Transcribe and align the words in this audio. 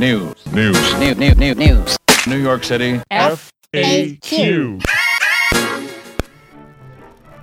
News. 0.00 0.34
News. 0.46 0.98
New, 0.98 1.14
new, 1.14 1.34
new, 1.34 1.54
news. 1.54 1.98
New 2.26 2.38
York 2.38 2.64
City. 2.64 3.02
FAQ. 3.12 4.82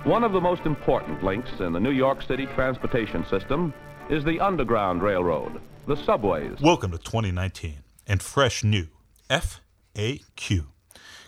One 0.02 0.24
of 0.24 0.32
the 0.32 0.40
most 0.40 0.62
important 0.66 1.22
links 1.22 1.52
in 1.60 1.72
the 1.72 1.78
New 1.78 1.92
York 1.92 2.20
City 2.20 2.46
transportation 2.46 3.24
system 3.26 3.72
is 4.10 4.24
the 4.24 4.40
Underground 4.40 5.04
Railroad, 5.04 5.60
the 5.86 5.94
subways. 5.94 6.58
Welcome 6.60 6.90
to 6.90 6.98
2019 6.98 7.76
and 8.08 8.20
fresh 8.20 8.64
new 8.64 8.88
FAQ. 9.30 10.66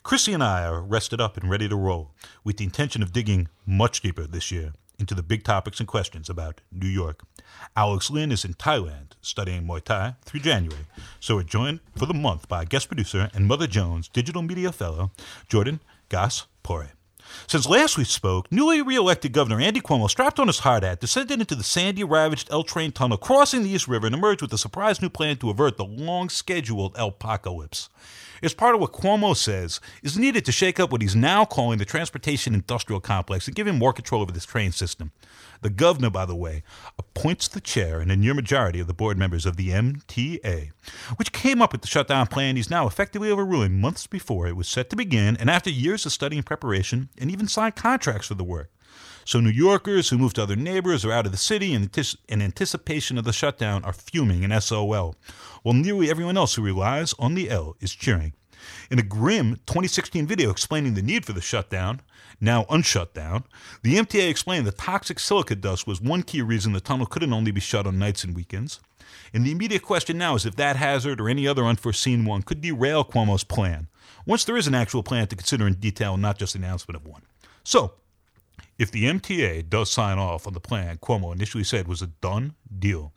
Chrissy 0.03 0.33
and 0.33 0.43
I 0.43 0.65
are 0.65 0.83
rested 0.83 1.21
up 1.21 1.37
and 1.37 1.49
ready 1.49 1.69
to 1.69 1.77
roll 1.77 2.11
with 2.43 2.57
the 2.57 2.65
intention 2.65 3.05
of 3.05 3.13
digging 3.13 3.47
much 3.65 4.01
deeper 4.01 4.27
this 4.27 4.51
year 4.51 4.73
into 4.99 5.15
the 5.15 5.23
big 5.23 5.45
topics 5.45 5.79
and 5.79 5.89
questions 5.89 6.29
about 6.29 6.61
New 6.73 6.89
York. 6.89 7.23
Alex 7.77 8.11
Lynn 8.11 8.33
is 8.33 8.45
in 8.45 8.55
Thailand 8.55 9.13
studying 9.21 9.67
Muay 9.67 9.83
Thai 9.83 10.15
through 10.25 10.41
January, 10.41 10.87
so 11.21 11.37
we're 11.37 11.43
joined 11.43 11.81
for 11.97 12.07
the 12.07 12.15
month 12.15 12.49
by 12.49 12.65
guest 12.65 12.89
producer 12.89 13.31
and 13.35 13.47
Mother 13.47 13.67
Jones 13.67 14.09
digital 14.09 14.43
media 14.43 14.73
fellow 14.73 15.11
Jordan 15.49 15.81
Gas 16.09 16.47
Pore. 16.63 16.93
Since 17.47 17.69
last 17.69 17.97
we 17.97 18.05
spoke, 18.05 18.51
newly 18.51 18.83
re-elected 18.83 19.33
Governor 19.33 19.61
Andy 19.61 19.81
Cuomo 19.81 20.11
strapped 20.11 20.41
on 20.41 20.49
his 20.49 20.61
hard 20.61 20.83
hat, 20.83 21.01
descended 21.01 21.41
into 21.41 21.55
the 21.55 21.63
sandy-ravaged 21.63 22.49
L 22.51 22.65
train 22.65 22.91
tunnel, 22.91 23.19
crossing 23.19 23.63
the 23.63 23.71
East 23.71 23.87
River, 23.87 24.07
and 24.07 24.15
emerged 24.15 24.43
with 24.43 24.53
a 24.53 24.59
surprise 24.59 25.01
new 25.01 25.09
plan 25.09 25.37
to 25.37 25.51
avert 25.51 25.77
the 25.77 25.85
long-scheduled 25.85 26.97
L 26.99 27.09
apocalypse. 27.09 27.89
It's 28.43 28.55
part 28.55 28.75
of 28.75 28.81
what 28.81 28.93
Cuomo 28.93 29.37
says 29.37 29.81
is 30.03 30.19
needed 30.19 30.45
to 30.47 30.53
shake 30.53 30.81
up 30.81 30.91
what 30.91 31.03
he's 31.03 31.15
now 31.15 31.45
calling 31.45 31.79
the 31.79 31.85
transportation 31.85 32.55
industrial 32.55 33.01
complex 33.01 33.47
and 33.47 33.55
give 33.55 33.67
him 33.67 33.79
more 33.79 33.93
control 33.93 34.23
over 34.23 34.33
this 34.33 34.47
train 34.47 34.73
system. 34.73 35.13
The 35.63 35.71
governor, 35.71 36.11
by 36.11 36.25
the 36.25 36.35
way, 36.35 36.63
appoints 36.99 37.47
the 37.49 37.61
chair 37.61 38.01
and 38.01 38.11
a 38.11 38.17
near 38.17 38.33
majority 38.33 38.81
of 38.81 38.87
the 38.87 38.95
board 38.95 39.19
members 39.19 39.45
of 39.45 39.57
the 39.57 39.71
MTA, 39.71 40.71
which 41.17 41.33
came 41.33 41.61
up 41.61 41.73
with 41.73 41.83
the 41.83 41.89
shutdown 41.89 42.27
plan 42.29 42.57
he's 42.57 42.71
now 42.71 42.87
effectively 42.87 43.31
overruling 43.31 43.81
months 43.81 44.07
before 44.07 44.47
it 44.47 44.57
was 44.57 44.69
set 44.69 44.89
to 44.91 44.97
begin 44.97 45.37
and 45.37 45.51
after 45.51 45.69
years 45.69 46.07
of 46.07 46.13
study 46.13 46.37
and 46.37 46.47
preparation 46.47 47.11
and 47.19 47.31
even 47.31 47.47
signed 47.47 47.77
contracts 47.77 48.29
for 48.29 48.35
the 48.35 48.45
work. 48.45 48.71
So 49.25 49.39
New 49.39 49.51
Yorkers 49.51 50.09
who 50.09 50.19
moved 50.19 50.37
to 50.37 50.43
other 50.43 50.57
neighbors 50.57 51.05
or 51.05 51.13
out 51.13 51.27
of 51.27 51.33
the 51.33 51.39
city 51.39 51.75
in, 51.75 51.91
in 52.29 52.43
anticipation 52.43 53.19
of 53.19 53.25
the 53.25 53.33
shutdown 53.33 53.85
are 53.85 53.93
fuming 53.93 54.43
in 54.43 54.61
SOL, 54.61 55.15
while 55.63 55.75
nearly 55.75 56.11
everyone 56.11 56.37
else 56.37 56.55
who 56.55 56.63
relies 56.63 57.15
on 57.19 57.35
the 57.35 57.51
L 57.51 57.77
is 57.81 57.95
cheering. 57.95 58.33
In 58.91 58.99
a 58.99 59.03
grim 59.03 59.57
2016 59.67 60.27
video 60.27 60.51
explaining 60.51 60.95
the 60.95 61.03
need 61.03 61.25
for 61.25 61.33
the 61.33 61.41
shutdown, 61.41 62.01
now 62.41 62.65
unshut 62.65 63.13
down, 63.13 63.45
the 63.83 63.97
MTA 63.97 64.29
explained 64.29 64.67
that 64.67 64.79
toxic 64.79 65.19
silica 65.19 65.55
dust 65.55 65.87
was 65.87 66.01
one 66.01 66.23
key 66.23 66.43
reason 66.43 66.73
the 66.73 66.81
tunnel 66.81 67.07
couldn't 67.07 67.33
only 67.33 67.51
be 67.51 67.61
shut 67.61 67.87
on 67.87 67.99
nights 67.99 68.25
and 68.25 68.35
weekends. 68.35 68.81
And 69.33 69.45
the 69.45 69.53
immediate 69.53 69.83
question 69.83 70.19
now 70.19 70.35
is 70.35 70.47
if 70.47 70.57
that 70.57 70.77
hazard 70.77 71.21
or 71.21 71.29
any 71.29 71.47
other 71.47 71.65
unforeseen 71.65 72.25
one 72.25 72.43
could 72.43 72.61
derail 72.61 73.05
Cuomo's 73.05 73.45
plan, 73.45 73.89
once 74.27 74.45
there 74.45 74.57
is 74.57 74.67
an 74.67 74.75
actual 74.75 75.03
plan 75.03 75.27
to 75.29 75.37
consider 75.37 75.67
in 75.67 75.75
detail 75.75 76.17
not 76.17 76.39
just 76.39 76.53
the 76.53 76.59
announcement 76.59 76.97
of 76.97 77.07
one. 77.07 77.23
So, 77.65 77.95
if 78.79 78.91
the 78.91 79.05
MTA 79.05 79.69
does 79.69 79.91
sign 79.91 80.19
off 80.19 80.47
on 80.47 80.55
the 80.55 80.61
plan 80.61 80.99
Cuomo 80.99 81.35
initially 81.35 81.65
said 81.65 81.87
was 81.87 82.03
a 82.03 82.07
done 82.07 82.55
deal, 82.79 83.13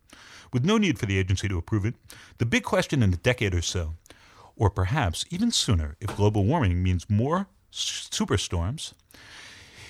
with 0.51 0.65
no 0.65 0.77
need 0.77 0.99
for 0.99 1.05
the 1.05 1.17
agency 1.17 1.47
to 1.47 1.57
approve 1.57 1.85
it, 1.85 1.95
the 2.37 2.45
big 2.45 2.63
question 2.63 3.01
in 3.01 3.13
a 3.13 3.17
decade 3.17 3.55
or 3.55 3.61
so, 3.61 3.93
or 4.55 4.69
perhaps 4.69 5.25
even 5.29 5.51
sooner 5.51 5.95
if 5.99 6.15
global 6.15 6.45
warming 6.45 6.81
means 6.83 7.09
more 7.09 7.47
superstorms, 7.71 8.93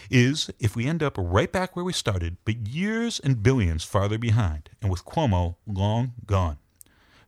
is 0.10 0.50
if 0.60 0.76
we 0.76 0.86
end 0.86 1.02
up 1.02 1.16
right 1.18 1.52
back 1.52 1.76
where 1.76 1.86
we 1.86 1.94
started, 1.94 2.38
but 2.46 2.68
years 2.68 3.20
and 3.20 3.44
billions 3.44 3.84
farther 3.84 4.18
behind, 4.18 4.70
and 4.82 4.92
with 4.92 5.06
Cuomo 5.06 5.56
long 5.66 6.14
gone. 6.26 6.58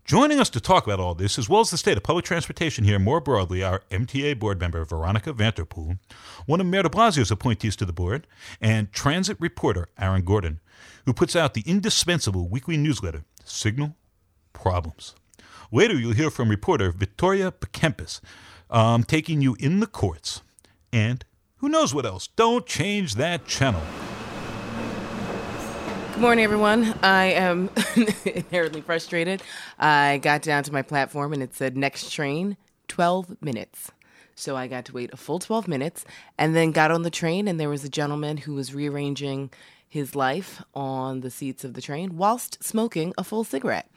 Joining 0.05 0.39
us 0.39 0.51
to 0.51 0.59
talk 0.59 0.85
about 0.85 0.99
all 0.99 1.15
this, 1.15 1.39
as 1.39 1.49
well 1.49 1.61
as 1.61 1.71
the 1.71 1.79
state 1.79 1.97
of 1.97 2.03
public 2.03 2.25
transportation 2.25 2.83
here 2.83 2.99
more 2.99 3.19
broadly, 3.19 3.63
are 3.63 3.81
MTA 3.89 4.37
board 4.37 4.59
member 4.59 4.85
Veronica 4.85 5.33
Vanterpool, 5.33 5.97
one 6.45 6.61
of 6.61 6.67
Mayor 6.67 6.83
de 6.83 6.89
Blasio's 6.89 7.31
appointees 7.31 7.75
to 7.77 7.85
the 7.85 7.91
board, 7.91 8.27
and 8.61 8.91
transit 8.91 9.35
reporter 9.39 9.87
Aaron 9.97 10.23
Gordon, 10.23 10.59
who 11.07 11.13
puts 11.13 11.35
out 11.35 11.55
the 11.55 11.63
indispensable 11.65 12.47
weekly 12.47 12.77
newsletter, 12.77 13.23
Signal 13.43 13.95
Problems. 14.53 15.15
Later, 15.71 15.95
you'll 15.95 16.13
hear 16.13 16.29
from 16.29 16.49
reporter 16.49 16.91
Victoria 16.91 17.51
Bekiempis, 17.51 18.21
um, 18.69 19.03
taking 19.03 19.41
you 19.41 19.55
in 19.59 19.79
the 19.79 19.87
courts. 19.87 20.41
And 20.93 21.25
who 21.57 21.69
knows 21.69 21.93
what 21.93 22.05
else? 22.05 22.27
Don't 22.27 22.65
change 22.65 23.15
that 23.15 23.45
channel. 23.47 23.81
Good 26.11 26.21
morning, 26.21 26.45
everyone. 26.45 26.93
I 27.03 27.25
am 27.25 27.69
inherently 28.25 28.81
frustrated. 28.81 29.43
I 29.77 30.19
got 30.21 30.43
down 30.43 30.63
to 30.63 30.71
my 30.71 30.81
platform 30.81 31.33
and 31.33 31.43
it 31.43 31.53
said 31.53 31.75
next 31.75 32.09
train, 32.11 32.55
12 32.87 33.41
minutes. 33.41 33.91
So 34.35 34.55
I 34.55 34.67
got 34.67 34.85
to 34.85 34.93
wait 34.93 35.11
a 35.13 35.17
full 35.17 35.39
12 35.39 35.67
minutes 35.67 36.05
and 36.37 36.55
then 36.55 36.71
got 36.71 36.91
on 36.91 37.03
the 37.03 37.09
train, 37.09 37.47
and 37.47 37.59
there 37.59 37.69
was 37.69 37.83
a 37.83 37.89
gentleman 37.89 38.37
who 38.37 38.53
was 38.53 38.73
rearranging 38.73 39.49
his 39.87 40.15
life 40.15 40.61
on 40.73 41.21
the 41.21 41.31
seats 41.31 41.63
of 41.63 41.73
the 41.73 41.81
train 41.81 42.17
whilst 42.17 42.63
smoking 42.63 43.13
a 43.17 43.23
full 43.23 43.43
cigarette. 43.43 43.89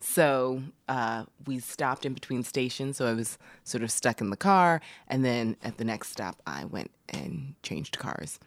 So 0.00 0.62
uh, 0.88 1.24
we 1.46 1.58
stopped 1.58 2.04
in 2.04 2.12
between 2.12 2.42
stations, 2.42 2.98
so 2.98 3.06
I 3.06 3.12
was 3.12 3.38
sort 3.64 3.82
of 3.82 3.90
stuck 3.90 4.20
in 4.20 4.30
the 4.30 4.36
car. 4.36 4.80
And 5.08 5.24
then 5.24 5.56
at 5.62 5.78
the 5.78 5.84
next 5.84 6.10
stop, 6.10 6.40
I 6.46 6.64
went 6.64 6.90
and 7.08 7.54
changed 7.62 7.98
cars. 7.98 8.38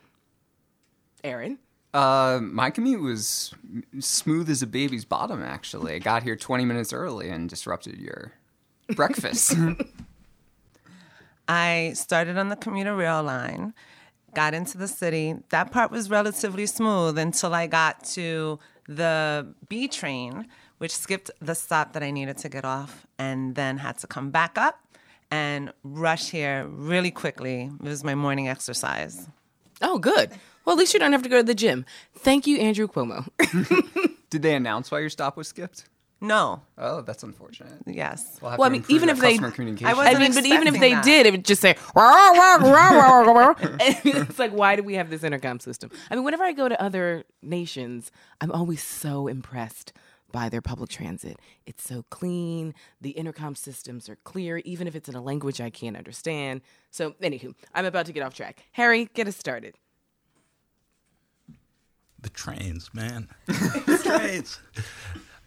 Aaron? 1.24 1.60
Uh, 1.94 2.40
my 2.42 2.70
commute 2.70 3.02
was 3.02 3.54
smooth 4.00 4.50
as 4.50 4.62
a 4.62 4.68
baby's 4.68 5.06
bottom. 5.06 5.42
Actually, 5.42 5.96
I 5.96 6.00
got 6.00 6.24
here 6.24 6.36
20 6.36 6.66
minutes 6.66 6.94
early 6.94 7.30
and 7.30 7.50
disrupted 7.50 7.98
your 7.98 8.34
breakfast. 8.96 9.56
I 11.48 11.94
started 11.96 12.38
on 12.38 12.50
the 12.50 12.56
commuter 12.56 12.96
rail 12.96 13.24
line, 13.24 13.74
got 14.36 14.54
into 14.54 14.78
the 14.78 14.88
city. 14.88 15.36
That 15.50 15.72
part 15.72 15.90
was 15.90 16.10
relatively 16.10 16.68
smooth 16.68 17.18
until 17.18 17.56
I 17.56 17.66
got 17.66 18.04
to 18.10 18.60
the 18.88 19.48
B 19.68 19.88
train, 19.88 20.48
which 20.80 20.96
skipped 20.96 21.32
the 21.40 21.54
stop 21.56 21.94
that 21.94 22.04
I 22.04 22.12
needed 22.12 22.38
to 22.40 22.50
get 22.50 22.66
off 22.66 23.06
and 23.18 23.56
then 23.56 23.78
had 23.78 23.98
to 24.00 24.08
come 24.08 24.32
back 24.32 24.58
up 24.58 24.80
and 25.32 25.72
rush 25.84 26.32
here 26.32 26.66
really 26.68 27.12
quickly. 27.12 27.70
It 27.84 27.88
was 27.88 28.04
my 28.04 28.16
morning 28.16 28.48
exercise. 28.50 29.28
Oh, 29.82 30.00
good. 30.00 30.32
Well, 30.66 30.74
at 30.76 30.80
least 30.80 30.94
you 30.94 31.00
don't 31.00 31.12
have 31.14 31.24
to 31.24 31.30
go 31.30 31.38
to 31.38 31.44
the 31.44 31.56
gym. 31.56 31.86
Thank 32.18 32.48
you, 32.48 32.58
Andrew 32.58 32.88
Cuomo. 32.88 33.28
Did 34.30 34.42
they 34.42 34.56
announce 34.56 34.92
why 34.92 35.00
your 35.00 35.10
stop 35.10 35.38
was 35.38 35.48
skipped? 35.48 35.86
No, 36.22 36.64
Oh, 36.78 37.00
that's 37.00 37.24
unfortunate. 37.24 37.72
yes. 37.88 38.40
We'll 38.42 38.52
have 38.52 38.60
Well, 38.60 38.68
I 38.68 38.72
mean, 38.74 38.84
even 38.90 39.08
if 39.08 39.20
they, 39.22 39.38
I, 39.38 39.92
I 39.92 39.94
wasn't 39.94 40.20
mean, 40.20 40.34
but 40.34 40.46
even 40.46 40.68
if 40.68 40.78
they 40.78 40.92
that. 40.92 41.04
did, 41.06 41.26
it 41.26 41.32
would 41.32 41.46
just 41.46 41.62
say. 41.62 41.78
It's 43.96 44.40
like, 44.40 44.52
why 44.52 44.76
do 44.76 44.84
we 44.84 44.96
have 44.96 45.10
this 45.10 45.24
intercom 45.24 45.62
system? 45.62 45.92
I 46.12 46.16
mean, 46.16 46.26
whenever 46.26 46.44
I 46.44 46.52
go 46.52 46.68
to 46.68 46.82
other 46.82 47.24
nations, 47.42 48.12
I'm 48.42 48.52
always 48.52 48.84
so 48.84 49.28
impressed 49.28 49.94
by 50.32 50.50
their 50.50 50.62
public 50.62 50.90
transit. 50.90 51.38
It's 51.66 51.84
so 51.84 52.04
clean. 52.10 52.74
The 53.02 53.12
intercom 53.12 53.56
systems 53.56 54.10
are 54.10 54.18
clear, 54.24 54.58
even 54.60 54.88
if 54.88 54.96
it's 54.96 55.10
in 55.10 55.16
a 55.16 55.22
language 55.22 55.62
I 55.62 55.70
can't 55.70 55.98
understand. 55.98 56.62
So, 56.92 57.12
anywho, 57.22 57.54
I'm 57.74 57.86
about 57.86 58.06
to 58.08 58.14
get 58.14 58.24
off 58.24 58.34
track. 58.34 58.64
Harry, 58.74 59.10
get 59.14 59.28
us 59.28 59.36
started. 59.36 59.76
The 62.22 62.30
trains, 62.30 62.90
man. 62.94 63.30
the 63.46 64.02
trains. 64.04 64.60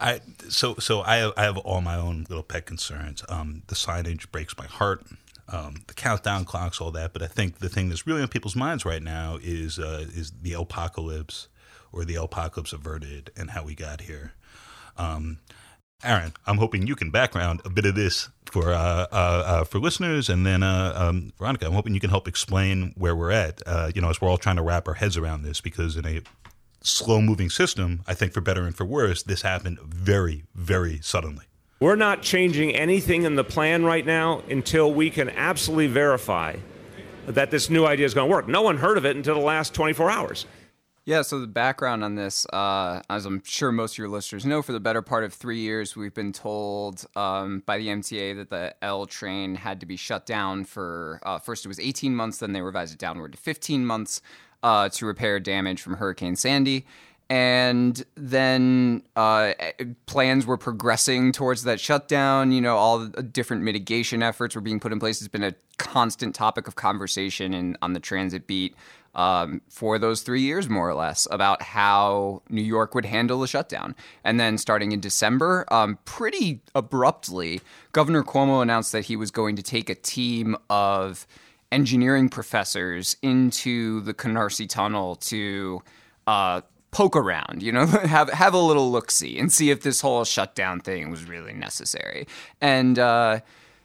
I 0.00 0.21
so 0.48 0.75
so 0.78 1.03
I 1.03 1.16
have, 1.16 1.32
I 1.37 1.42
have 1.44 1.59
all 1.59 1.81
my 1.81 1.97
own 1.97 2.26
little 2.28 2.42
pet 2.42 2.66
concerns. 2.66 3.22
Um, 3.28 3.62
the 3.69 3.75
signage 3.75 4.31
breaks 4.32 4.56
my 4.56 4.66
heart. 4.66 5.04
Um, 5.48 5.82
the 5.87 5.94
countdown 5.94 6.44
clocks, 6.44 6.81
all 6.81 6.91
that. 6.92 7.12
But 7.12 7.22
I 7.22 7.26
think 7.26 7.59
the 7.59 7.69
thing 7.69 7.88
that's 7.88 8.06
really 8.06 8.22
on 8.22 8.28
people's 8.28 8.56
minds 8.56 8.84
right 8.84 9.03
now 9.03 9.38
is 9.42 9.78
uh, 9.78 10.06
is 10.15 10.32
the 10.42 10.54
apocalypse 10.54 11.48
or 11.92 12.04
the 12.04 12.15
apocalypse 12.16 12.72
averted 12.72 13.31
and 13.37 13.50
how 13.50 13.65
we 13.65 13.75
got 13.75 14.03
here. 14.03 14.32
Um, 14.97 15.38
Aaron, 16.04 16.32
I'm 16.47 16.58
hoping 16.58 16.86
you 16.86 16.97
can 16.97 17.10
background 17.10 17.60
a 17.65 17.71
bit 17.71 17.86
of 17.86 17.94
this 17.94 18.28
for 18.47 18.72
uh, 18.72 19.06
uh, 19.12 19.15
uh, 19.15 19.65
for 19.65 19.78
listeners, 19.78 20.28
and 20.28 20.44
then 20.44 20.62
uh, 20.62 20.92
um, 20.97 21.33
Veronica, 21.39 21.66
I'm 21.66 21.72
hoping 21.72 21.94
you 21.94 22.00
can 22.00 22.10
help 22.10 22.27
explain 22.27 22.92
where 22.97 23.15
we're 23.15 23.30
at. 23.30 23.62
Uh, 23.65 23.91
you 23.94 24.00
know, 24.00 24.10
as 24.10 24.21
we're 24.21 24.28
all 24.28 24.39
trying 24.39 24.56
to 24.56 24.62
wrap 24.62 24.89
our 24.89 24.94
heads 24.94 25.16
around 25.16 25.42
this, 25.42 25.60
because 25.60 25.97
in 25.97 26.04
a 26.04 26.21
slow-moving 26.83 27.50
system, 27.50 28.03
I 28.06 28.15
think 28.15 28.33
for 28.33 28.41
better 28.41 28.65
and 28.65 28.74
for 28.74 28.84
worse, 28.84 29.22
this 29.22 29.42
happened 29.42 29.78
very, 29.80 30.44
very 30.54 30.98
suddenly. 31.03 31.44
We're 31.78 31.97
not 31.97 32.22
changing 32.22 32.74
anything 32.74 33.22
in 33.22 33.34
the 33.36 33.44
plan 33.44 33.84
right 33.84 34.04
now 34.04 34.42
until 34.48 34.92
we 34.92 35.10
can 35.10 35.30
absolutely 35.30 35.89
verify 35.89 36.56
that 37.27 37.50
this 37.50 37.71
new 37.71 37.86
idea 37.86 38.06
is 38.06 38.15
going 38.15 38.28
to 38.28 38.33
work. 38.33 38.48
No 38.48 38.62
one 38.62 38.77
heard 38.77 38.98
of 38.98 39.06
it 39.06 39.16
until 39.16 39.34
the 39.34 39.41
last 39.41 39.74
24 39.74 40.10
hours. 40.10 40.47
Yeah, 41.04 41.22
so 41.22 41.41
the 41.41 41.49
background 41.49 42.04
on 42.04 42.15
this, 42.15 42.47
uh, 42.53 43.03
as 43.10 43.27
I'm 43.27 43.43
sure 43.45 43.72
most 43.72 43.95
of 43.95 43.99
your 43.99 44.09
listeners 44.09 44.47
know, 44.47 44.63
for 44.63 44.71
the 44.72 44.78
better 44.78 45.03
part 45.03 45.25
of 45.25 45.34
three 45.34 45.59
years, 45.59 45.97
we've 45.97 46.15
been 46.15 46.33
told 46.33 47.04
um, 47.16 47.65
by 47.66 47.78
the 47.78 47.89
MTA 47.89 48.37
that 48.37 48.51
the 48.51 48.77
L 48.83 49.07
train 49.07 49.57
had 49.57 49.81
to 49.81 49.87
be 49.87 49.97
shut 49.97 50.27
down 50.27 50.65
for 50.65 51.21
uh, 51.25 51.41
first 51.41 51.65
it 51.65 51.69
was 51.69 51.81
18 51.81 52.15
months, 52.15 52.39
then 52.39 52.53
they 52.53 52.63
revised 52.63 52.95
it 52.95 53.01
downward 53.01 53.33
to 53.33 53.39
15 53.39 53.84
months 53.84 54.22
uh, 54.63 54.89
to 54.91 55.04
repair 55.07 55.41
damage 55.41 55.83
from 55.83 55.95
Hurricane 55.95 56.37
Sandy. 56.37 56.87
and 57.28 58.04
then 58.15 59.03
uh, 59.16 59.54
plans 60.07 60.47
were 60.47 60.59
progressing 60.59 61.33
towards 61.33 61.65
that 61.65 61.81
shutdown. 61.81 62.53
You 62.53 62.60
know, 62.60 62.77
all 62.77 63.01
the 63.01 63.22
different 63.25 63.65
mitigation 63.65 64.22
efforts 64.22 64.54
were 64.54 64.60
being 64.60 64.78
put 64.78 64.93
in 64.93 65.01
place. 65.01 65.21
It's 65.21 65.28
been 65.28 65.43
a 65.43 65.54
constant 65.78 66.34
topic 66.34 66.69
of 66.69 66.77
conversation 66.77 67.54
in, 67.54 67.77
on 67.83 67.93
the 67.93 68.01
transit 68.01 68.47
beat 68.47 68.77
um, 69.14 69.60
for 69.68 69.98
those 69.98 70.22
three 70.22 70.41
years, 70.41 70.68
more 70.68 70.88
or 70.88 70.94
less, 70.94 71.28
about 71.30 71.62
how 71.62 72.42
New 72.48 72.62
York 72.62 72.94
would 72.94 73.04
handle 73.04 73.41
the 73.41 73.47
shutdown. 73.47 73.94
And 74.24 74.41
then 74.41 74.59
starting 74.59 74.92
in 74.92 75.00
December, 75.00 75.66
um, 75.70 75.98
pretty 76.04 76.60
abruptly, 76.74 77.60
Governor 77.92 78.22
Cuomo 78.22 78.62
announced 78.62 78.92
that 78.92 79.06
he 79.06 79.16
was 79.16 79.30
going 79.30 79.56
to 79.56 79.62
take 79.62 79.91
a 79.91 79.94
team 79.94 80.56
of 80.70 81.26
engineering 81.70 82.28
professors 82.28 83.16
into 83.22 84.00
the 84.03 84.14
Canarsie 84.14 84.68
Tunnel 84.68 85.16
to 85.16 85.82
uh, 86.26 86.60
poke 86.91 87.16
around, 87.16 87.62
you 87.62 87.72
know, 87.72 87.86
have 88.04 88.30
have 88.30 88.54
a 88.54 88.58
little 88.58 88.92
look 88.92 89.10
see 89.10 89.38
and 89.38 89.53
see 89.53 89.70
if 89.70 89.82
this 89.82 90.00
whole 90.00 90.24
shutdown 90.24 90.80
thing 90.80 91.10
was 91.10 91.24
really 91.24 91.54
necessary. 91.54 92.26
And 92.60 92.98
uh, 92.98 93.41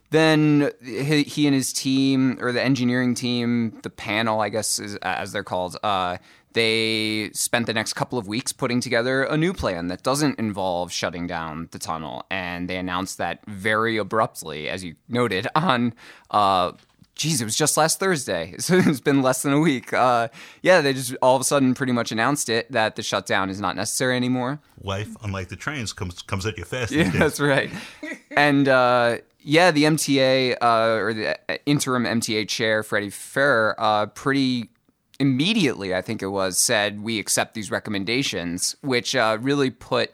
then 0.09 0.71
he, 0.83 1.24
he, 1.24 1.48
and 1.48 1.56
his 1.56 1.74
team, 1.74 2.38
or 2.42 2.51
the 2.51 2.63
engineering 2.63 3.13
team, 3.15 3.80
the 3.83 3.89
panel, 3.89 4.39
I 4.39 4.50
guess, 4.50 4.80
is, 4.80 4.95
as 4.98 5.31
they're 5.31 5.44
called, 5.44 5.77
uh, 5.83 6.18
they 6.54 7.30
spent 7.33 7.68
the 7.68 7.74
next 7.74 7.94
couple 7.94 8.18
of 8.18 8.27
weeks 8.27 8.51
putting 8.51 8.81
together 8.81 9.24
a 9.24 9.38
new 9.38 9.54
plan 9.54 9.88
that 9.88 10.01
doesn't 10.04 10.39
involve 10.39 10.92
shutting 10.92 11.27
down 11.27 11.69
the 11.71 11.80
tunnel. 11.80 12.25
And 12.31 12.69
they 12.69 12.77
announced 12.77 13.18
that 13.19 13.45
very 13.45 13.98
abruptly, 13.98 14.69
as 14.69 14.83
you 14.83 14.95
noted, 15.07 15.48
on 15.56 15.94
uh, 16.31 16.71
geez, 17.18 17.42
it 17.42 17.45
was 17.45 17.56
just 17.56 17.77
last 17.77 18.00
Thursday. 18.00 18.56
So 18.68 18.75
it's 18.75 19.00
been 19.00 19.21
less 19.21 19.44
than 19.44 19.54
a 19.54 19.59
week. 19.59 19.94
Uh, 19.94 20.27
yeah, 20.62 20.81
they 20.81 20.92
just 20.92 21.15
all 21.21 21.36
of 21.36 21.42
a 21.42 21.45
sudden 21.45 21.74
pretty 21.74 21.94
much 21.94 22.12
announced 22.12 22.50
it 22.50 22.69
that 22.71 22.95
the 22.98 23.04
shutdown 23.04 23.50
is 23.50 23.62
not 23.62 23.75
necessary 23.77 24.18
anymore. 24.18 24.59
Life, 24.81 25.15
unlike 25.24 25.48
the 25.48 25.56
trains, 25.56 25.94
comes 25.94 26.21
comes 26.21 26.45
at 26.45 26.57
you 26.57 26.65
fast. 26.65 26.92
Yeah, 26.92 27.09
that's 27.13 27.39
right. 27.39 27.69
and 28.36 28.68
uh, 28.68 29.18
yeah, 29.47 29.71
the 29.71 29.85
MTA 29.85 30.57
uh, 30.61 31.01
or 31.01 31.13
the 31.13 31.39
uh, 31.49 31.57
interim 31.65 32.03
MTA 32.03 32.49
chair, 32.49 32.83
Freddie 32.83 33.09
Ferrer, 33.09 33.75
uh, 33.77 34.07
pretty 34.07 34.69
immediately, 35.21 35.95
I 35.95 36.01
think 36.01 36.21
it 36.21 36.27
was, 36.27 36.57
said 36.57 36.99
we 36.99 37.17
accept 37.17 37.53
these 37.53 37.71
recommendations, 37.71 38.75
which 38.81 39.15
uh, 39.15 39.38
really 39.39 39.69
put 39.69 40.13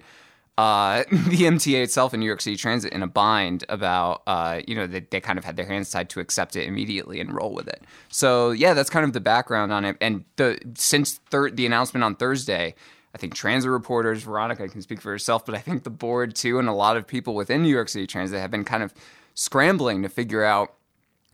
uh, 0.59 1.03
the 1.11 1.45
MTA 1.45 1.81
itself 1.81 2.13
and 2.13 2.19
New 2.19 2.27
York 2.27 2.41
City 2.41 2.55
Transit 2.55 2.93
in 2.93 3.01
a 3.01 3.07
bind 3.07 3.63
about, 3.69 4.21
uh, 4.27 4.61
you 4.67 4.75
know, 4.75 4.85
they, 4.85 4.99
they 4.99 5.19
kind 5.19 5.39
of 5.39 5.45
had 5.45 5.55
their 5.55 5.65
hands 5.65 5.89
tied 5.89 6.11
to 6.11 6.19
accept 6.19 6.55
it 6.55 6.67
immediately 6.67 7.19
and 7.19 7.33
roll 7.33 7.55
with 7.55 7.67
it. 7.67 7.83
So 8.09 8.51
yeah, 8.51 8.75
that's 8.75 8.91
kind 8.91 9.03
of 9.03 9.13
the 9.13 9.19
background 9.19 9.73
on 9.73 9.83
it. 9.83 9.97
And 9.99 10.25
the 10.35 10.59
since 10.75 11.13
thir- 11.31 11.49
the 11.49 11.65
announcement 11.65 12.03
on 12.03 12.17
Thursday, 12.17 12.75
I 13.15 13.17
think 13.17 13.33
transit 13.33 13.71
reporters, 13.71 14.21
Veronica 14.21 14.67
can 14.67 14.83
speak 14.83 15.01
for 15.01 15.09
herself, 15.09 15.43
but 15.43 15.55
I 15.55 15.59
think 15.59 15.85
the 15.85 15.89
board 15.89 16.35
too, 16.35 16.59
and 16.59 16.69
a 16.69 16.73
lot 16.73 16.97
of 16.97 17.07
people 17.07 17.33
within 17.33 17.63
New 17.63 17.69
York 17.69 17.89
City 17.89 18.05
Transit 18.05 18.39
have 18.39 18.51
been 18.51 18.63
kind 18.63 18.83
of 18.83 18.93
scrambling 19.33 20.01
to 20.03 20.09
figure 20.09 20.43
out 20.43 20.73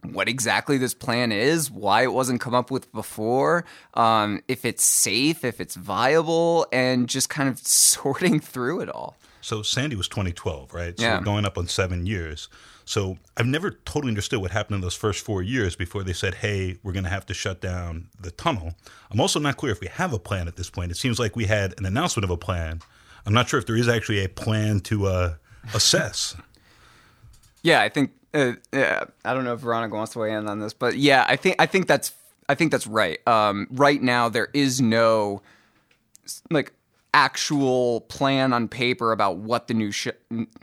what 0.04 0.30
exactly 0.30 0.78
this 0.78 0.94
plan 0.94 1.32
is, 1.32 1.70
why 1.70 2.04
it 2.04 2.14
wasn't 2.14 2.40
come 2.40 2.56
up 2.56 2.72
with 2.72 2.92
before, 2.92 3.66
um, 3.96 4.42
if 4.48 4.64
it's 4.64 4.84
safe, 4.84 5.44
if 5.44 5.60
it's 5.60 5.76
viable, 5.76 6.66
and 6.72 7.10
just 7.10 7.30
kind 7.30 7.50
of 7.50 7.60
sorting 7.68 8.40
through 8.40 8.82
it 8.82 8.90
all. 8.90 9.18
So 9.42 9.62
Sandy 9.62 9.96
was 9.96 10.08
2012, 10.08 10.74
right? 10.74 10.98
So 10.98 11.06
yeah. 11.06 11.22
going 11.22 11.46
up 11.46 11.58
on 11.58 11.68
seven 11.68 12.06
years. 12.06 12.50
So 12.86 13.18
I've 13.38 13.46
never 13.46 13.72
totally 13.72 14.10
understood 14.10 14.42
what 14.42 14.52
happened 14.52 14.76
in 14.76 14.82
those 14.82 14.96
first 14.96 15.24
four 15.24 15.44
years 15.44 15.76
before 15.76 16.04
they 16.04 16.14
said, 16.14 16.36
"Hey, 16.36 16.80
we're 16.82 16.92
going 16.92 17.04
to 17.04 17.10
have 17.10 17.26
to 17.28 17.34
shut 17.34 17.62
down 17.62 18.08
the 18.20 18.32
tunnel." 18.32 18.74
I'm 19.12 19.22
also 19.22 19.40
not 19.40 19.58
clear 19.58 19.72
if 19.72 19.80
we 19.80 19.88
have 19.88 20.12
a 20.12 20.20
plan 20.20 20.48
at 20.48 20.56
this 20.56 20.70
point. 20.70 20.92
It 20.92 20.98
seems 20.98 21.20
like 21.20 21.36
we 21.36 21.46
had 21.46 21.76
an 21.78 21.86
announcement 21.86 22.24
of 22.24 22.32
a 22.32 22.38
plan. 22.38 22.82
I'm 23.26 23.34
not 23.34 23.48
sure 23.48 23.60
if 23.60 23.68
there 23.68 23.76
is 23.76 23.88
actually 23.88 24.24
a 24.26 24.30
plan 24.30 24.80
to 24.82 25.06
uh, 25.06 25.34
assess. 25.74 26.36
Yeah, 27.64 27.82
I 27.82 27.90
think 27.90 28.12
uh, 28.34 28.54
yeah, 28.72 29.06
I 29.26 29.34
don't 29.34 29.44
know 29.44 29.54
if 29.54 29.60
Veronica 29.60 29.96
wants 29.96 30.14
to 30.14 30.20
weigh 30.20 30.34
in 30.34 30.48
on 30.48 30.60
this, 30.60 30.74
but 30.74 30.98
yeah, 30.98 31.26
I 31.28 31.36
think 31.36 31.56
I 31.60 31.66
think 31.66 31.88
that's 31.88 32.14
I 32.48 32.56
think 32.56 32.72
that's 32.72 32.88
right. 32.88 33.26
Um, 33.28 33.68
right 33.72 34.02
now, 34.02 34.30
there 34.30 34.50
is 34.54 34.82
no 34.82 35.42
like 36.52 36.74
actual 37.14 38.02
plan 38.02 38.54
on 38.54 38.68
paper 38.68 39.12
about 39.12 39.38
what 39.38 39.68
the 39.68 39.74
new 39.74 39.92
sh- 39.92 40.10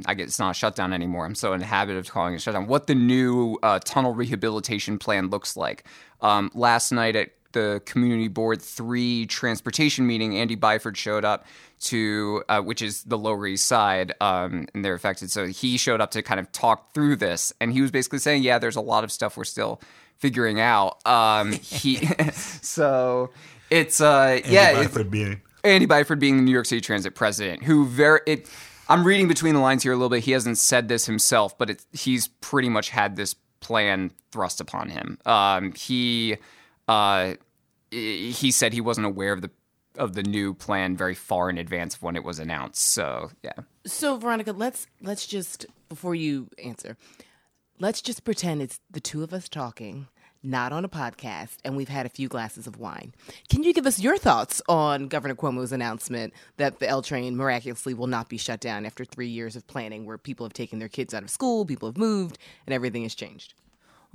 I 0.07 0.15
guess 0.15 0.29
it's 0.29 0.39
not 0.39 0.51
a 0.53 0.55
shutdown 0.55 0.93
anymore. 0.93 1.25
I'm 1.25 1.35
so 1.35 1.53
in 1.53 1.61
the 1.61 1.67
habit 1.67 1.97
of 1.97 2.11
calling 2.11 2.35
it 2.35 2.41
shutdown. 2.41 2.67
What 2.67 2.87
the 2.87 2.95
new 2.95 3.59
uh, 3.63 3.81
tunnel 3.81 4.15
rehabilitation 4.15 4.99
plan 4.99 5.29
looks 5.29 5.57
like. 5.57 5.85
Um, 6.21 6.51
last 6.55 6.93
night 6.93 7.15
at 7.17 7.31
the 7.57 7.81
community 7.87 8.29
board 8.29 8.61
three 8.61 9.25
transportation 9.27 10.07
meeting, 10.07 10.37
Andy 10.37 10.57
Byford 10.57 10.95
showed 10.95 11.25
up 11.25 11.47
to, 11.81 12.45
uh, 12.51 12.61
which 12.61 12.83
is 12.83 13.03
the 13.05 13.17
Lower 13.17 13.47
East 13.47 13.65
Side, 13.65 14.13
um, 14.21 14.67
and 14.75 14.85
they're 14.85 14.95
affected. 14.95 15.31
So 15.31 15.47
he 15.47 15.79
showed 15.79 16.03
up 16.03 16.11
to 16.11 16.23
kind 16.23 16.39
of 16.39 16.53
talk 16.53 16.93
through 16.93 17.17
this, 17.17 17.55
and 17.59 17.73
he 17.73 17.81
was 17.81 17.91
basically 17.91 18.19
saying, 18.19 18.43
"Yeah, 18.43 18.59
there's 18.59 18.77
a 18.77 18.83
lot 18.83 19.05
of 19.05 19.11
stuff 19.11 19.39
we're 19.39 19.45
still 19.45 19.81
figuring 20.19 20.61
out." 20.61 20.99
Um, 21.07 21.53
he, 21.53 21.97
so 22.33 23.31
it's 23.71 24.03
uh, 24.03 24.41
Andy 24.45 24.51
yeah, 24.51 24.75
Byford 24.75 25.01
it, 25.01 25.11
being 25.11 25.41
Andy 25.65 25.87
Byford 25.87 26.19
being 26.19 26.37
the 26.37 26.43
New 26.43 26.53
York 26.53 26.67
City 26.67 26.83
Transit 26.83 27.15
president, 27.15 27.63
who 27.63 27.87
very 27.87 28.21
it. 28.27 28.51
I'm 28.89 29.05
reading 29.05 29.29
between 29.29 29.55
the 29.55 29.61
lines 29.61 29.83
here 29.83 29.93
a 29.93 29.97
little 29.97 30.11
bit. 30.11 30.25
He 30.25 30.33
hasn't 30.33 30.59
said 30.59 30.87
this 30.87 31.07
himself, 31.07 31.59
but 31.59 31.71
it's, 31.71 31.87
he's 31.93 32.29
pretty 32.29 32.69
much 32.69 32.91
had 32.91 33.17
this 33.17 33.35
plan 33.59 34.13
thrust 34.31 34.61
upon 34.61 34.91
him. 34.91 35.19
Um, 35.27 35.73
he 35.73 36.37
uh, 36.89 37.35
he 37.91 38.51
said 38.51 38.73
he 38.73 38.81
wasn't 38.81 39.07
aware 39.07 39.33
of 39.33 39.43
the 39.43 39.51
of 39.97 40.13
the 40.15 40.23
new 40.23 40.53
plan 40.53 40.97
very 40.97 41.15
far 41.15 41.49
in 41.49 41.57
advance 41.59 41.95
of 41.95 42.03
when 42.03 42.17
it 42.17 42.25
was 42.25 42.39
announced. 42.39 42.83
So 42.83 43.31
yeah. 43.43 43.53
So 43.87 44.17
Veronica, 44.17 44.53
let's 44.53 44.87
let's 45.01 45.27
just 45.27 45.67
before 45.89 46.15
you 46.15 46.49
answer, 46.63 46.97
let's 47.79 48.03
just 48.03 48.25
pretend 48.25 48.63
it's 48.63 48.81
the 48.91 49.01
two 49.01 49.23
of 49.23 49.33
us 49.33 49.49
talking, 49.49 50.09
not 50.43 50.73
on 50.73 50.85
a 50.85 50.89
podcast, 50.89 51.57
and 51.65 51.77
we've 51.77 51.89
had 51.89 52.07
a 52.07 52.11
few 52.11 52.29
glasses 52.29 52.67
of 52.67 52.79
wine. 52.79 53.15
Can 53.49 53.63
you 53.63 53.73
give 53.73 53.87
us 53.87 54.01
your 54.01 54.19
thoughts 54.19 54.61
on 54.69 55.09
Governor 55.09 55.35
Cuomo's 55.35 55.73
announcement 55.73 56.35
that 56.57 56.79
the 56.79 56.89
L 56.89 57.03
train 57.03 57.37
miraculously 57.37 57.95
will 57.95 58.07
not 58.07 58.29
be 58.29 58.37
shut 58.37 58.61
down 58.61 58.85
after 58.85 59.05
three 59.05 59.29
years 59.29 59.57
of 59.57 59.67
planning, 59.67 60.05
where 60.05 60.19
people 60.19 60.45
have 60.45 60.53
taken 60.53 60.79
their 60.79 60.89
kids 60.89 61.15
out 61.15 61.23
of 61.23 61.31
school, 61.31 61.65
people 61.65 61.89
have 61.89 61.97
moved, 61.97 62.39
and 62.67 62.75
everything 62.75 63.03
has 63.05 63.15
changed? 63.15 63.55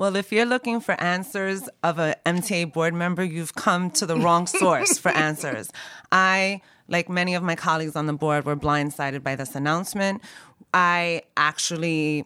Well, 0.01 0.15
if 0.15 0.31
you're 0.31 0.47
looking 0.47 0.79
for 0.79 0.99
answers 0.99 1.69
of 1.83 1.99
an 1.99 2.15
MTA 2.25 2.73
board 2.73 2.95
member, 2.95 3.23
you've 3.23 3.53
come 3.53 3.91
to 3.91 4.07
the 4.07 4.17
wrong 4.17 4.47
source 4.61 4.97
for 4.97 5.09
answers. 5.09 5.69
I, 6.11 6.61
like 6.87 7.07
many 7.07 7.35
of 7.35 7.43
my 7.43 7.55
colleagues 7.55 7.95
on 7.95 8.07
the 8.07 8.13
board, 8.13 8.43
were 8.43 8.55
blindsided 8.55 9.21
by 9.21 9.35
this 9.35 9.53
announcement. 9.53 10.23
I 10.73 11.21
actually 11.37 12.25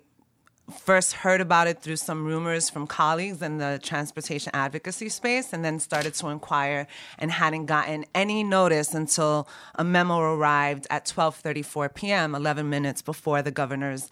first 0.80 1.11
heard 1.11 1.42
about 1.42 1.68
it 1.68 1.81
through 1.81 1.97
some 1.97 2.23
rumors 2.23 2.69
from 2.69 2.88
colleagues 2.88 3.42
in 3.42 3.57
the 3.57 3.78
transportation 3.83 4.52
advocacy 4.56 5.09
space 5.09 5.52
and 5.52 5.66
then 5.66 5.78
started 5.81 6.14
to 6.14 6.30
inquire 6.30 6.88
and 7.19 7.30
hadn't 7.30 7.66
gotten 7.66 8.06
any 8.16 8.42
notice 8.42 8.94
until 8.94 9.50
a 9.76 9.83
memo 9.83 10.21
arrived 10.21 10.88
at 10.90 11.06
12:34 11.07 11.94
p.m., 11.94 12.35
11 12.35 12.69
minutes 12.69 13.02
before 13.02 13.42
the 13.42 13.52
governor's 13.52 14.09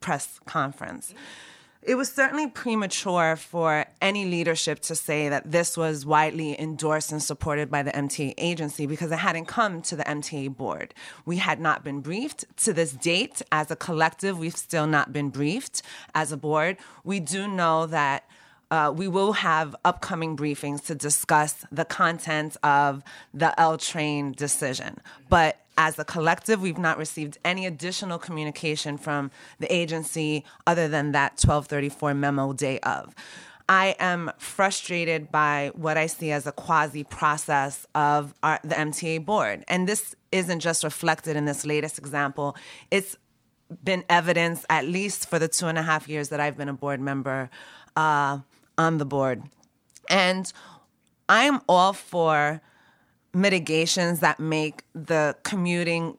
press 0.00 0.40
conference 0.46 1.12
it 1.86 1.96
was 1.96 2.10
certainly 2.10 2.48
premature 2.48 3.36
for 3.36 3.84
any 4.00 4.24
leadership 4.24 4.80
to 4.80 4.94
say 4.94 5.28
that 5.28 5.50
this 5.50 5.76
was 5.76 6.06
widely 6.06 6.58
endorsed 6.58 7.12
and 7.12 7.22
supported 7.22 7.70
by 7.70 7.82
the 7.82 7.90
MTA 7.90 8.34
agency 8.38 8.86
because 8.86 9.12
it 9.12 9.18
hadn't 9.18 9.46
come 9.46 9.82
to 9.82 9.96
the 9.96 10.04
MTA 10.04 10.56
board. 10.56 10.94
We 11.26 11.36
had 11.36 11.60
not 11.60 11.84
been 11.84 12.00
briefed. 12.00 12.44
To 12.64 12.72
this 12.72 12.92
date, 12.92 13.42
as 13.52 13.70
a 13.70 13.76
collective, 13.76 14.38
we've 14.38 14.56
still 14.56 14.86
not 14.86 15.12
been 15.12 15.28
briefed 15.28 15.82
as 16.14 16.32
a 16.32 16.36
board. 16.36 16.78
We 17.04 17.20
do 17.20 17.46
know 17.48 17.86
that. 17.86 18.24
Uh, 18.70 18.90
we 18.90 19.06
will 19.06 19.34
have 19.34 19.76
upcoming 19.84 20.36
briefings 20.36 20.84
to 20.86 20.96
discuss 20.96 21.64
the 21.70 21.84
content 21.84 22.56
of 22.64 23.04
the 23.32 23.58
L 23.60 23.76
train 23.76 24.32
decision. 24.32 24.98
But 25.28 25.63
as 25.76 25.98
a 25.98 26.04
collective, 26.04 26.60
we've 26.60 26.78
not 26.78 26.98
received 26.98 27.38
any 27.44 27.66
additional 27.66 28.18
communication 28.18 28.96
from 28.96 29.30
the 29.58 29.72
agency 29.72 30.44
other 30.66 30.88
than 30.88 31.12
that 31.12 31.32
1234 31.32 32.14
memo 32.14 32.52
day 32.52 32.78
of. 32.80 33.14
I 33.68 33.96
am 33.98 34.30
frustrated 34.36 35.32
by 35.32 35.70
what 35.74 35.96
I 35.96 36.06
see 36.06 36.30
as 36.30 36.46
a 36.46 36.52
quasi 36.52 37.02
process 37.02 37.86
of 37.94 38.34
our, 38.42 38.60
the 38.62 38.74
MTA 38.74 39.24
board. 39.24 39.64
And 39.68 39.88
this 39.88 40.14
isn't 40.32 40.60
just 40.60 40.84
reflected 40.84 41.36
in 41.36 41.46
this 41.46 41.64
latest 41.64 41.98
example, 41.98 42.56
it's 42.90 43.16
been 43.82 44.04
evidence, 44.10 44.66
at 44.68 44.86
least 44.86 45.28
for 45.28 45.38
the 45.38 45.48
two 45.48 45.66
and 45.66 45.78
a 45.78 45.82
half 45.82 46.08
years 46.08 46.28
that 46.28 46.40
I've 46.40 46.56
been 46.56 46.68
a 46.68 46.74
board 46.74 47.00
member 47.00 47.48
uh, 47.96 48.38
on 48.76 48.98
the 48.98 49.06
board. 49.06 49.42
And 50.10 50.52
I 51.28 51.44
am 51.44 51.60
all 51.66 51.94
for 51.94 52.60
mitigations 53.34 54.20
that 54.20 54.38
make 54.38 54.84
the 54.94 55.36
commuting 55.42 56.16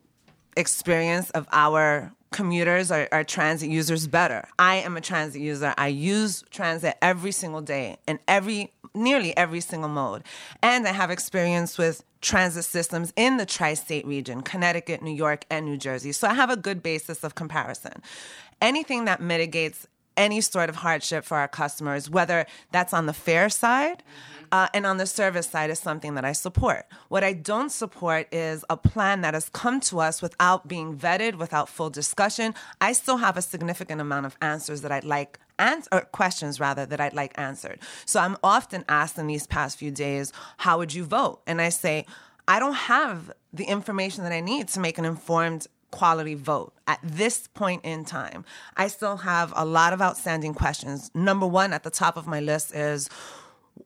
experience 0.57 1.29
of 1.31 1.47
our 1.51 2.11
commuters 2.31 2.91
or, 2.91 3.07
our 3.11 3.23
transit 3.23 3.69
users 3.69 4.07
better. 4.07 4.47
I 4.59 4.75
am 4.75 4.97
a 4.97 5.01
transit 5.01 5.41
user. 5.41 5.73
I 5.77 5.87
use 5.87 6.43
transit 6.51 6.97
every 7.01 7.31
single 7.31 7.61
day, 7.61 7.97
and 8.07 8.19
every 8.27 8.73
nearly 8.93 9.35
every 9.35 9.61
single 9.61 9.89
mode. 9.89 10.23
And 10.61 10.87
I 10.87 10.91
have 10.91 11.11
experience 11.11 11.77
with 11.77 12.03
transit 12.21 12.65
systems 12.65 13.13
in 13.15 13.37
the 13.37 13.45
tri 13.45 13.73
state 13.73 14.05
region 14.05 14.41
Connecticut, 14.41 15.01
New 15.01 15.13
York, 15.13 15.45
and 15.49 15.65
New 15.65 15.77
Jersey. 15.77 16.11
So 16.11 16.27
I 16.27 16.33
have 16.33 16.49
a 16.49 16.57
good 16.57 16.81
basis 16.83 17.23
of 17.23 17.35
comparison. 17.35 18.01
Anything 18.61 19.05
that 19.05 19.21
mitigates 19.21 19.87
any 20.17 20.41
sort 20.41 20.69
of 20.69 20.77
hardship 20.77 21.25
for 21.25 21.37
our 21.37 21.47
customers, 21.47 22.09
whether 22.09 22.45
that's 22.71 22.93
on 22.93 23.05
the 23.05 23.13
fare 23.13 23.49
side. 23.49 24.03
Uh, 24.51 24.67
and 24.73 24.85
on 24.85 24.97
the 24.97 25.07
service 25.07 25.47
side 25.47 25.69
is 25.69 25.79
something 25.79 26.15
that 26.15 26.23
I 26.23 26.31
support. 26.31 26.85
What 27.09 27.23
I 27.23 27.33
don't 27.33 27.71
support 27.71 28.27
is 28.31 28.63
a 28.69 28.77
plan 28.77 29.21
that 29.21 29.33
has 29.33 29.49
come 29.49 29.79
to 29.81 29.99
us 29.99 30.21
without 30.21 30.67
being 30.67 30.95
vetted, 30.95 31.35
without 31.35 31.67
full 31.67 31.89
discussion. 31.89 32.53
I 32.79 32.93
still 32.93 33.17
have 33.17 33.37
a 33.37 33.41
significant 33.41 33.99
amount 33.99 34.27
of 34.27 34.37
answers 34.41 34.81
that 34.81 34.91
I'd 34.91 35.03
like 35.03 35.39
ans- 35.57 35.87
or 35.91 36.01
questions 36.01 36.59
rather 36.59 36.85
that 36.85 37.01
I'd 37.01 37.13
like 37.13 37.33
answered. 37.37 37.79
So 38.05 38.19
I'm 38.19 38.37
often 38.43 38.85
asked 38.87 39.17
in 39.17 39.27
these 39.27 39.47
past 39.47 39.77
few 39.77 39.91
days, 39.91 40.31
how 40.57 40.77
would 40.77 40.93
you 40.93 41.03
vote? 41.03 41.41
And 41.47 41.59
I 41.61 41.69
say, 41.69 42.05
I 42.47 42.59
don't 42.59 42.75
have 42.75 43.31
the 43.51 43.65
information 43.65 44.23
that 44.23 44.31
I 44.31 44.41
need 44.41 44.67
to 44.69 44.79
make 44.79 44.97
an 44.97 45.05
informed 45.05 45.67
quality 45.91 46.35
vote 46.35 46.73
at 46.87 46.99
this 47.03 47.47
point 47.47 47.83
in 47.85 48.05
time. 48.05 48.45
I 48.75 48.87
still 48.87 49.17
have 49.17 49.53
a 49.55 49.65
lot 49.65 49.93
of 49.93 50.01
outstanding 50.01 50.53
questions. 50.53 51.11
Number 51.13 51.47
one 51.47 51.73
at 51.73 51.83
the 51.83 51.89
top 51.89 52.17
of 52.17 52.27
my 52.27 52.39
list 52.39 52.75
is 52.75 53.09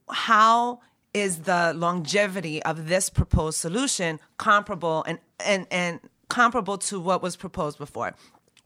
how 0.09 0.81
is 1.13 1.39
the 1.39 1.73
longevity 1.75 2.61
of 2.63 2.87
this 2.87 3.09
proposed 3.09 3.57
solution 3.57 4.19
comparable 4.37 5.03
and, 5.07 5.19
and, 5.39 5.65
and 5.71 5.99
comparable 6.29 6.77
to 6.77 6.99
what 6.99 7.21
was 7.21 7.35
proposed 7.35 7.77
before? 7.77 8.13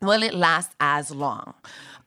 Will 0.01 0.23
it 0.23 0.33
last 0.33 0.71
as 0.79 1.11
long? 1.11 1.53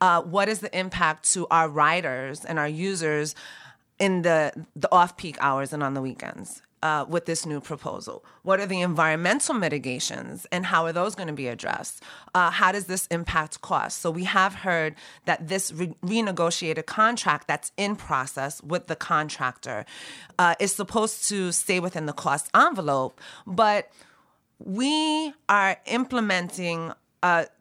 Uh, 0.01 0.21
what 0.23 0.49
is 0.49 0.61
the 0.61 0.79
impact 0.79 1.33
to 1.33 1.47
our 1.51 1.69
riders 1.69 2.45
and 2.45 2.59
our 2.59 2.69
users 2.69 3.35
in 3.99 4.23
the, 4.23 4.53
the 4.75 4.93
off 4.93 5.17
peak 5.17 5.37
hours 5.41 5.73
and 5.73 5.83
on 5.83 5.95
the 5.95 6.03
weekends? 6.03 6.61
Uh, 6.83 7.05
with 7.09 7.27
this 7.27 7.47
new 7.47 7.61
proposal? 7.61 8.25
What 8.43 8.61
are 8.61 8.67
the 8.67 8.81
environmental 8.81 9.55
mitigations 9.55 10.47
and 10.53 10.67
how 10.67 10.85
are 10.85 10.93
those 10.93 11.15
going 11.15 11.29
to 11.29 11.35
be 11.35 11.49
addressed? 11.49 12.03
Uh, 12.35 12.51
how 12.51 12.73
does 12.73 12.87
this 12.87 13.07
impact 13.09 13.61
costs? 13.61 14.01
So, 14.01 14.11
we 14.11 14.25
have 14.25 14.55
heard 14.55 14.95
that 15.25 15.49
this 15.49 15.73
re- 15.73 15.95
renegotiated 16.03 16.87
contract 16.87 17.49
that's 17.49 17.73
in 17.77 17.97
process 17.97 18.63
with 18.63 18.87
the 18.87 18.97
contractor 18.97 19.85
uh, 20.39 20.55
is 20.61 20.73
supposed 20.73 21.29
to 21.29 21.53
stay 21.53 21.81
within 21.81 22.07
the 22.07 22.13
cost 22.13 22.51
envelope, 22.55 23.21
but 23.47 23.91
we 24.59 25.33
are 25.49 25.77
implementing 25.87 26.93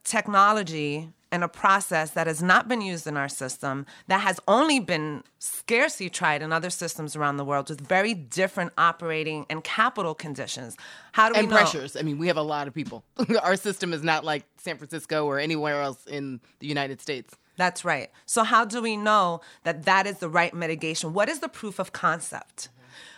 technology 0.04 1.10
and 1.36 1.44
a 1.44 1.50
process 1.50 2.12
that 2.12 2.28
has 2.28 2.42
not 2.42 2.70
been 2.70 2.80
used 2.80 3.06
in 3.06 3.18
our 3.18 3.28
system, 3.28 3.86
that 4.08 4.22
has 4.22 4.40
only 4.48 4.80
been 4.80 5.22
scarcely 5.38 6.10
tried 6.10 6.42
in 6.42 6.54
other 6.54 6.70
systems 6.70 7.14
around 7.14 7.36
the 7.36 7.44
world 7.44 7.70
with 7.70 7.82
very 7.82 8.14
different 8.14 8.72
operating 8.78 9.46
and 9.50 9.62
capital 9.66 10.16
conditions. 10.16 10.78
How 11.12 11.28
do 11.28 11.34
we 11.34 11.40
and 11.40 11.50
know? 11.50 11.58
pressures. 11.58 11.98
I 11.98 12.04
mean, 12.04 12.18
we 12.18 12.28
have 12.28 12.38
a 12.38 12.42
lot 12.42 12.70
of 12.70 12.74
people. 12.74 13.04
Our 13.44 13.58
system 13.58 13.92
is 13.92 14.02
not 14.02 14.24
like 14.24 14.46
San 14.58 14.78
Francisco 14.78 15.26
or 15.26 15.38
anywhere 15.38 15.82
else 15.82 16.08
in 16.08 16.40
the 16.60 16.68
United 16.68 17.02
States. 17.02 17.36
That's 17.58 17.84
right. 17.84 18.10
So, 18.26 18.44
how 18.44 18.64
do 18.64 18.82
we 18.82 18.96
know 18.96 19.42
that 19.64 19.84
that 19.84 20.08
is 20.08 20.20
the 20.20 20.30
right 20.30 20.54
mitigation? 20.54 21.14
What 21.14 21.28
is 21.28 21.40
the 21.40 21.50
proof 21.50 21.80
of 21.80 21.92
concept? 21.92 22.70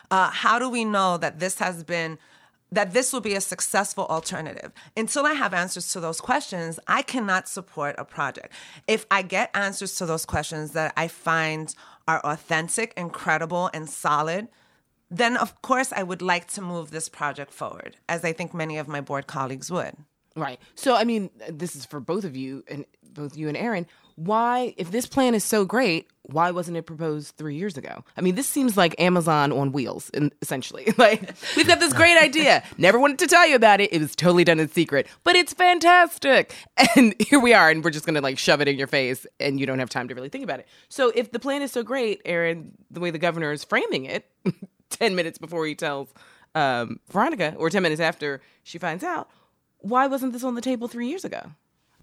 Uh, 0.10 0.32
how 0.32 0.58
do 0.58 0.70
we 0.70 0.86
know 0.86 1.18
that 1.18 1.40
this 1.40 1.60
has 1.60 1.84
been 1.84 2.18
that 2.72 2.94
this 2.94 3.14
will 3.14 3.22
be 3.22 3.36
a 3.36 3.42
successful 3.42 4.06
alternative. 4.08 4.72
Until 4.96 5.26
I 5.26 5.34
have 5.34 5.54
answers 5.54 5.92
to 5.94 6.00
those 6.00 6.20
questions, 6.20 6.80
I 6.88 7.02
cannot 7.02 7.48
support 7.48 7.96
a 7.98 8.06
project. 8.06 8.54
If 8.88 9.06
I 9.10 9.22
get 9.22 9.50
answers 9.56 9.96
to 9.96 10.06
those 10.06 10.26
questions 10.26 10.72
that 10.72 10.94
I 10.98 11.08
find 11.08 11.74
are 12.08 12.20
authentic 12.26 12.94
and 12.98 13.12
credible 13.12 13.70
and 13.74 13.90
solid, 13.90 14.48
then 15.10 15.38
of 15.38 15.62
course 15.62 15.94
I 15.94 16.04
would 16.04 16.22
like 16.22 16.48
to 16.54 16.62
move 16.62 16.92
this 16.92 17.10
project 17.10 17.54
forward, 17.54 17.98
as 18.10 18.26
I 18.26 18.34
think 18.34 18.54
many 18.54 18.78
of 18.78 18.88
my 18.88 19.02
board 19.02 19.28
colleagues 19.28 19.72
would. 19.72 19.96
Right. 20.36 20.60
So, 20.76 20.96
I 20.96 21.04
mean, 21.04 21.32
this 21.50 21.76
is 21.76 21.86
for 21.86 22.00
both 22.00 22.24
of 22.24 22.36
you 22.36 22.64
and 22.68 22.86
both 23.18 23.36
you 23.36 23.48
and 23.50 23.58
Aaron. 23.58 23.86
Why, 24.16 24.74
if 24.78 24.90
this 24.90 25.06
plan 25.06 25.36
is 25.36 25.44
so 25.44 25.64
great, 25.66 26.10
why 26.24 26.50
wasn't 26.50 26.78
it 26.78 26.84
proposed 26.84 27.36
three 27.36 27.56
years 27.56 27.78
ago? 27.78 28.04
I 28.16 28.22
mean, 28.22 28.34
this 28.36 28.48
seems 28.48 28.76
like 28.76 28.96
Amazon 29.00 29.52
on 29.52 29.72
wheels, 29.72 30.10
in, 30.12 30.32
essentially. 30.42 30.88
Like, 30.98 31.22
we've 31.56 31.68
got 31.68 31.80
this 31.80 31.94
great 31.94 32.18
idea. 32.22 32.64
Never 32.78 33.00
wanted 33.00 33.20
to 33.20 33.28
tell 33.28 33.48
you 33.48 33.56
about 33.56 33.80
it. 33.80 33.94
It 33.94 34.00
was 34.00 34.16
totally 34.16 34.44
done 34.44 34.60
in 34.60 34.70
secret, 34.70 35.08
but 35.24 35.36
it's 35.36 35.54
fantastic. 35.54 36.56
And 36.96 37.14
here 37.20 37.40
we 37.40 37.54
are, 37.54 37.70
and 37.70 37.84
we're 37.84 37.92
just 37.92 38.06
going 38.06 38.16
to 38.16 38.22
like 38.22 38.40
shove 38.40 38.62
it 38.62 38.68
in 38.68 38.78
your 38.78 38.88
face, 38.88 39.28
and 39.40 39.60
you 39.60 39.66
don't 39.66 39.78
have 39.80 39.90
time 39.90 40.08
to 40.08 40.16
really 40.16 40.30
think 40.30 40.44
about 40.44 40.60
it. 40.60 40.68
So, 40.90 41.12
if 41.14 41.32
the 41.32 41.40
plan 41.40 41.62
is 41.62 41.72
so 41.72 41.84
great, 41.84 42.22
Aaron, 42.26 42.72
the 42.90 43.00
way 43.00 43.12
the 43.12 43.20
governor 43.20 43.52
is 43.52 43.64
framing 43.64 44.06
it, 44.06 44.26
10 44.90 45.16
minutes 45.16 45.38
before 45.38 45.66
he 45.68 45.76
tells 45.76 46.10
um, 46.56 47.00
Veronica, 47.12 47.54
or 47.58 47.70
10 47.70 47.84
minutes 47.84 48.02
after 48.02 48.42
she 48.64 48.78
finds 48.80 49.04
out, 49.04 49.30
why 49.80 50.08
wasn't 50.08 50.34
this 50.34 50.44
on 50.44 50.56
the 50.56 50.62
table 50.62 50.88
three 50.88 51.08
years 51.08 51.24
ago? 51.24 51.52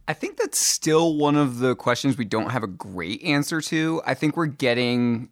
I 0.06 0.12
think 0.12 0.37
that's 0.37 0.58
still 0.58 1.16
one 1.16 1.37
of 1.37 1.58
the 1.58 1.75
questions 1.75 2.18
we 2.18 2.25
don't 2.25 2.50
have 2.50 2.62
a 2.62 2.68
great 2.68 3.23
answer 3.23 3.61
to. 3.62 4.02
I 4.04 4.14
think 4.14 4.37
we're 4.37 4.46
getting 4.46 5.30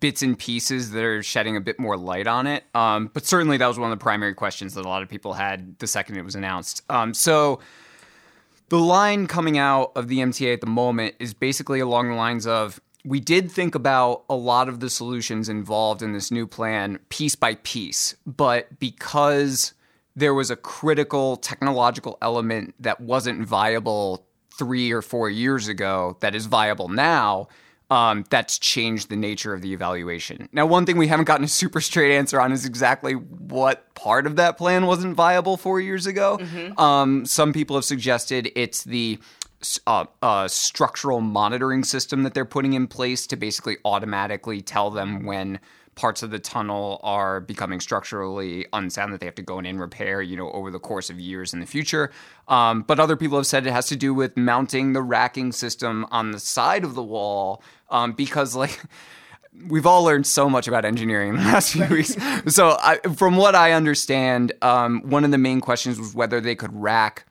bits 0.00 0.22
and 0.22 0.38
pieces 0.38 0.90
that 0.90 1.02
are 1.02 1.22
shedding 1.22 1.56
a 1.56 1.60
bit 1.60 1.78
more 1.78 1.96
light 1.96 2.26
on 2.26 2.46
it. 2.46 2.64
Um, 2.74 3.10
but 3.12 3.24
certainly 3.24 3.56
that 3.56 3.66
was 3.66 3.78
one 3.78 3.90
of 3.90 3.98
the 3.98 4.02
primary 4.02 4.34
questions 4.34 4.74
that 4.74 4.84
a 4.84 4.88
lot 4.88 5.02
of 5.02 5.08
people 5.08 5.32
had 5.34 5.78
the 5.78 5.86
second 5.86 6.16
it 6.16 6.24
was 6.24 6.34
announced. 6.34 6.82
Um, 6.90 7.14
so 7.14 7.60
the 8.68 8.78
line 8.78 9.26
coming 9.26 9.58
out 9.58 9.92
of 9.94 10.08
the 10.08 10.18
MTA 10.18 10.54
at 10.54 10.60
the 10.60 10.66
moment 10.66 11.14
is 11.20 11.34
basically 11.34 11.80
along 11.80 12.08
the 12.08 12.16
lines 12.16 12.46
of 12.46 12.80
we 13.04 13.20
did 13.20 13.50
think 13.50 13.76
about 13.76 14.24
a 14.28 14.34
lot 14.34 14.68
of 14.68 14.80
the 14.80 14.90
solutions 14.90 15.48
involved 15.48 16.02
in 16.02 16.12
this 16.12 16.32
new 16.32 16.46
plan 16.46 16.98
piece 17.08 17.36
by 17.36 17.54
piece, 17.62 18.16
but 18.26 18.80
because 18.80 19.74
there 20.16 20.34
was 20.34 20.50
a 20.50 20.56
critical 20.56 21.36
technological 21.36 22.18
element 22.22 22.74
that 22.80 23.00
wasn't 23.00 23.46
viable 23.46 24.26
three 24.58 24.90
or 24.90 25.02
four 25.02 25.28
years 25.28 25.68
ago 25.68 26.16
that 26.20 26.34
is 26.34 26.46
viable 26.46 26.88
now. 26.88 27.48
Um, 27.88 28.24
that's 28.30 28.58
changed 28.58 29.10
the 29.10 29.16
nature 29.16 29.54
of 29.54 29.62
the 29.62 29.72
evaluation. 29.72 30.48
Now, 30.50 30.66
one 30.66 30.86
thing 30.86 30.96
we 30.96 31.06
haven't 31.06 31.26
gotten 31.26 31.44
a 31.44 31.48
super 31.48 31.80
straight 31.80 32.16
answer 32.16 32.40
on 32.40 32.50
is 32.50 32.64
exactly 32.64 33.12
what 33.12 33.94
part 33.94 34.26
of 34.26 34.34
that 34.36 34.58
plan 34.58 34.86
wasn't 34.86 35.14
viable 35.14 35.56
four 35.56 35.80
years 35.80 36.04
ago. 36.04 36.40
Um, 36.78 37.24
some 37.26 37.52
people 37.52 37.76
have 37.76 37.84
suggested 37.84 38.50
it's 38.56 38.82
the 38.82 39.20
uh, 39.86 40.06
uh, 40.20 40.48
structural 40.48 41.20
monitoring 41.20 41.84
system 41.84 42.24
that 42.24 42.34
they're 42.34 42.44
putting 42.44 42.72
in 42.72 42.88
place 42.88 43.24
to 43.28 43.36
basically 43.36 43.76
automatically 43.84 44.62
tell 44.62 44.90
them 44.90 45.24
when 45.24 45.60
parts 45.96 46.22
of 46.22 46.30
the 46.30 46.38
tunnel 46.38 47.00
are 47.02 47.40
becoming 47.40 47.80
structurally 47.80 48.66
unsound 48.74 49.12
that 49.12 49.18
they 49.18 49.26
have 49.26 49.34
to 49.34 49.42
go 49.42 49.58
in 49.58 49.66
and 49.66 49.80
repair, 49.80 50.20
you 50.22 50.36
know, 50.36 50.52
over 50.52 50.70
the 50.70 50.78
course 50.78 51.10
of 51.10 51.18
years 51.18 51.52
in 51.52 51.60
the 51.60 51.66
future. 51.66 52.12
Um, 52.48 52.82
but 52.82 53.00
other 53.00 53.16
people 53.16 53.38
have 53.38 53.46
said 53.46 53.66
it 53.66 53.72
has 53.72 53.86
to 53.88 53.96
do 53.96 54.14
with 54.14 54.36
mounting 54.36 54.92
the 54.92 55.02
racking 55.02 55.52
system 55.52 56.06
on 56.10 56.30
the 56.30 56.38
side 56.38 56.84
of 56.84 56.94
the 56.94 57.02
wall 57.02 57.62
um, 57.90 58.12
because, 58.12 58.54
like, 58.54 58.78
we've 59.68 59.86
all 59.86 60.04
learned 60.04 60.26
so 60.26 60.50
much 60.50 60.68
about 60.68 60.84
engineering 60.84 61.30
in 61.30 61.36
the 61.36 61.44
last 61.44 61.72
few 61.72 61.86
weeks. 61.86 62.14
So, 62.46 62.76
I, 62.78 62.98
from 63.16 63.36
what 63.38 63.54
I 63.54 63.72
understand, 63.72 64.52
um, 64.60 65.00
one 65.00 65.24
of 65.24 65.30
the 65.30 65.38
main 65.38 65.62
questions 65.62 65.98
was 65.98 66.14
whether 66.14 66.42
they 66.42 66.54
could 66.54 66.74
rack 66.74 67.26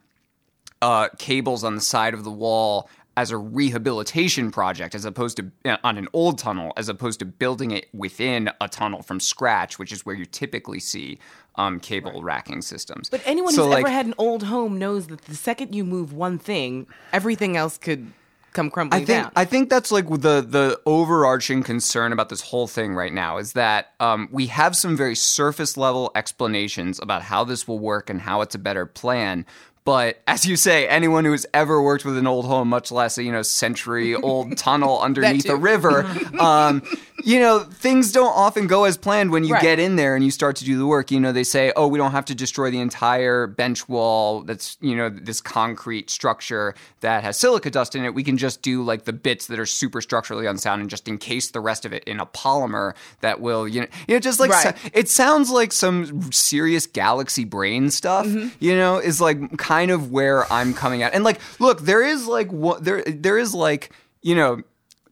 uh, 0.81 1.09
cables 1.19 1.63
on 1.63 1.75
the 1.75 1.81
side 1.81 2.15
of 2.15 2.23
the 2.23 2.31
wall 2.31 2.89
as 3.17 3.31
a 3.31 3.37
rehabilitation 3.37 4.51
project 4.51 4.95
as 4.95 5.05
opposed 5.05 5.37
to 5.37 5.51
uh, 5.65 5.77
on 5.83 5.97
an 5.97 6.07
old 6.13 6.37
tunnel 6.37 6.73
as 6.77 6.89
opposed 6.89 7.19
to 7.19 7.25
building 7.25 7.71
it 7.71 7.87
within 7.93 8.49
a 8.61 8.67
tunnel 8.67 9.01
from 9.01 9.19
scratch 9.19 9.79
which 9.79 9.91
is 9.91 10.05
where 10.05 10.15
you 10.15 10.25
typically 10.25 10.79
see 10.79 11.17
um, 11.55 11.79
cable 11.79 12.11
right. 12.13 12.23
racking 12.23 12.61
systems 12.61 13.09
but 13.09 13.21
anyone 13.25 13.53
so 13.53 13.63
who's 13.63 13.73
like, 13.73 13.85
ever 13.85 13.91
had 13.91 14.05
an 14.05 14.13
old 14.17 14.43
home 14.43 14.77
knows 14.77 15.07
that 15.07 15.21
the 15.23 15.35
second 15.35 15.73
you 15.73 15.83
move 15.83 16.13
one 16.13 16.37
thing 16.37 16.87
everything 17.13 17.55
else 17.55 17.77
could 17.77 18.11
come 18.55 18.71
crumbling 18.71 19.03
I 19.03 19.05
think, 19.05 19.23
down. 19.23 19.31
I 19.35 19.45
think 19.45 19.69
that's 19.69 19.91
like 19.91 20.09
the 20.09 20.41
the 20.41 20.79
overarching 20.87 21.61
concern 21.61 22.11
about 22.11 22.29
this 22.29 22.41
whole 22.41 22.65
thing 22.65 22.95
right 22.95 23.13
now 23.13 23.37
is 23.37 23.53
that 23.53 23.93
um, 23.99 24.29
we 24.31 24.47
have 24.47 24.75
some 24.75 24.97
very 24.97 25.15
surface 25.15 25.77
level 25.77 26.11
explanations 26.15 26.99
about 26.99 27.21
how 27.21 27.43
this 27.43 27.67
will 27.67 27.79
work 27.79 28.09
and 28.09 28.21
how 28.21 28.41
it's 28.41 28.55
a 28.55 28.59
better 28.59 28.87
plan, 28.87 29.45
but 29.85 30.19
as 30.27 30.45
you 30.45 30.55
say, 30.57 30.87
anyone 30.87 31.23
who's 31.25 31.45
ever 31.53 31.81
worked 31.81 32.03
with 32.05 32.17
an 32.17 32.27
old 32.27 32.45
home, 32.45 32.67
much 32.69 32.91
less 32.91 33.17
a 33.17 33.23
you 33.23 33.31
know 33.31 33.41
century 33.43 34.15
old 34.29 34.57
tunnel 34.57 34.99
underneath 34.99 35.47
a 35.47 35.55
river, 35.55 36.05
um, 36.39 36.81
you 37.23 37.39
know 37.39 37.59
things 37.59 38.11
don't 38.11 38.33
often 38.35 38.67
go 38.67 38.83
as 38.83 38.97
planned 38.97 39.31
when 39.31 39.43
you 39.43 39.53
Right. 39.53 39.61
get 39.61 39.79
in 39.79 39.95
there 39.95 40.15
and 40.15 40.25
you 40.25 40.31
start 40.31 40.55
to 40.57 40.65
do 40.65 40.77
the 40.77 40.85
work. 40.85 41.11
You 41.11 41.19
know 41.19 41.31
they 41.31 41.43
say, 41.43 41.71
oh, 41.75 41.87
we 41.87 41.97
don't 41.97 42.11
have 42.11 42.25
to 42.25 42.35
destroy 42.35 42.71
the 42.71 42.79
entire 42.81 43.47
bench 43.47 43.87
wall. 43.87 44.41
That's 44.41 44.77
you 44.81 44.95
know 44.95 45.09
this 45.09 45.39
concrete 45.39 46.09
structure 46.09 46.73
that 47.01 47.23
has 47.23 47.37
silica 47.37 47.69
dust 47.69 47.95
in 47.95 48.03
it. 48.05 48.13
We 48.15 48.23
can 48.23 48.37
just 48.37 48.61
do 48.63 48.81
like 48.83 49.05
the 49.05 49.13
bits 49.13 49.45
that 49.47 49.59
are 49.59 49.65
super 49.67 50.01
structurally 50.01 50.47
unsound 50.47 50.81
and 50.81 50.89
just 50.89 51.07
encase 51.07 51.51
the 51.51 51.59
rest 51.59 51.85
of 51.85 51.93
it 51.93 52.03
in 52.05 52.19
a 52.19 52.25
polymer 52.25 52.95
that 53.21 53.39
will 53.39 53.67
you 53.67 53.81
know 53.81 53.87
you 54.07 54.15
know 54.15 54.19
just 54.19 54.39
like 54.39 54.49
Right. 54.49 54.75
sa- 54.77 54.89
it 54.93 55.09
sounds 55.09 55.51
like 55.51 55.71
some 55.71 56.31
serious 56.31 56.87
galaxy 56.87 57.45
brain 57.45 57.91
stuff 57.91 58.25
you 58.59 58.75
know 58.75 58.97
is 58.97 59.21
like 59.21 59.57
kind 59.57 59.74
of 59.83 60.11
where 60.11 60.51
i'm 60.51 60.73
coming 60.73 61.03
at 61.03 61.13
and 61.13 61.23
like 61.23 61.39
look 61.59 61.81
there 61.81 62.03
is 62.03 62.27
like 62.27 62.51
what 62.51 62.83
there 62.83 63.03
there 63.03 63.37
is 63.37 63.53
like 63.53 63.91
you 64.21 64.35
know 64.35 64.61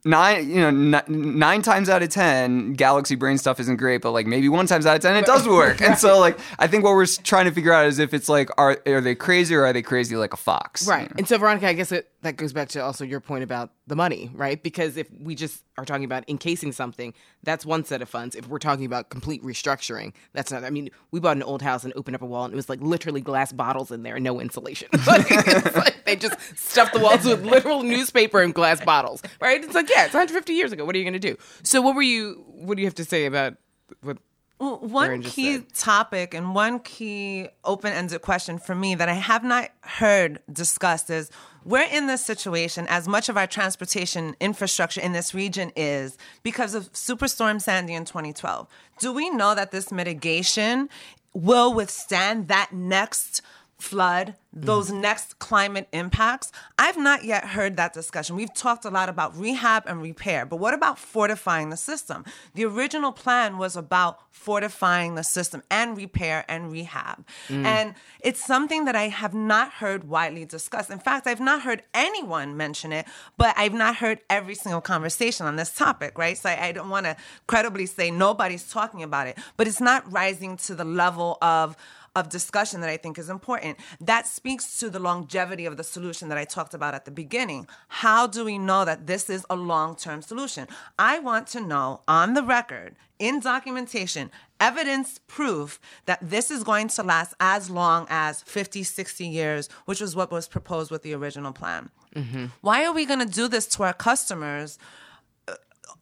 nine, 0.04 0.48
you 0.50 0.60
know, 0.60 0.98
n- 0.98 1.38
nine 1.38 1.62
times 1.62 1.88
out 1.88 2.02
of 2.02 2.10
ten, 2.10 2.74
Galaxy 2.74 3.14
Brain 3.14 3.38
stuff 3.38 3.58
isn't 3.60 3.76
great, 3.76 4.02
but 4.02 4.12
like 4.12 4.26
maybe 4.26 4.48
one 4.48 4.66
times 4.66 4.86
out 4.86 4.96
of 4.96 5.02
ten, 5.02 5.16
it 5.16 5.26
does 5.26 5.48
work. 5.48 5.80
And 5.80 5.98
so, 5.98 6.18
like, 6.18 6.38
I 6.58 6.66
think 6.66 6.84
what 6.84 6.92
we're 6.92 7.06
trying 7.06 7.46
to 7.46 7.50
figure 7.52 7.72
out 7.72 7.86
is 7.86 7.98
if 7.98 8.14
it's 8.14 8.28
like, 8.28 8.50
are 8.58 8.78
are 8.86 9.00
they 9.00 9.14
crazy 9.14 9.54
or 9.54 9.64
are 9.64 9.72
they 9.72 9.82
crazy 9.82 10.16
like 10.16 10.32
a 10.32 10.36
fox? 10.36 10.86
Right. 10.86 11.10
And 11.16 11.26
so, 11.26 11.38
Veronica, 11.38 11.68
I 11.68 11.72
guess 11.72 11.92
it, 11.92 12.10
that 12.24 12.36
goes 12.36 12.52
back 12.54 12.70
to 12.70 12.82
also 12.82 13.04
your 13.04 13.20
point 13.20 13.44
about 13.44 13.70
the 13.86 13.94
money, 13.94 14.30
right? 14.34 14.62
Because 14.62 14.96
if 14.96 15.06
we 15.20 15.34
just 15.34 15.62
are 15.76 15.84
talking 15.84 16.04
about 16.04 16.24
encasing 16.28 16.72
something, 16.72 17.12
that's 17.42 17.66
one 17.66 17.84
set 17.84 18.00
of 18.00 18.08
funds. 18.08 18.34
If 18.34 18.48
we're 18.48 18.58
talking 18.58 18.86
about 18.86 19.10
complete 19.10 19.42
restructuring, 19.42 20.14
that's 20.32 20.50
not. 20.50 20.64
I 20.64 20.70
mean, 20.70 20.88
we 21.10 21.20
bought 21.20 21.36
an 21.36 21.42
old 21.42 21.60
house 21.60 21.84
and 21.84 21.92
opened 21.96 22.14
up 22.14 22.22
a 22.22 22.26
wall, 22.26 22.44
and 22.44 22.52
it 22.52 22.56
was 22.56 22.68
like 22.68 22.80
literally 22.80 23.20
glass 23.20 23.52
bottles 23.52 23.90
in 23.90 24.02
there, 24.02 24.18
no 24.18 24.40
insulation. 24.40 24.88
like 25.06 26.04
they 26.06 26.16
just 26.16 26.36
stuffed 26.56 26.94
the 26.94 27.00
walls 27.00 27.24
with 27.24 27.44
literal 27.44 27.82
newspaper 27.82 28.40
and 28.40 28.54
glass 28.54 28.82
bottles, 28.82 29.22
right? 29.40 29.62
It's 29.62 29.74
like, 29.74 29.90
yeah, 29.90 30.06
it's 30.06 30.14
150 30.14 30.52
years 30.54 30.72
ago. 30.72 30.84
What 30.84 30.94
are 30.94 30.98
you 30.98 31.04
going 31.04 31.12
to 31.12 31.18
do? 31.18 31.36
So, 31.62 31.82
what 31.82 31.94
were 31.94 32.02
you? 32.02 32.42
What 32.48 32.76
do 32.76 32.82
you 32.82 32.86
have 32.86 32.94
to 32.96 33.04
say 33.04 33.26
about 33.26 33.54
what? 34.00 34.18
Well, 34.58 34.78
one 34.78 35.22
key 35.22 35.60
topic 35.74 36.32
and 36.32 36.54
one 36.54 36.78
key 36.78 37.48
open-ended 37.64 38.22
question 38.22 38.58
for 38.58 38.74
me 38.74 38.94
that 38.94 39.08
I 39.08 39.14
have 39.14 39.42
not 39.42 39.70
heard 39.80 40.40
discussed 40.52 41.10
is 41.10 41.30
we're 41.64 41.88
in 41.90 42.06
this 42.06 42.24
situation 42.24 42.86
as 42.88 43.08
much 43.08 43.28
of 43.28 43.36
our 43.36 43.46
transportation 43.46 44.36
infrastructure 44.40 45.00
in 45.00 45.12
this 45.12 45.34
region 45.34 45.72
is 45.74 46.16
because 46.42 46.74
of 46.74 46.92
Superstorm 46.92 47.60
Sandy 47.60 47.94
in 47.94 48.04
2012. 48.04 48.68
Do 49.00 49.12
we 49.12 49.28
know 49.30 49.54
that 49.54 49.72
this 49.72 49.90
mitigation 49.90 50.88
will 51.32 51.74
withstand 51.74 52.48
that 52.48 52.72
next 52.72 53.42
flood, 53.78 54.34
those 54.52 54.90
mm. 54.90 55.00
next 55.00 55.38
climate 55.38 55.88
impacts? 55.92 56.52
I've 56.78 56.96
not 56.96 57.24
yet 57.24 57.44
heard 57.44 57.76
that 57.76 57.92
discussion. 57.92 58.36
We've 58.36 58.54
talked 58.54 58.84
a 58.84 58.90
lot 58.90 59.08
about 59.08 59.36
rehab 59.36 59.84
and 59.86 60.00
repair, 60.00 60.46
but 60.46 60.56
what 60.56 60.74
about 60.74 60.98
fortifying 60.98 61.70
the 61.70 61.76
system? 61.76 62.24
The 62.54 62.64
original 62.64 63.12
plan 63.12 63.58
was 63.58 63.76
about 63.76 64.18
fortifying 64.30 65.14
the 65.14 65.24
system 65.24 65.62
and 65.70 65.96
repair 65.96 66.44
and 66.48 66.70
rehab. 66.70 67.24
Mm. 67.48 67.64
And 67.64 67.94
it's 68.20 68.44
something 68.44 68.84
that 68.84 68.96
I 68.96 69.08
have 69.08 69.34
not 69.34 69.72
heard 69.72 70.08
widely 70.08 70.44
discussed. 70.44 70.90
In 70.90 70.98
fact, 70.98 71.26
I've 71.26 71.40
not 71.40 71.62
heard 71.62 71.82
anyone 71.92 72.56
mention 72.56 72.92
it, 72.92 73.06
but 73.36 73.54
I've 73.56 73.74
not 73.74 73.96
heard 73.96 74.20
every 74.28 74.54
single 74.54 74.80
conversation 74.80 75.46
on 75.46 75.56
this 75.56 75.74
topic, 75.74 76.18
right? 76.18 76.36
So 76.36 76.48
I, 76.48 76.66
I 76.66 76.72
don't 76.72 76.90
want 76.90 77.06
to 77.06 77.16
credibly 77.46 77.86
say 77.86 78.10
nobody's 78.10 78.70
talking 78.70 79.02
about 79.02 79.26
it, 79.26 79.38
but 79.56 79.66
it's 79.66 79.80
not 79.80 80.10
rising 80.12 80.56
to 80.58 80.74
the 80.74 80.84
level 80.84 81.38
of 81.40 81.76
of 82.14 82.28
discussion 82.28 82.80
that 82.80 82.90
I 82.90 82.96
think 82.96 83.18
is 83.18 83.28
important. 83.28 83.78
That 84.00 84.26
speaks 84.26 84.78
to 84.80 84.90
the 84.90 84.98
longevity 84.98 85.66
of 85.66 85.76
the 85.76 85.84
solution 85.84 86.28
that 86.28 86.38
I 86.38 86.44
talked 86.44 86.74
about 86.74 86.94
at 86.94 87.04
the 87.04 87.10
beginning. 87.10 87.66
How 87.88 88.26
do 88.26 88.44
we 88.44 88.58
know 88.58 88.84
that 88.84 89.06
this 89.06 89.28
is 89.28 89.44
a 89.50 89.56
long 89.56 89.96
term 89.96 90.22
solution? 90.22 90.68
I 90.98 91.18
want 91.18 91.46
to 91.48 91.60
know 91.60 92.02
on 92.06 92.34
the 92.34 92.42
record, 92.42 92.96
in 93.18 93.40
documentation, 93.40 94.30
evidence 94.60 95.20
proof 95.26 95.80
that 96.06 96.18
this 96.22 96.50
is 96.50 96.64
going 96.64 96.88
to 96.88 97.02
last 97.02 97.34
as 97.40 97.70
long 97.70 98.06
as 98.08 98.42
50, 98.42 98.82
60 98.82 99.26
years, 99.26 99.68
which 99.84 100.00
was 100.00 100.16
what 100.16 100.30
was 100.30 100.48
proposed 100.48 100.90
with 100.90 101.02
the 101.02 101.14
original 101.14 101.52
plan. 101.52 101.90
Mm-hmm. 102.14 102.46
Why 102.60 102.84
are 102.84 102.92
we 102.92 103.06
going 103.06 103.20
to 103.20 103.32
do 103.32 103.48
this 103.48 103.66
to 103.68 103.82
our 103.82 103.92
customers? 103.92 104.78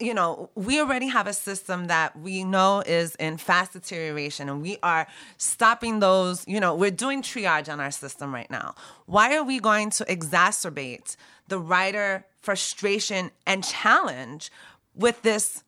You 0.01 0.15
know, 0.15 0.51
we 0.55 0.81
already 0.81 1.09
have 1.09 1.27
a 1.27 1.33
system 1.33 1.87
that 1.87 2.19
we 2.19 2.45
know 2.45 2.83
is 2.87 3.15
in 3.17 3.37
fast 3.37 3.73
deterioration 3.73 4.49
and 4.49 4.63
we 4.63 4.79
are 4.83 5.07
stopping 5.37 6.01
those, 6.01 6.47
you 6.49 6.61
know, 6.61 6.75
we're 6.75 6.91
doing 6.91 7.23
triage 7.23 7.73
on 7.73 7.81
our 7.81 7.91
system 7.91 8.35
right 8.35 8.51
now. 8.51 8.75
Why 9.07 9.37
are 9.37 9.45
we 9.45 9.61
going 9.61 9.91
to 9.91 10.05
exacerbate 10.05 11.17
the 11.49 11.59
rider 11.59 12.25
frustration 12.41 13.31
and 13.47 13.63
challenge 13.63 14.51
with 14.95 15.23
this 15.23 15.63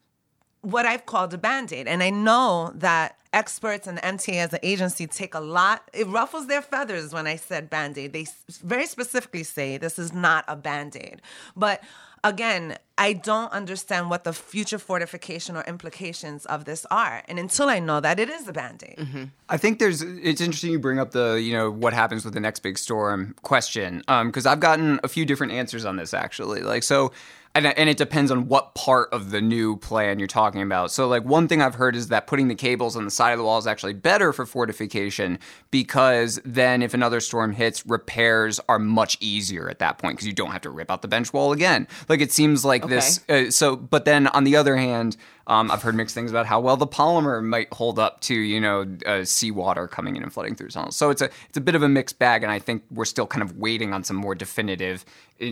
what 0.65 0.87
I've 0.87 1.05
called 1.05 1.35
a 1.35 1.39
band-aid. 1.39 1.87
And 1.87 2.03
I 2.03 2.09
know 2.09 2.73
that 2.77 3.19
experts 3.35 3.87
and 3.87 3.99
MTA 3.99 4.37
as 4.37 4.53
an 4.55 4.61
agency 4.63 5.07
take 5.07 5.35
a 5.35 5.41
lot, 5.41 5.91
it 5.93 6.07
ruffles 6.07 6.47
their 6.47 6.63
feathers 6.63 7.13
when 7.13 7.27
I 7.27 7.37
said 7.37 7.69
band-aid. 7.69 8.15
They 8.15 8.27
very 8.63 8.87
specifically 8.87 9.43
say 9.43 9.77
this 9.77 9.99
is 9.99 10.15
not 10.15 10.45
a 10.49 10.57
band-aid. 10.57 11.21
But 11.55 11.83
again, 12.25 12.77
I 12.97 13.13
don't 13.13 13.53
understand 13.53 14.11
what 14.11 14.25
the 14.25 14.33
future 14.33 14.79
fortification 14.79 15.57
or 15.57 15.63
implications 15.63 16.47
of 16.47 16.65
this 16.65 16.87
are. 16.91 17.23
And 17.29 17.39
until 17.39 17.69
I 17.69 17.79
know 17.79 18.01
that, 18.01 18.19
it 18.19 18.29
is 18.29 18.49
a 18.49 18.53
band-aid. 18.53 18.97
Mm-hmm. 18.99 19.25
I 19.49 19.57
think 19.57 19.79
there's. 19.79 20.03
It's 20.03 20.41
interesting 20.41 20.73
you 20.73 20.79
bring 20.79 20.99
up 20.99 21.13
the 21.13 21.35
you 21.35 21.53
know 21.53 21.71
what 21.71 21.93
happens 21.93 22.25
with 22.25 22.35
the 22.35 22.41
next 22.41 22.61
big 22.61 22.79
storm 22.79 23.37
question 23.43 24.03
um, 24.09 24.29
because 24.29 24.47
I've 24.47 24.61
gotten 24.61 24.99
a 25.05 25.09
few 25.09 25.25
different 25.27 25.53
answers 25.53 25.85
on 25.85 25.97
this 25.97 26.15
actually. 26.15 26.63
Like 26.63 26.83
so. 26.83 27.13
And, 27.57 27.67
and 27.67 27.89
it 27.89 27.97
depends 27.97 28.33
on 28.33 28.49
what 28.49 28.75
part 28.75 29.11
of 29.13 29.31
the 29.31 29.41
new 29.41 29.77
plan 29.77 30.19
you're 30.19 30.27
talking 30.27 30.61
about. 30.61 30.91
So, 30.91 31.07
like, 31.07 31.25
one 31.25 31.47
thing 31.47 31.63
I've 31.63 31.77
heard 31.77 31.95
is 31.95 32.09
that 32.09 32.27
putting 32.27 32.49
the 32.49 32.57
cables 32.57 32.97
on 32.97 33.05
the 33.05 33.13
side 33.13 33.31
of 33.31 33.39
the 33.39 33.45
wall 33.45 33.59
is 33.59 33.67
actually 33.69 33.93
better 33.93 34.33
for 34.33 34.45
fortification 34.45 35.39
because 35.71 36.41
then 36.45 36.83
if 36.83 36.95
another 36.95 37.21
storm 37.21 37.53
hits, 37.53 37.87
repairs 37.87 38.59
are 38.69 38.81
much 38.81 39.17
easier 39.21 39.69
at 39.69 39.79
that 39.79 39.99
point 39.99 40.17
because 40.17 40.27
you 40.27 40.33
don't 40.33 40.51
have 40.51 40.63
to 40.63 40.71
rip 40.71 40.91
out 40.91 41.03
the 41.03 41.09
bench 41.09 41.33
wall 41.33 41.53
again. 41.53 41.87
Like, 42.09 42.21
it 42.21 42.33
seems 42.33 42.65
like 42.65 42.89
this. 42.89 43.21
Uh, 43.29 43.53
so, 43.53 43.77
but 43.77 44.05
then 44.05 44.27
on 44.27 44.43
the 44.43 44.57
other 44.57 44.75
hand, 44.75 45.17
um, 45.47 45.71
I've 45.71 45.83
heard 45.83 45.95
mixed 45.95 46.15
things 46.15 46.31
about 46.31 46.47
how 46.47 46.61
well 46.61 46.77
the 46.77 46.87
polymer 46.87 47.43
might 47.43 47.73
hold 47.73 47.99
up 47.99 48.21
to 48.23 48.35
you 48.35 48.61
know 48.61 48.87
uh, 49.07 49.25
seawater 49.25 49.87
coming 49.87 50.17
in 50.17 50.23
and 50.23 50.33
flooding 50.33 50.55
through 50.55 50.69
tunnels. 50.69 50.97
So 50.97 51.11
it's 51.11 51.23
a 51.23 51.31
it's 51.49 51.57
a 51.57 51.61
bit 51.61 51.75
of 51.75 51.83
a 51.83 51.89
mixed 51.89 52.19
bag, 52.19 52.43
and 52.43 52.51
I 52.51 52.59
think 52.59 52.83
we're 52.91 53.05
still 53.05 53.27
kind 53.27 53.43
of 53.43 53.57
waiting 53.59 53.93
on 53.93 54.05
some 54.05 54.17
more 54.17 54.35
definitive 54.35 55.05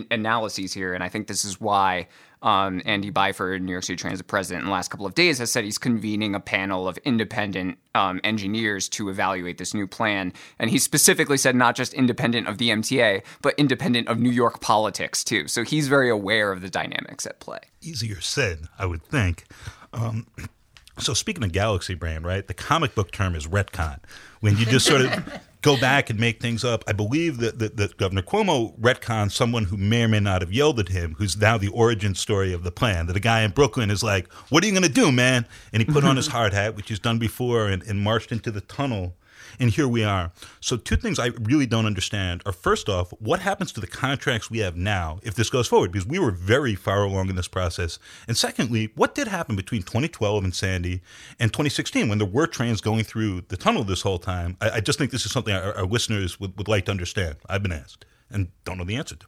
analyses 0.09 0.73
here. 0.73 0.93
And 0.93 1.03
I 1.03 1.09
think 1.09 1.27
this 1.27 1.45
is 1.45 1.59
why 1.59 2.07
um, 2.43 2.81
Andy 2.85 3.09
Byford, 3.09 3.61
New 3.61 3.71
York 3.71 3.85
City 3.85 3.95
Transit 3.95 4.27
president, 4.27 4.63
in 4.63 4.67
the 4.67 4.73
last 4.73 4.91
couple 4.91 5.05
of 5.05 5.15
days 5.15 5.39
has 5.39 5.51
said 5.51 5.63
he's 5.63 5.77
convening 5.77 6.35
a 6.35 6.39
panel 6.39 6.87
of 6.87 6.97
independent 6.99 7.79
um, 7.95 8.19
engineers 8.23 8.89
to 8.89 9.09
evaluate 9.09 9.57
this 9.57 9.73
new 9.73 9.87
plan. 9.87 10.33
And 10.59 10.69
he 10.69 10.77
specifically 10.77 11.37
said 11.37 11.55
not 11.55 11.75
just 11.75 11.93
independent 11.93 12.47
of 12.47 12.57
the 12.57 12.69
MTA, 12.69 13.23
but 13.41 13.55
independent 13.57 14.09
of 14.09 14.19
New 14.19 14.29
York 14.29 14.59
politics 14.59 15.23
too. 15.23 15.47
So 15.47 15.63
he's 15.63 15.87
very 15.87 16.09
aware 16.09 16.51
of 16.51 16.61
the 16.61 16.69
dynamics 16.69 17.25
at 17.25 17.39
play. 17.39 17.59
easier 17.81 18.19
said, 18.21 18.67
I 18.77 18.85
would 18.85 19.03
think. 19.03 19.45
Um, 19.93 20.27
so 20.99 21.13
speaking 21.13 21.43
of 21.43 21.53
Galaxy 21.53 21.95
Brain, 21.95 22.23
right? 22.23 22.45
The 22.45 22.53
comic 22.53 22.93
book 22.93 23.11
term 23.11 23.35
is 23.35 23.47
retcon. 23.47 23.99
When 24.41 24.57
you 24.57 24.65
just 24.65 24.85
sort 24.85 25.01
of 25.01 25.41
go 25.63 25.77
back 25.77 26.11
and 26.11 26.19
make 26.19 26.39
things 26.39 26.63
up. 26.63 26.83
I 26.87 26.91
believe 26.91 27.37
that, 27.37 27.57
that, 27.57 27.77
that 27.77 27.97
Governor 27.97 28.21
Cuomo 28.21 28.77
retconned 28.79 29.31
someone 29.31 29.65
who 29.65 29.77
may 29.77 30.03
or 30.03 30.07
may 30.07 30.19
not 30.19 30.41
have 30.41 30.53
yelled 30.53 30.79
at 30.79 30.89
him, 30.89 31.15
who's 31.17 31.35
now 31.35 31.57
the 31.57 31.69
origin 31.69 32.13
story 32.13 32.53
of 32.53 32.63
the 32.63 32.71
plan. 32.71 33.07
That 33.07 33.15
a 33.15 33.21
guy 33.21 33.41
in 33.41 33.51
Brooklyn 33.51 33.89
is 33.89 34.03
like, 34.03 34.31
"What 34.49 34.63
are 34.63 34.67
you 34.67 34.73
going 34.73 34.83
to 34.83 34.89
do, 34.89 35.11
man?" 35.11 35.47
And 35.71 35.81
he 35.81 35.91
put 35.91 36.03
on 36.03 36.17
his 36.17 36.27
hard 36.35 36.53
hat, 36.53 36.75
which 36.75 36.89
he's 36.89 36.99
done 36.99 37.17
before, 37.17 37.67
and, 37.69 37.81
and 37.83 37.99
marched 38.01 38.31
into 38.31 38.51
the 38.51 38.61
tunnel 38.61 39.15
and 39.59 39.69
here 39.69 39.87
we 39.87 40.03
are. 40.03 40.31
So, 40.59 40.77
two 40.77 40.95
things 40.95 41.19
I 41.19 41.27
really 41.41 41.65
don't 41.65 41.85
understand 41.85 42.41
are 42.45 42.51
first 42.51 42.89
off, 42.89 43.11
what 43.19 43.39
happens 43.39 43.71
to 43.73 43.81
the 43.81 43.87
contracts 43.87 44.49
we 44.49 44.59
have 44.59 44.75
now 44.75 45.19
if 45.23 45.35
this 45.35 45.49
goes 45.49 45.67
forward? 45.67 45.91
Because 45.91 46.07
we 46.07 46.19
were 46.19 46.31
very 46.31 46.75
far 46.75 47.03
along 47.03 47.29
in 47.29 47.35
this 47.35 47.47
process. 47.47 47.99
And 48.27 48.37
secondly, 48.37 48.91
what 48.95 49.15
did 49.15 49.27
happen 49.27 49.55
between 49.55 49.83
2012 49.83 50.43
and 50.43 50.55
Sandy 50.55 51.01
and 51.39 51.51
2016 51.51 52.09
when 52.09 52.17
there 52.17 52.27
were 52.27 52.47
trains 52.47 52.81
going 52.81 53.03
through 53.03 53.41
the 53.47 53.57
tunnel 53.57 53.83
this 53.83 54.01
whole 54.01 54.19
time? 54.19 54.57
I, 54.61 54.71
I 54.71 54.79
just 54.79 54.99
think 54.99 55.11
this 55.11 55.25
is 55.25 55.31
something 55.31 55.53
our, 55.53 55.75
our 55.75 55.85
listeners 55.85 56.39
would, 56.39 56.57
would 56.57 56.67
like 56.67 56.85
to 56.85 56.91
understand. 56.91 57.37
I've 57.47 57.63
been 57.63 57.71
asked 57.71 58.05
and 58.29 58.49
don't 58.65 58.77
know 58.77 58.83
the 58.83 58.95
answer 58.95 59.15
to. 59.15 59.25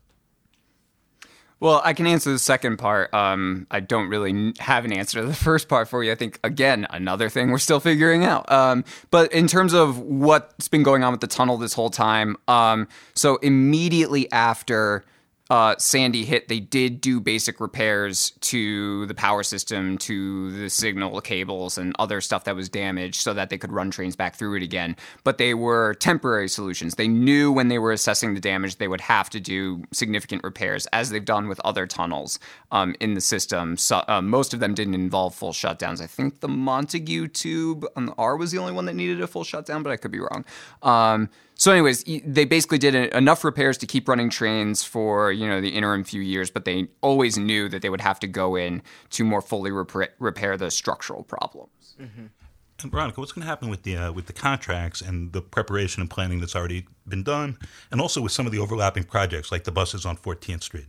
Well, 1.59 1.81
I 1.83 1.93
can 1.93 2.05
answer 2.05 2.31
the 2.31 2.39
second 2.39 2.77
part. 2.77 3.13
Um, 3.13 3.65
I 3.71 3.79
don't 3.79 4.09
really 4.09 4.53
have 4.59 4.85
an 4.85 4.91
answer 4.91 5.21
to 5.21 5.27
the 5.27 5.33
first 5.49 5.69
part 5.69 5.87
for 5.87 6.03
you. 6.03 6.11
I 6.11 6.15
think, 6.15 6.39
again, 6.43 6.85
another 6.89 7.29
thing 7.29 7.49
we're 7.51 7.57
still 7.59 7.79
figuring 7.79 8.25
out. 8.25 8.51
Um, 8.51 8.83
but 9.11 9.31
in 9.31 9.47
terms 9.47 9.73
of 9.73 9.99
what's 9.99 10.67
been 10.67 10.83
going 10.83 11.03
on 11.03 11.11
with 11.11 11.21
the 11.21 11.27
tunnel 11.27 11.57
this 11.57 11.73
whole 11.73 11.89
time, 11.89 12.35
um, 12.47 12.87
so 13.13 13.37
immediately 13.37 14.31
after 14.31 15.05
uh, 15.49 15.75
Sandy 15.77 16.25
hit, 16.25 16.47
they 16.47 16.59
did 16.59 17.01
do 17.01 17.19
basic 17.19 17.59
repairs 17.59 18.31
to 18.41 19.05
the 19.05 19.13
power 19.13 19.43
system, 19.43 19.97
to 19.99 20.51
the 20.51 20.69
signal 20.69 21.21
cables, 21.21 21.77
and 21.77 21.95
other 21.99 22.19
stuff 22.19 22.45
that 22.45 22.55
was 22.55 22.67
damaged 22.67 23.17
so 23.17 23.31
that 23.33 23.51
they 23.51 23.57
could 23.57 23.71
run 23.71 23.91
trains 23.91 24.15
back 24.15 24.35
through 24.35 24.55
it 24.55 24.63
again. 24.63 24.95
But 25.23 25.37
they 25.37 25.53
were 25.53 25.93
temporary 25.95 26.49
solutions. 26.49 26.95
They 26.95 27.07
knew 27.07 27.51
when 27.51 27.67
they 27.67 27.77
were 27.77 27.91
assessing 27.91 28.33
the 28.33 28.41
damage, 28.41 28.77
they 28.77 28.87
would 28.87 29.01
have 29.01 29.29
to 29.31 29.39
do 29.39 29.83
significant 29.91 30.43
repairs, 30.43 30.87
as 30.87 31.11
they've 31.11 31.23
done 31.23 31.47
with 31.47 31.59
other 31.59 31.85
tunnels 31.85 32.39
um, 32.71 32.95
in 32.99 33.13
the 33.13 33.21
system. 33.21 33.77
So, 33.77 34.03
uh, 34.07 34.21
most 34.23 34.53
of 34.53 34.59
them 34.59 34.73
didn't 34.73 34.95
involve 34.95 35.35
full 35.35 35.53
shutdowns. 35.53 36.01
I 36.01 36.07
think 36.07 36.39
the 36.39 36.47
Montague 36.47 37.27
tube 37.27 37.85
on 37.95 38.07
the 38.07 38.13
R 38.17 38.35
was 38.35 38.51
the 38.51 38.57
only 38.57 38.73
one 38.73 38.85
that 38.85 38.95
needed 38.95 39.21
a 39.21 39.27
full 39.27 39.43
shutdown, 39.43 39.83
but 39.83 39.91
I 39.91 39.97
could 39.97 40.11
be 40.11 40.19
wrong. 40.19 40.43
Um, 40.81 41.29
so, 41.55 41.71
anyways, 41.71 42.03
they 42.25 42.45
basically 42.45 42.77
did 42.77 42.95
enough 42.95 43.43
repairs 43.43 43.77
to 43.79 43.87
keep 43.87 44.07
running 44.07 44.29
trains 44.29 44.83
for 44.83 45.31
you 45.31 45.47
know 45.47 45.61
the 45.61 45.69
interim 45.69 46.03
few 46.03 46.21
years, 46.21 46.49
but 46.49 46.65
they 46.65 46.87
always 47.01 47.37
knew 47.37 47.67
that 47.69 47.81
they 47.81 47.89
would 47.89 48.01
have 48.01 48.19
to 48.19 48.27
go 48.27 48.55
in 48.55 48.81
to 49.11 49.23
more 49.23 49.41
fully 49.41 49.71
repair, 49.71 50.09
repair 50.19 50.57
the 50.57 50.69
structural 50.69 51.23
problems. 51.23 51.95
And 51.97 52.91
Veronica, 52.91 53.21
what's 53.21 53.31
going 53.31 53.43
to 53.43 53.47
happen 53.47 53.69
with 53.69 53.83
the 53.83 53.95
uh, 53.97 54.11
with 54.11 54.27
the 54.27 54.33
contracts 54.33 55.01
and 55.01 55.31
the 55.33 55.41
preparation 55.41 56.01
and 56.01 56.09
planning 56.09 56.39
that's 56.39 56.55
already 56.55 56.85
been 57.07 57.23
done, 57.23 57.57
and 57.89 58.01
also 58.01 58.21
with 58.21 58.31
some 58.31 58.45
of 58.45 58.51
the 58.51 58.59
overlapping 58.59 59.05
projects 59.05 59.51
like 59.51 59.63
the 59.63 59.71
buses 59.71 60.05
on 60.05 60.17
14th 60.17 60.63
Street? 60.63 60.87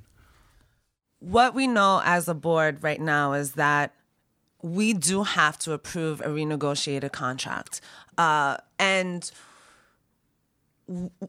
what 1.21 1.55
we 1.55 1.67
know 1.67 2.01
as 2.05 2.29
a 2.29 2.35
board 2.35 2.83
right 2.83 3.01
now 3.01 3.33
is 3.33 3.53
that 3.53 3.95
we 4.63 4.93
do 4.93 5.23
have 5.23 5.59
to 5.59 5.73
approve 5.73 6.21
a 6.21 6.29
renegotiated 6.29 7.13
contract. 7.13 7.81
Uh, 8.19 8.57
and 8.79 9.23
w- 9.23 9.33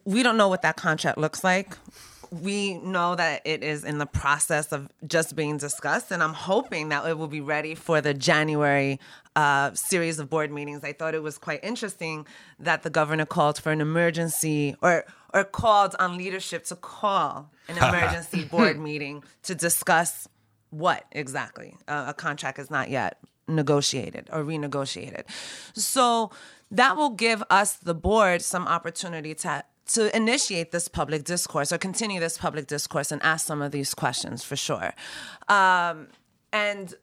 we 0.05 0.23
don't 0.23 0.37
know 0.37 0.47
what 0.47 0.61
that 0.61 0.77
contract 0.77 1.17
looks 1.17 1.43
like. 1.43 1.77
We 2.29 2.75
know 2.75 3.15
that 3.15 3.41
it 3.45 3.63
is 3.63 3.85
in 3.85 3.99
the 3.99 4.05
process 4.05 4.73
of 4.73 4.89
just 5.07 5.35
being 5.35 5.57
discussed, 5.57 6.11
and 6.11 6.21
I'm 6.21 6.33
hoping 6.33 6.89
that 6.89 7.05
it 7.07 7.17
will 7.17 7.29
be 7.29 7.39
ready 7.39 7.73
for 7.73 8.01
the 8.01 8.13
January 8.13 8.99
uh, 9.37 9.73
series 9.73 10.19
of 10.19 10.29
board 10.29 10.51
meetings. 10.51 10.83
I 10.83 10.91
thought 10.91 11.15
it 11.15 11.23
was 11.23 11.37
quite 11.37 11.63
interesting 11.63 12.27
that 12.59 12.83
the 12.83 12.89
governor 12.89 13.25
called 13.25 13.57
for 13.59 13.71
an 13.71 13.79
emergency 13.79 14.75
or 14.81 15.05
or 15.33 15.43
called 15.43 15.95
on 15.99 16.17
leadership 16.17 16.65
to 16.65 16.75
call 16.75 17.49
an 17.69 17.77
emergency 17.81 18.43
board 18.43 18.77
meeting 18.77 19.23
to 19.43 19.55
discuss 19.55 20.27
what 20.69 21.05
exactly 21.13 21.77
uh, 21.87 22.05
a 22.07 22.13
contract 22.13 22.59
is 22.59 22.69
not 22.69 22.89
yet 22.89 23.19
negotiated 23.47 24.29
or 24.31 24.43
renegotiated. 24.43 25.23
So 25.73 26.31
that 26.71 26.97
will 26.97 27.11
give 27.11 27.43
us, 27.49 27.75
the 27.75 27.93
board, 27.93 28.41
some 28.41 28.67
opportunity 28.67 29.33
to 29.35 29.63
to 29.87 30.13
initiate 30.15 30.71
this 30.71 30.89
public 30.89 31.23
discourse 31.23 31.71
or 31.71 31.77
continue 31.77 32.19
this 32.19 32.37
public 32.37 32.67
discourse 32.67 33.09
and 33.09 33.23
ask 33.23 33.45
some 33.47 33.61
of 33.61 33.71
these 33.71 33.93
questions 33.93 34.43
for 34.43 34.57
sure. 34.57 34.93
Um, 35.47 36.07
and 36.51 36.93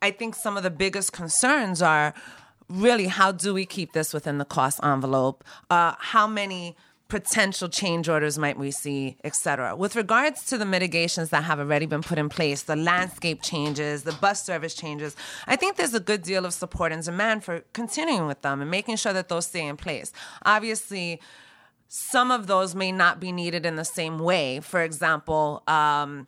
I 0.00 0.12
think 0.12 0.36
some 0.36 0.56
of 0.56 0.62
the 0.62 0.70
biggest 0.70 1.12
concerns 1.12 1.82
are 1.82 2.14
really 2.68 3.06
how 3.06 3.32
do 3.32 3.52
we 3.52 3.66
keep 3.66 3.92
this 3.92 4.12
within 4.12 4.38
the 4.38 4.44
cost 4.44 4.80
envelope? 4.84 5.42
Uh, 5.70 5.94
how 5.98 6.26
many 6.26 6.76
potential 7.08 7.68
change 7.68 8.08
orders 8.08 8.36
might 8.36 8.58
we 8.58 8.70
see, 8.70 9.16
et 9.22 9.36
cetera. 9.36 9.76
With 9.76 9.94
regards 9.94 10.44
to 10.46 10.58
the 10.58 10.64
mitigations 10.64 11.30
that 11.30 11.44
have 11.44 11.60
already 11.60 11.86
been 11.86 12.02
put 12.02 12.18
in 12.18 12.28
place, 12.28 12.62
the 12.62 12.74
landscape 12.74 13.42
changes, 13.42 14.02
the 14.02 14.12
bus 14.12 14.44
service 14.44 14.74
changes, 14.74 15.14
I 15.46 15.56
think 15.56 15.76
there's 15.76 15.94
a 15.94 16.00
good 16.00 16.22
deal 16.22 16.44
of 16.44 16.52
support 16.52 16.90
and 16.90 17.04
demand 17.04 17.44
for 17.44 17.60
continuing 17.72 18.26
with 18.26 18.42
them 18.42 18.60
and 18.60 18.70
making 18.70 18.96
sure 18.96 19.12
that 19.12 19.28
those 19.28 19.46
stay 19.46 19.66
in 19.66 19.76
place. 19.76 20.12
Obviously, 20.44 21.20
some 21.88 22.32
of 22.32 22.48
those 22.48 22.74
may 22.74 22.90
not 22.90 23.20
be 23.20 23.30
needed 23.30 23.64
in 23.64 23.76
the 23.76 23.84
same 23.84 24.18
way. 24.18 24.58
For 24.58 24.82
example, 24.82 25.62
um, 25.68 26.26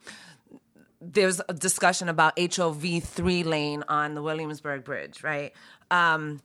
there's 1.01 1.41
a 1.49 1.55
discussion 1.55 2.09
about 2.09 2.39
HOV 2.39 3.03
three 3.03 3.43
lane 3.43 3.83
on 3.89 4.15
the 4.15 4.23
Williamsburg 4.23 4.85
Bridge, 4.85 5.25
right? 5.25 5.53
Um, 5.91 6.41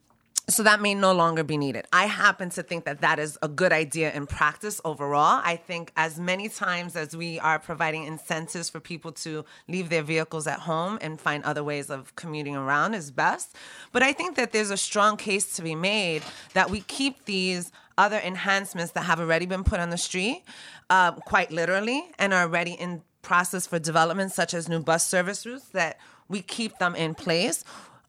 so 0.49 0.61
that 0.63 0.81
may 0.81 0.93
no 0.93 1.13
longer 1.13 1.43
be 1.43 1.57
needed. 1.57 1.85
I 1.93 2.05
happen 2.05 2.49
to 2.51 2.63
think 2.63 2.83
that 2.83 2.99
that 2.99 3.17
is 3.17 3.37
a 3.41 3.47
good 3.47 3.71
idea 3.71 4.11
in 4.13 4.27
practice 4.27 4.81
overall. 4.83 5.41
I 5.43 5.55
think 5.55 5.93
as 5.95 6.19
many 6.19 6.49
times 6.49 6.97
as 6.97 7.15
we 7.15 7.39
are 7.39 7.59
providing 7.59 8.03
incentives 8.03 8.69
for 8.69 8.81
people 8.81 9.13
to 9.13 9.45
leave 9.69 9.89
their 9.89 10.03
vehicles 10.03 10.45
at 10.45 10.59
home 10.59 10.99
and 11.01 11.19
find 11.19 11.43
other 11.45 11.63
ways 11.63 11.89
of 11.89 12.13
commuting 12.17 12.57
around 12.57 12.93
is 12.93 13.09
best. 13.09 13.55
But 13.93 14.03
I 14.03 14.11
think 14.11 14.35
that 14.35 14.51
there's 14.51 14.69
a 14.69 14.77
strong 14.77 15.15
case 15.15 15.55
to 15.55 15.61
be 15.61 15.75
made 15.75 16.23
that 16.53 16.69
we 16.69 16.81
keep 16.81 17.23
these 17.23 17.71
other 17.97 18.19
enhancements 18.19 18.91
that 18.93 19.03
have 19.03 19.21
already 19.21 19.45
been 19.45 19.63
put 19.63 19.79
on 19.79 19.91
the 19.91 19.97
street, 19.97 20.43
uh, 20.89 21.11
quite 21.11 21.51
literally, 21.51 22.03
and 22.19 22.33
are 22.33 22.43
already 22.43 22.73
in 22.73 23.01
process 23.21 23.65
for 23.65 23.79
development, 23.79 24.33
such 24.33 24.53
as 24.53 24.67
new 24.67 24.81
bus 24.81 25.07
service 25.07 25.45
routes, 25.45 25.69
that 25.69 25.99
we 26.27 26.41
keep 26.41 26.77
them 26.79 26.95
in 26.95 27.15
place 27.15 27.63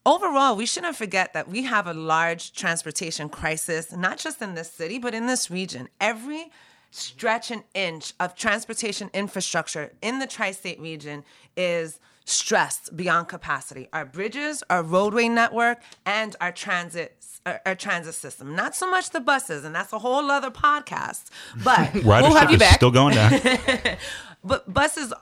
overall, 0.07 0.57
we 0.57 0.67
shouldn't 0.67 0.97
forget 0.97 1.33
that 1.33 1.49
we 1.49 1.65
have 1.65 1.87
a 1.87 1.95
large 1.95 2.53
transportation 2.53 3.29
crisis, 3.29 3.93
not 3.93 4.19
just 4.19 4.41
in 4.43 4.55
this 4.55 4.71
city, 4.71 4.99
but 4.99 5.15
in 5.15 5.27
this 5.27 5.51
region. 5.51 5.89
Every 6.01 6.51
stretch 6.91 7.51
and 7.51 7.65
inch 7.75 8.13
of 8.21 8.35
transportation 8.35 9.11
infrastructure 9.13 9.93
in 10.01 10.21
the 10.21 10.27
tri 10.27 10.53
state 10.53 10.81
region 10.81 11.25
is 11.57 11.99
stressed 12.25 12.97
beyond 12.97 13.29
capacity. 13.29 13.89
Our 13.93 14.05
bridges, 14.05 14.63
our 14.71 14.83
roadway 14.83 15.29
network, 15.29 15.83
and 16.07 16.37
our 16.41 16.53
transit 16.53 17.17
our, 17.47 17.61
our 17.67 17.75
transit 17.75 18.15
system. 18.15 18.55
Not 18.55 18.75
so 18.75 18.91
much 18.91 19.11
the 19.11 19.21
buses, 19.21 19.65
and 19.65 19.75
that's 19.75 19.93
a 19.93 19.99
whole 19.99 20.31
other 20.31 20.51
podcast. 20.51 21.25
But 21.63 21.93
we'll 22.05 22.35
have 22.35 22.51
you 22.51 22.59
back. 22.59 22.77
Still 22.77 22.91
going 22.91 23.15
down. 23.15 23.39
but 24.45 24.73
buses 24.73 25.13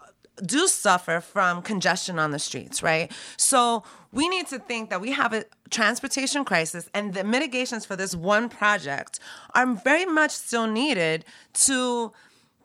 do 0.44 0.66
suffer 0.66 1.20
from 1.20 1.62
congestion 1.62 2.18
on 2.18 2.30
the 2.30 2.38
streets, 2.38 2.82
right? 2.82 3.12
So 3.36 3.82
we 4.12 4.28
need 4.28 4.46
to 4.48 4.58
think 4.58 4.90
that 4.90 5.00
we 5.00 5.12
have 5.12 5.32
a 5.32 5.44
transportation 5.70 6.44
crisis 6.44 6.88
and 6.94 7.14
the 7.14 7.24
mitigations 7.24 7.84
for 7.84 7.96
this 7.96 8.14
one 8.14 8.48
project 8.48 9.20
are 9.54 9.66
very 9.74 10.06
much 10.06 10.30
still 10.30 10.66
needed 10.66 11.24
to 11.54 12.12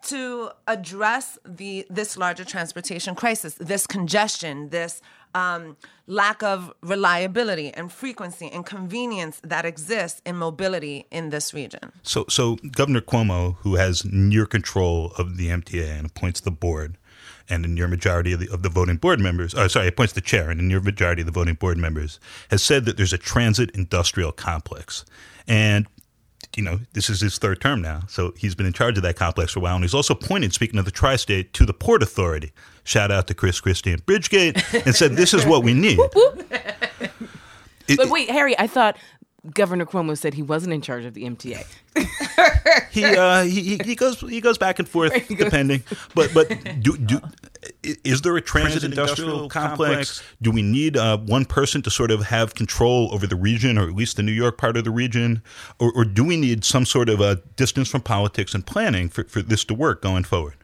to 0.00 0.50
address 0.68 1.38
the 1.44 1.84
this 1.90 2.16
larger 2.16 2.44
transportation 2.44 3.14
crisis, 3.14 3.54
this 3.54 3.86
congestion, 3.86 4.68
this 4.68 5.02
um, 5.34 5.76
lack 6.06 6.42
of 6.42 6.72
reliability 6.82 7.72
and 7.74 7.92
frequency 7.92 8.48
and 8.48 8.64
convenience 8.64 9.40
that 9.44 9.64
exists 9.64 10.22
in 10.24 10.36
mobility 10.36 11.06
in 11.10 11.30
this 11.30 11.52
region. 11.52 11.92
So, 12.02 12.24
so 12.28 12.56
Governor 12.72 13.00
Cuomo, 13.00 13.56
who 13.56 13.74
has 13.76 14.04
near 14.04 14.46
control 14.46 15.12
of 15.18 15.36
the 15.36 15.48
MTA 15.48 15.98
and 15.98 16.06
appoints 16.06 16.40
the 16.40 16.50
board, 16.50 16.96
and 17.48 17.64
a 17.64 17.68
near 17.68 17.88
majority 17.88 18.32
of 18.32 18.40
the, 18.40 18.52
of 18.52 18.62
the 18.62 18.68
voting 18.68 18.96
board 18.96 19.20
members, 19.20 19.54
uh, 19.54 19.68
sorry, 19.68 19.88
appoints 19.88 20.12
the 20.12 20.20
chair, 20.20 20.50
and 20.50 20.60
a 20.60 20.64
near 20.64 20.80
majority 20.80 21.22
of 21.22 21.26
the 21.26 21.32
voting 21.32 21.54
board 21.54 21.78
members 21.78 22.20
has 22.50 22.62
said 22.62 22.84
that 22.84 22.96
there's 22.96 23.12
a 23.12 23.18
transit 23.18 23.70
industrial 23.72 24.32
complex. 24.32 25.04
And 25.46 25.86
you 26.56 26.62
know, 26.62 26.80
this 26.92 27.08
is 27.10 27.20
his 27.20 27.38
third 27.38 27.60
term 27.60 27.80
now. 27.80 28.02
So 28.08 28.32
he's 28.36 28.54
been 28.54 28.66
in 28.66 28.72
charge 28.72 28.96
of 28.96 29.02
that 29.02 29.16
complex 29.16 29.52
for 29.52 29.60
a 29.60 29.62
while. 29.62 29.76
And 29.76 29.84
he's 29.84 29.94
also 29.94 30.14
pointed, 30.14 30.52
speaking 30.52 30.78
of 30.78 30.84
the 30.84 30.90
tri 30.90 31.16
state, 31.16 31.52
to 31.54 31.64
the 31.64 31.74
Port 31.74 32.02
Authority. 32.02 32.52
Shout 32.84 33.10
out 33.10 33.26
to 33.28 33.34
Chris 33.34 33.60
Christie 33.60 33.92
and 33.92 34.04
Bridgegate 34.04 34.84
and 34.86 34.94
said, 34.94 35.12
this 35.12 35.34
is 35.34 35.44
what 35.44 35.62
we 35.62 35.74
need. 35.74 35.98
but 37.96 38.08
wait, 38.08 38.30
Harry, 38.30 38.58
I 38.58 38.66
thought 38.66 38.96
Governor 39.54 39.86
Cuomo 39.86 40.16
said 40.16 40.34
he 40.34 40.42
wasn't 40.42 40.72
in 40.72 40.80
charge 40.80 41.04
of 41.04 41.14
the 41.14 41.24
MTA. 41.24 41.64
he, 42.90 43.04
uh, 43.04 43.42
he 43.44 43.78
he 43.84 43.94
goes 43.94 44.20
he 44.20 44.40
goes 44.40 44.58
back 44.58 44.78
and 44.78 44.88
forth 44.88 45.12
depending. 45.28 45.82
But 46.14 46.32
but 46.34 46.48
do, 46.80 46.96
do 46.96 47.20
is 47.82 48.22
there 48.22 48.36
a 48.36 48.40
transit, 48.40 48.80
transit 48.80 48.84
industrial, 48.84 49.42
industrial 49.44 49.48
complex? 49.48 50.18
complex? 50.18 50.22
Do 50.42 50.50
we 50.50 50.62
need 50.62 50.96
uh, 50.96 51.18
one 51.18 51.44
person 51.44 51.82
to 51.82 51.90
sort 51.90 52.10
of 52.10 52.24
have 52.24 52.54
control 52.54 53.12
over 53.12 53.26
the 53.26 53.36
region, 53.36 53.78
or 53.78 53.88
at 53.88 53.94
least 53.94 54.16
the 54.16 54.22
New 54.22 54.32
York 54.32 54.58
part 54.58 54.76
of 54.76 54.84
the 54.84 54.90
region, 54.90 55.42
or, 55.78 55.92
or 55.94 56.04
do 56.04 56.24
we 56.24 56.36
need 56.36 56.64
some 56.64 56.84
sort 56.84 57.08
of 57.08 57.20
a 57.20 57.36
distance 57.56 57.88
from 57.88 58.02
politics 58.02 58.54
and 58.54 58.66
planning 58.66 59.08
for, 59.08 59.24
for 59.24 59.42
this 59.42 59.64
to 59.64 59.74
work 59.74 60.02
going 60.02 60.24
forward? 60.24 60.54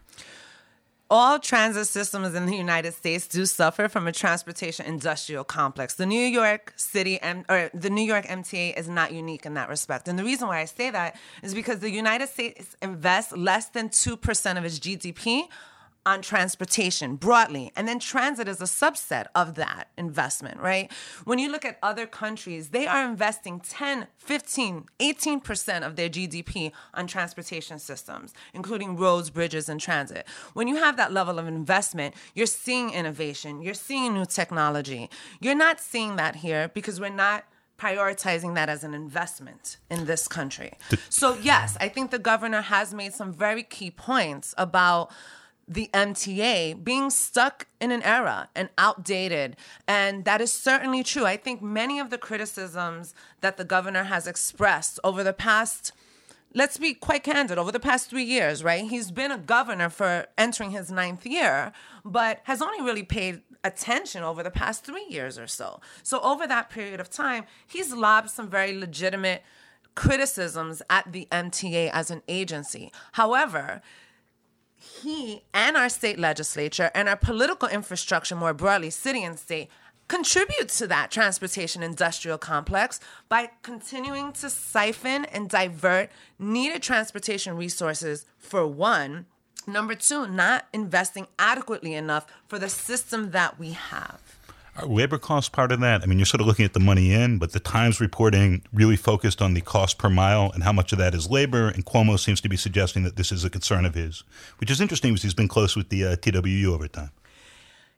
All 1.14 1.38
transit 1.38 1.87
systems 1.87 2.35
in 2.35 2.44
the 2.46 2.57
United 2.57 2.92
States 2.92 3.29
do 3.29 3.46
suffer 3.46 3.88
from 3.88 4.09
a 4.09 4.11
transportation 4.11 4.85
industrial 4.85 5.44
complex. 5.44 5.94
The 5.94 6.07
New 6.07 6.27
York 6.27 6.72
City 6.74 7.22
M- 7.22 7.44
or 7.48 7.70
the 7.72 7.88
New 7.88 8.03
York 8.03 8.27
MTA 8.27 8.77
is 8.77 8.88
not 8.88 9.12
unique 9.12 9.46
in 9.46 9.55
that 9.55 9.68
respect. 9.68 10.09
And 10.09 10.18
the 10.18 10.24
reason 10.24 10.48
why 10.48 10.59
I 10.59 10.64
say 10.64 10.90
that 10.90 11.16
is 11.44 11.55
because 11.55 11.79
the 11.79 11.90
United 11.90 12.31
States 12.31 12.74
invests 12.83 13.31
less 13.31 13.68
than 13.68 13.90
2% 13.90 14.59
of 14.59 14.64
its 14.64 14.81
GDP 14.81 15.44
on 16.07 16.23
transportation 16.23 17.17
broadly. 17.17 17.73
And 17.77 17.88
then 17.88 17.99
transit 17.99 18.49
is 18.49 18.61
a 18.61 18.64
subset 18.64 19.27
of 19.35 19.55
that 19.55 19.88
investment, 19.97 20.61
right? 20.61 20.90
When 21.25 21.38
you 21.38 21.51
look 21.51 21.64
at 21.64 21.79
other 21.83 22.07
countries, 22.07 22.69
they 22.69 22.87
are 22.87 23.05
investing 23.05 23.61
10, 23.61 24.07
15, 24.19 24.85
18% 25.01 25.87
of 25.87 25.97
their 25.97 26.09
GDP 26.09 26.73
on 26.93 27.07
transportation 27.07 27.79
systems, 27.79 28.35
including 28.53 28.97
roads, 28.97 29.31
bridges, 29.31 29.69
and 29.69 29.81
transit. 29.81 30.27
When 30.53 30.69
you 30.69 30.77
have 30.77 30.97
that 30.97 31.12
level 31.12 31.38
of 31.38 31.47
investment, 31.49 32.14
you're 32.35 32.47
seeing 32.47 32.90
innovation, 32.90 33.62
you're 33.62 33.75
seeing 33.75 34.14
new 34.14 34.27
technology. 34.27 35.09
You're 35.40 35.55
not 35.55 35.81
seeing 35.81 36.17
that 36.17 36.37
here 36.37 36.71
because 36.75 37.01
we're 37.01 37.09
not 37.11 37.45
prioritizing 37.79 38.55
that 38.55 38.69
as 38.69 38.85
an 38.85 38.95
investment 38.95 39.79
in 39.90 40.07
this 40.07 40.29
country. 40.29 40.75
So, 41.09 41.37
yes, 41.43 41.77
I 41.81 41.88
think 41.88 42.11
the 42.11 42.19
governor 42.19 42.61
has 42.62 42.95
made 42.95 43.12
some 43.14 43.33
very 43.33 43.62
key 43.62 43.90
points 43.90 44.55
about 44.57 45.11
the 45.66 45.88
MTA 45.92 46.83
being 46.83 47.11
stuck 47.11 47.66
in 47.81 47.90
an 47.90 48.03
era 48.03 48.48
and 48.55 48.68
outdated. 48.77 49.57
And 49.87 50.24
that 50.24 50.40
is 50.40 50.53
certainly 50.53 51.03
true. 51.03 51.24
I 51.24 51.37
think 51.37 51.62
many 51.62 51.98
of 51.98 52.11
the 52.11 52.18
criticisms 52.18 53.14
that 53.40 53.57
the 53.57 53.64
governor 53.64 54.05
has 54.05 54.27
expressed 54.27 55.00
over 55.03 55.24
the 55.24 55.33
past, 55.33 55.92
let's 56.55 56.77
be 56.77 56.94
quite 56.94 57.24
candid, 57.24 57.59
over 57.59 57.72
the 57.72 57.81
past 57.81 58.11
three 58.11 58.24
years, 58.24 58.62
right? 58.62 58.88
He's 58.88 59.11
been 59.11 59.31
a 59.31 59.38
governor 59.38 59.88
for 59.88 60.27
entering 60.37 60.70
his 60.70 60.90
ninth 60.90 61.27
year, 61.27 61.72
but 62.05 62.40
has 62.44 62.61
only 62.61 62.83
really 62.83 63.05
paid 63.05 63.42
attention 63.62 64.22
over 64.22 64.42
the 64.42 64.50
past 64.50 64.85
three 64.85 65.07
years 65.09 65.38
or 65.38 65.46
so. 65.46 65.81
So 66.03 66.20
over 66.20 66.46
that 66.46 66.68
period 66.68 67.00
of 67.00 67.09
time, 67.11 67.44
he's 67.66 67.92
lobbed 67.92 68.31
some 68.31 68.48
very 68.48 68.79
legitimate 68.79 69.42
criticisms 69.94 70.83
at 70.90 71.12
the 71.12 71.27
MTA 71.31 71.90
as 71.92 72.11
an 72.11 72.22
agency. 72.29 72.92
However, 73.12 73.81
he 75.03 75.42
and 75.53 75.77
our 75.77 75.88
state 75.88 76.18
legislature 76.18 76.90
and 76.94 77.09
our 77.09 77.16
political 77.16 77.68
infrastructure 77.68 78.37
more 78.37 78.55
broadly, 78.55 78.90
city 78.90 79.25
and 79.25 79.38
state, 79.38 79.68
contribute 80.09 80.68
to 80.68 80.87
that 80.87 81.11
transportation 81.11 81.83
industrial 81.83 82.37
complex 82.38 83.01
by 83.29 83.51
continuing 83.62 84.33
to 84.33 84.51
siphon 84.51 85.25
and 85.27 85.49
divert 85.49 86.11
needed 86.38 86.83
transportation 86.83 87.57
resources 87.57 88.27
for 88.38 88.66
one 88.66 89.27
Number 89.66 89.94
two, 89.94 90.27
not 90.27 90.66
investing 90.73 91.27
adequately 91.38 91.94
enough 91.94 92.27
for 92.47 92.59
the 92.59 92.68
system 92.68 93.31
that 93.31 93.59
we 93.59 93.70
have. 93.70 94.34
Are 94.77 94.87
labor 94.87 95.19
costs 95.19 95.49
part 95.49 95.71
of 95.71 95.81
that? 95.81 96.03
I 96.03 96.07
mean, 96.07 96.19
you're 96.19 96.27
sort 96.27 96.41
of 96.41 96.49
looking 96.49 96.65
at 96.65 96.73
the 96.73 96.81
money 96.81 97.13
in, 97.13 97.39
but 97.39 97.53
the 97.53 97.61
Times 97.61 98.01
reporting 98.01 98.63
really 98.73 98.97
focused 98.97 99.41
on 99.41 99.55
the 99.55 99.61
cost 99.61 99.99
per 99.99 100.09
mile 100.09 100.51
and 100.53 100.65
how 100.65 100.73
much 100.73 100.93
of 100.93 100.99
that 100.99 101.15
is 101.15 101.31
labor. 101.31 101.69
And 101.69 101.87
Cuomo 101.87 102.19
seems 102.19 102.41
to 102.41 102.49
be 102.49 102.57
suggesting 102.57 103.05
that 103.05 103.15
this 103.15 103.31
is 103.31 103.45
a 103.45 103.51
concern 103.51 103.85
of 103.85 103.95
his, 103.95 104.25
which 104.59 104.71
is 104.71 104.81
interesting 104.81 105.13
because 105.13 105.23
he's 105.23 105.35
been 105.35 105.49
close 105.49 105.77
with 105.77 105.91
the 105.91 106.05
uh, 106.05 106.17
TWU 106.17 106.67
over 106.67 106.89
time. 106.89 107.11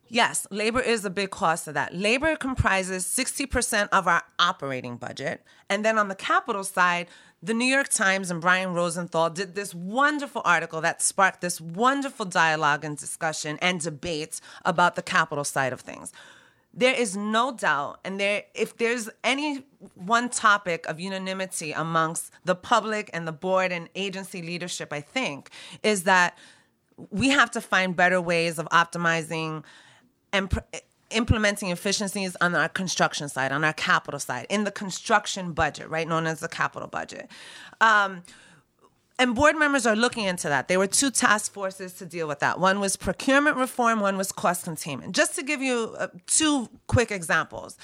Yes, 0.09 0.47
labor 0.51 0.81
is 0.81 1.05
a 1.05 1.11
big 1.11 1.31
cost 1.31 1.67
of 1.67 1.75
that. 1.75 1.95
Labor 1.95 2.37
comprises 2.37 3.05
60% 3.07 3.89
of 3.91 4.07
our 4.07 4.23
operating 4.39 4.99
budget. 4.99 5.43
And 5.69 5.85
then 5.85 5.99
on 5.99 6.09
the 6.09 6.15
capital 6.15 6.63
side, 6.63 7.09
the 7.43 7.55
New 7.55 7.65
York 7.65 7.89
Times 7.89 8.31
and 8.31 8.41
Brian 8.41 8.73
Rosenthal 8.73 9.31
did 9.31 9.55
this 9.55 9.75
wonderful 9.75 10.43
article 10.45 10.81
that 10.83 11.03
sparked 11.03 11.41
this 11.41 11.61
wonderful 11.61 12.27
dialogue 12.27 12.85
and 12.85 12.97
discussion 12.97 13.59
and 13.61 13.81
debates 13.81 14.41
about 14.65 14.95
the 14.95 15.03
capital 15.03 15.43
side 15.43 15.73
of 15.73 15.81
things. 15.81 16.13
There 16.79 16.95
is 16.95 17.17
no 17.17 17.53
doubt, 17.53 18.01
and 18.05 18.21
there, 18.21 18.45
if 18.55 18.77
there's 18.77 19.09
any 19.25 19.65
one 19.95 20.29
topic 20.29 20.87
of 20.87 21.01
unanimity 21.01 21.73
amongst 21.73 22.31
the 22.45 22.55
public 22.55 23.09
and 23.15 23.27
the 23.27 23.33
board 23.33 23.73
and 23.73 23.89
agency 23.95 24.43
leadership, 24.43 24.93
I 24.93 25.01
think, 25.01 25.49
is 25.83 26.03
that 26.03 26.37
we 27.11 27.31
have 27.31 27.51
to 27.53 27.63
find 27.63 27.97
better 27.97 28.21
ways 28.21 28.59
of 28.59 28.67
optimizing 28.67 29.65
and 30.33 30.51
pr- 30.51 30.59
implementing 31.11 31.71
efficiencies 31.71 32.37
on 32.43 32.55
our 32.55 32.69
construction 32.69 33.29
side, 33.31 33.53
on 33.53 33.65
our 33.65 33.73
capital 33.73 34.21
side, 34.21 34.47
in 34.51 34.65
the 34.65 34.71
construction 34.71 35.53
budget, 35.53 35.89
right, 35.89 36.07
known 36.07 36.27
as 36.27 36.41
the 36.41 36.49
capital 36.49 36.89
budget. 36.89 37.29
Um, 37.81 38.23
and 39.19 39.35
board 39.35 39.57
members 39.57 39.87
are 39.87 39.97
looking 39.97 40.25
into 40.25 40.49
that. 40.49 40.69
There 40.69 40.79
were 40.79 40.87
two 40.87 41.11
task 41.11 41.53
forces 41.53 41.95
to 41.95 42.07
deal 42.07 42.29
with 42.29 42.41
that. 42.41 42.61
One 42.61 42.81
was 42.81 42.97
procurement 42.97 43.57
reform, 43.57 44.01
one 44.01 44.17
was 44.17 44.33
cost 44.33 44.65
containment. 44.65 45.15
Just 45.15 45.35
to 45.37 45.43
give 45.43 45.63
you 45.63 45.95
uh, 45.99 46.09
two 46.27 46.69
quick 46.87 47.11
examples 47.11 47.77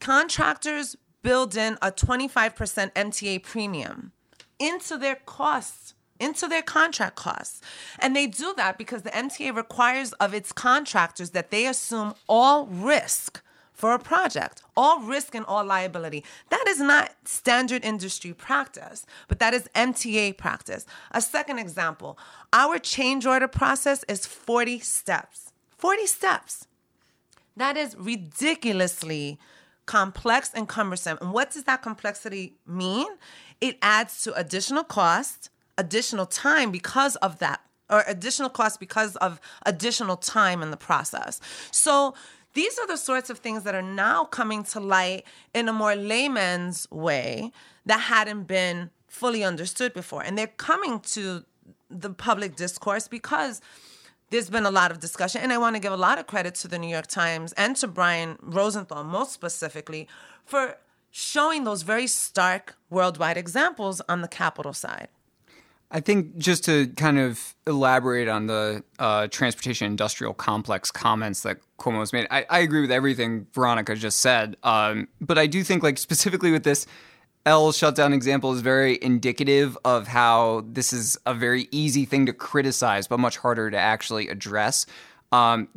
contractors 0.00 0.96
build 1.22 1.56
in 1.56 1.76
a 1.82 1.90
25% 1.90 2.92
MTA 2.92 3.42
premium 3.42 4.12
into 4.58 4.96
their 4.96 5.16
costs 5.16 5.94
into 6.20 6.48
their 6.48 6.62
contract 6.62 7.14
costs. 7.14 7.60
And 8.00 8.16
they 8.16 8.26
do 8.26 8.52
that 8.56 8.76
because 8.76 9.02
the 9.02 9.10
MTA 9.10 9.54
requires 9.54 10.12
of 10.14 10.34
its 10.34 10.52
contractors 10.52 11.30
that 11.30 11.50
they 11.52 11.66
assume 11.66 12.14
all 12.28 12.66
risk 12.66 13.40
for 13.78 13.94
a 13.94 13.98
project, 13.98 14.60
all 14.76 15.00
risk 15.00 15.36
and 15.36 15.46
all 15.46 15.64
liability. 15.64 16.24
That 16.50 16.64
is 16.66 16.80
not 16.80 17.14
standard 17.24 17.84
industry 17.84 18.32
practice, 18.32 19.06
but 19.28 19.38
that 19.38 19.54
is 19.54 19.68
MTA 19.72 20.36
practice. 20.36 20.84
A 21.12 21.20
second 21.22 21.60
example 21.60 22.18
our 22.52 22.78
change 22.78 23.24
order 23.24 23.46
process 23.46 24.04
is 24.08 24.26
40 24.26 24.80
steps. 24.80 25.52
40 25.76 26.06
steps. 26.06 26.66
That 27.56 27.76
is 27.76 27.94
ridiculously 27.96 29.38
complex 29.86 30.50
and 30.52 30.68
cumbersome. 30.68 31.18
And 31.20 31.32
what 31.32 31.52
does 31.52 31.64
that 31.64 31.80
complexity 31.82 32.56
mean? 32.66 33.06
It 33.60 33.78
adds 33.80 34.22
to 34.24 34.34
additional 34.34 34.82
cost 34.82 35.50
additional 35.78 36.26
time 36.26 36.72
because 36.72 37.14
of 37.16 37.38
that 37.38 37.60
or 37.88 38.04
additional 38.06 38.50
costs 38.50 38.76
because 38.76 39.16
of 39.16 39.40
additional 39.64 40.16
time 40.16 40.60
in 40.60 40.70
the 40.70 40.76
process. 40.76 41.40
So 41.70 42.14
these 42.58 42.76
are 42.76 42.88
the 42.88 42.96
sorts 42.96 43.30
of 43.30 43.38
things 43.38 43.62
that 43.62 43.76
are 43.76 43.88
now 44.04 44.24
coming 44.24 44.64
to 44.64 44.80
light 44.80 45.22
in 45.54 45.68
a 45.68 45.72
more 45.72 45.94
layman's 45.94 46.90
way 46.90 47.52
that 47.86 48.00
hadn't 48.00 48.48
been 48.48 48.90
fully 49.06 49.44
understood 49.44 49.94
before. 49.94 50.24
And 50.24 50.36
they're 50.36 50.48
coming 50.48 50.98
to 51.14 51.44
the 51.88 52.10
public 52.10 52.56
discourse 52.56 53.06
because 53.06 53.60
there's 54.30 54.50
been 54.50 54.66
a 54.66 54.72
lot 54.72 54.90
of 54.90 54.98
discussion. 54.98 55.40
And 55.40 55.52
I 55.52 55.58
want 55.58 55.76
to 55.76 55.80
give 55.80 55.92
a 55.92 55.96
lot 56.08 56.18
of 56.18 56.26
credit 56.26 56.56
to 56.56 56.66
the 56.66 56.80
New 56.80 56.88
York 56.88 57.06
Times 57.06 57.52
and 57.52 57.76
to 57.76 57.86
Brian 57.86 58.36
Rosenthal, 58.42 59.04
most 59.04 59.30
specifically, 59.30 60.08
for 60.44 60.78
showing 61.12 61.62
those 61.62 61.82
very 61.82 62.08
stark 62.08 62.74
worldwide 62.90 63.36
examples 63.36 64.02
on 64.08 64.20
the 64.20 64.28
capital 64.28 64.72
side. 64.72 65.06
I 65.90 66.00
think 66.00 66.36
just 66.36 66.64
to 66.66 66.88
kind 66.88 67.18
of 67.18 67.54
elaborate 67.66 68.28
on 68.28 68.46
the 68.46 68.84
uh, 68.98 69.28
transportation 69.28 69.86
industrial 69.86 70.34
complex 70.34 70.90
comments 70.90 71.40
that 71.42 71.58
Cuomo's 71.78 72.12
made, 72.12 72.26
I, 72.30 72.44
I 72.50 72.58
agree 72.58 72.82
with 72.82 72.90
everything 72.90 73.46
Veronica 73.54 73.94
just 73.94 74.18
said. 74.18 74.56
Um, 74.62 75.08
but 75.20 75.38
I 75.38 75.46
do 75.46 75.64
think, 75.64 75.82
like, 75.82 75.96
specifically 75.96 76.52
with 76.52 76.64
this 76.64 76.86
L 77.46 77.72
shutdown 77.72 78.12
example, 78.12 78.52
is 78.52 78.60
very 78.60 78.98
indicative 79.00 79.78
of 79.82 80.08
how 80.08 80.64
this 80.66 80.92
is 80.92 81.16
a 81.24 81.32
very 81.32 81.68
easy 81.70 82.04
thing 82.04 82.26
to 82.26 82.34
criticize, 82.34 83.08
but 83.08 83.18
much 83.18 83.38
harder 83.38 83.70
to 83.70 83.78
actually 83.78 84.28
address. 84.28 84.84
Um, 85.32 85.68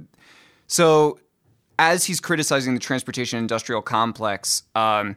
so, 0.67 1.19
as 1.80 2.04
he's 2.04 2.19
criticizing 2.19 2.74
the 2.74 2.82
transportation 2.82 3.39
industrial 3.39 3.82
complex, 3.82 4.63
um, 4.76 5.15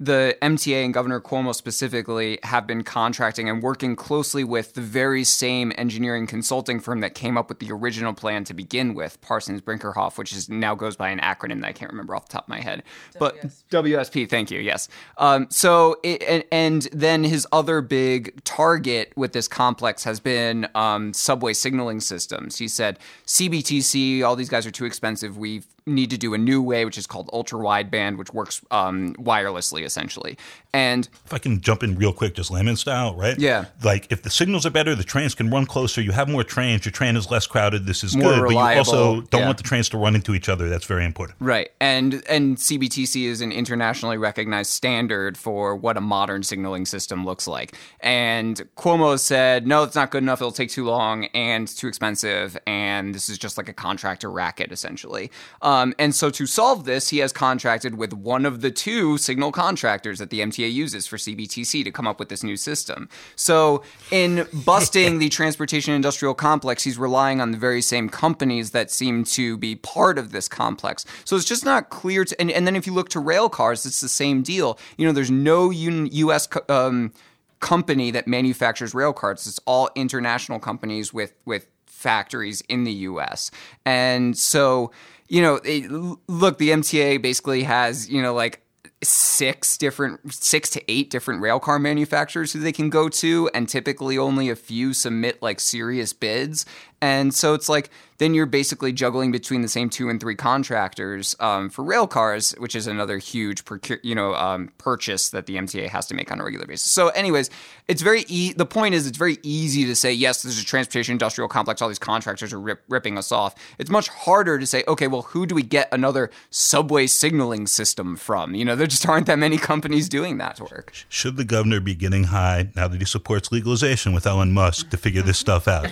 the 0.00 0.34
MTA 0.40 0.82
and 0.82 0.94
Governor 0.94 1.20
Cuomo 1.20 1.54
specifically 1.54 2.38
have 2.42 2.66
been 2.66 2.82
contracting 2.82 3.50
and 3.50 3.62
working 3.62 3.94
closely 3.94 4.42
with 4.42 4.72
the 4.72 4.80
very 4.80 5.24
same 5.24 5.72
engineering 5.76 6.26
consulting 6.26 6.80
firm 6.80 7.00
that 7.00 7.14
came 7.14 7.36
up 7.36 7.50
with 7.50 7.58
the 7.58 7.70
original 7.70 8.14
plan 8.14 8.42
to 8.44 8.54
begin 8.54 8.94
with, 8.94 9.20
Parsons 9.20 9.60
Brinckerhoff, 9.60 10.16
which 10.16 10.32
is 10.32 10.48
now 10.48 10.74
goes 10.74 10.96
by 10.96 11.10
an 11.10 11.18
acronym 11.20 11.60
that 11.60 11.68
I 11.68 11.72
can't 11.72 11.90
remember 11.90 12.16
off 12.16 12.28
the 12.28 12.32
top 12.32 12.44
of 12.44 12.48
my 12.48 12.60
head. 12.60 12.82
But 13.18 13.42
WSP, 13.70 14.28
thank 14.30 14.50
you. 14.50 14.58
Yes. 14.58 14.88
Um, 15.18 15.48
so 15.50 15.98
it, 16.02 16.22
and, 16.22 16.44
and, 16.50 16.88
then 16.92 17.24
his 17.24 17.46
other 17.52 17.82
big 17.82 18.42
target 18.44 19.12
with 19.16 19.32
this 19.32 19.48
complex 19.48 20.04
has 20.04 20.18
been 20.18 20.66
um, 20.74 21.12
subway 21.12 21.52
signaling 21.52 22.00
systems. 22.00 22.56
He 22.56 22.68
said 22.68 22.98
CBTC, 23.26 24.24
all 24.24 24.34
these 24.34 24.48
guys 24.48 24.66
are 24.66 24.70
too 24.70 24.86
expensive. 24.86 25.36
We've 25.36 25.66
need 25.86 26.10
to 26.10 26.18
do 26.18 26.34
a 26.34 26.38
new 26.38 26.62
way, 26.62 26.84
which 26.84 26.98
is 26.98 27.06
called 27.06 27.30
ultra 27.32 27.58
wideband, 27.58 28.16
which 28.18 28.32
works 28.32 28.60
um, 28.70 29.14
wirelessly 29.14 29.84
essentially. 29.84 30.36
And 30.72 31.08
if 31.26 31.34
I 31.34 31.38
can 31.38 31.60
jump 31.60 31.82
in 31.82 31.96
real 31.96 32.12
quick, 32.12 32.34
just 32.34 32.50
layman 32.50 32.76
style, 32.76 33.14
right? 33.16 33.38
Yeah. 33.38 33.66
Like 33.82 34.10
if 34.10 34.22
the 34.22 34.30
signals 34.30 34.64
are 34.64 34.70
better, 34.70 34.94
the 34.94 35.04
trains 35.04 35.34
can 35.34 35.50
run 35.50 35.66
closer. 35.66 36.00
You 36.00 36.12
have 36.12 36.28
more 36.28 36.44
trains. 36.44 36.84
Your 36.84 36.92
train 36.92 37.16
is 37.16 37.30
less 37.30 37.46
crowded. 37.46 37.86
This 37.86 38.04
is 38.04 38.16
more 38.16 38.34
good. 38.34 38.42
Reliable. 38.42 38.64
But 38.64 38.72
you 38.72 38.78
also 38.78 39.20
don't 39.22 39.40
yeah. 39.40 39.46
want 39.46 39.58
the 39.58 39.64
trains 39.64 39.88
to 39.90 39.98
run 39.98 40.14
into 40.14 40.34
each 40.34 40.48
other. 40.48 40.68
That's 40.68 40.86
very 40.86 41.04
important. 41.04 41.38
Right. 41.40 41.70
And 41.80 42.22
and 42.28 42.56
CBTC 42.56 43.24
is 43.24 43.40
an 43.40 43.52
internationally 43.52 44.16
recognized 44.16 44.70
standard 44.70 45.36
for 45.36 45.74
what 45.74 45.96
a 45.96 46.00
modern 46.00 46.42
signaling 46.42 46.86
system 46.86 47.24
looks 47.24 47.48
like. 47.48 47.74
And 48.00 48.62
Cuomo 48.76 49.18
said, 49.18 49.66
no, 49.66 49.82
it's 49.82 49.96
not 49.96 50.10
good 50.10 50.22
enough. 50.22 50.40
It'll 50.40 50.52
take 50.52 50.70
too 50.70 50.84
long 50.84 51.24
and 51.26 51.66
too 51.66 51.88
expensive. 51.88 52.56
And 52.66 53.14
this 53.14 53.28
is 53.28 53.38
just 53.38 53.58
like 53.58 53.68
a 53.68 53.72
contractor 53.72 54.30
racket, 54.30 54.72
essentially. 54.72 55.30
Um, 55.62 55.69
and 55.98 56.14
so 56.14 56.30
to 56.30 56.46
solve 56.46 56.84
this, 56.84 57.10
he 57.10 57.18
has 57.18 57.32
contracted 57.32 57.96
with 57.96 58.12
one 58.12 58.46
of 58.46 58.60
the 58.60 58.70
two 58.70 59.18
signal 59.18 59.52
contractors 59.52 60.18
that 60.18 60.30
the 60.30 60.40
MTA 60.40 60.72
uses 60.72 61.06
for 61.06 61.16
CBTC 61.16 61.84
to 61.84 61.90
come 61.90 62.06
up 62.06 62.18
with 62.18 62.28
this 62.28 62.42
new 62.42 62.56
system. 62.56 63.08
So 63.36 63.82
in 64.10 64.46
busting 64.52 65.18
the 65.18 65.28
transportation 65.28 65.92
industrial 65.94 66.34
complex, 66.34 66.82
he's 66.82 66.98
relying 66.98 67.40
on 67.40 67.50
the 67.50 67.58
very 67.58 67.82
same 67.82 68.08
companies 68.08 68.70
that 68.70 68.90
seem 68.90 69.24
to 69.24 69.56
be 69.58 69.76
part 69.76 70.18
of 70.18 70.32
this 70.32 70.48
complex. 70.48 71.04
So 71.24 71.36
it's 71.36 71.44
just 71.44 71.64
not 71.64 71.90
clear 71.90 72.24
to, 72.24 72.40
and, 72.40 72.50
and 72.50 72.66
then 72.66 72.76
if 72.76 72.86
you 72.86 72.94
look 72.94 73.10
to 73.10 73.20
rail 73.20 73.48
cars, 73.48 73.84
it's 73.84 74.00
the 74.00 74.08
same 74.08 74.42
deal. 74.42 74.78
You 74.96 75.06
know, 75.06 75.12
there's 75.12 75.30
no 75.30 75.70
U.S. 75.70 76.48
Um, 76.68 77.12
company 77.60 78.10
that 78.10 78.26
manufactures 78.26 78.94
rail 78.94 79.12
cars. 79.12 79.46
It's 79.46 79.60
all 79.66 79.90
international 79.94 80.58
companies 80.58 81.12
with 81.12 81.34
with 81.44 81.66
factories 81.86 82.62
in 82.62 82.84
the 82.84 82.92
U.S. 82.92 83.50
And 83.84 84.36
so, 84.36 84.90
you 85.30 85.40
know, 85.40 85.60
it, 85.64 85.90
look, 86.28 86.58
the 86.58 86.70
MTA 86.70 87.22
basically 87.22 87.62
has 87.62 88.10
you 88.10 88.20
know 88.20 88.34
like 88.34 88.62
six 89.02 89.78
different 89.78 90.34
six 90.34 90.68
to 90.68 90.82
eight 90.90 91.08
different 91.08 91.40
railcar 91.40 91.80
manufacturers 91.80 92.52
who 92.52 92.58
they 92.60 92.72
can 92.72 92.90
go 92.90 93.08
to 93.08 93.48
and 93.54 93.66
typically 93.66 94.18
only 94.18 94.50
a 94.50 94.56
few 94.56 94.92
submit 94.92 95.40
like 95.40 95.58
serious 95.58 96.12
bids 96.12 96.66
and 97.02 97.34
so 97.34 97.54
it's 97.54 97.68
like 97.68 97.90
then 98.20 98.34
you're 98.34 98.44
basically 98.44 98.92
juggling 98.92 99.32
between 99.32 99.62
the 99.62 99.68
same 99.68 99.88
two 99.88 100.10
and 100.10 100.20
three 100.20 100.34
contractors 100.34 101.34
um, 101.40 101.70
for 101.70 101.82
rail 101.82 102.06
cars, 102.06 102.52
which 102.58 102.76
is 102.76 102.86
another 102.86 103.16
huge 103.16 103.64
procure, 103.64 103.98
you 104.02 104.14
know 104.14 104.34
um, 104.34 104.70
purchase 104.76 105.30
that 105.30 105.46
the 105.46 105.56
MTA 105.56 105.88
has 105.88 106.06
to 106.08 106.14
make 106.14 106.30
on 106.30 106.38
a 106.38 106.44
regular 106.44 106.66
basis. 106.66 106.90
So, 106.90 107.08
anyways, 107.08 107.48
it's 107.88 108.02
very 108.02 108.26
e- 108.28 108.52
the 108.52 108.66
point 108.66 108.94
is 108.94 109.06
it's 109.06 109.16
very 109.16 109.38
easy 109.42 109.86
to 109.86 109.96
say 109.96 110.12
yes, 110.12 110.42
there's 110.42 110.60
a 110.60 110.64
transportation 110.64 111.12
industrial 111.12 111.48
complex. 111.48 111.80
All 111.80 111.88
these 111.88 111.98
contractors 111.98 112.52
are 112.52 112.60
rip- 112.60 112.82
ripping 112.88 113.16
us 113.16 113.32
off. 113.32 113.54
It's 113.78 113.90
much 113.90 114.08
harder 114.08 114.58
to 114.58 114.66
say 114.66 114.84
okay, 114.86 115.06
well, 115.06 115.22
who 115.22 115.46
do 115.46 115.54
we 115.54 115.62
get 115.62 115.88
another 115.90 116.30
subway 116.50 117.06
signaling 117.06 117.66
system 117.66 118.16
from? 118.16 118.54
You 118.54 118.66
know, 118.66 118.76
there 118.76 118.86
just 118.86 119.08
aren't 119.08 119.26
that 119.26 119.38
many 119.38 119.56
companies 119.56 120.10
doing 120.10 120.36
that 120.38 120.60
work. 120.60 120.92
Should 121.08 121.36
the 121.38 121.44
governor 121.44 121.80
be 121.80 121.94
getting 121.94 122.24
high 122.24 122.68
now 122.76 122.86
that 122.86 123.00
he 123.00 123.06
supports 123.06 123.50
legalization 123.50 124.12
with 124.12 124.26
Elon 124.26 124.52
Musk 124.52 124.90
to 124.90 124.98
figure 124.98 125.22
this 125.22 125.38
stuff 125.38 125.66
out? 125.66 125.90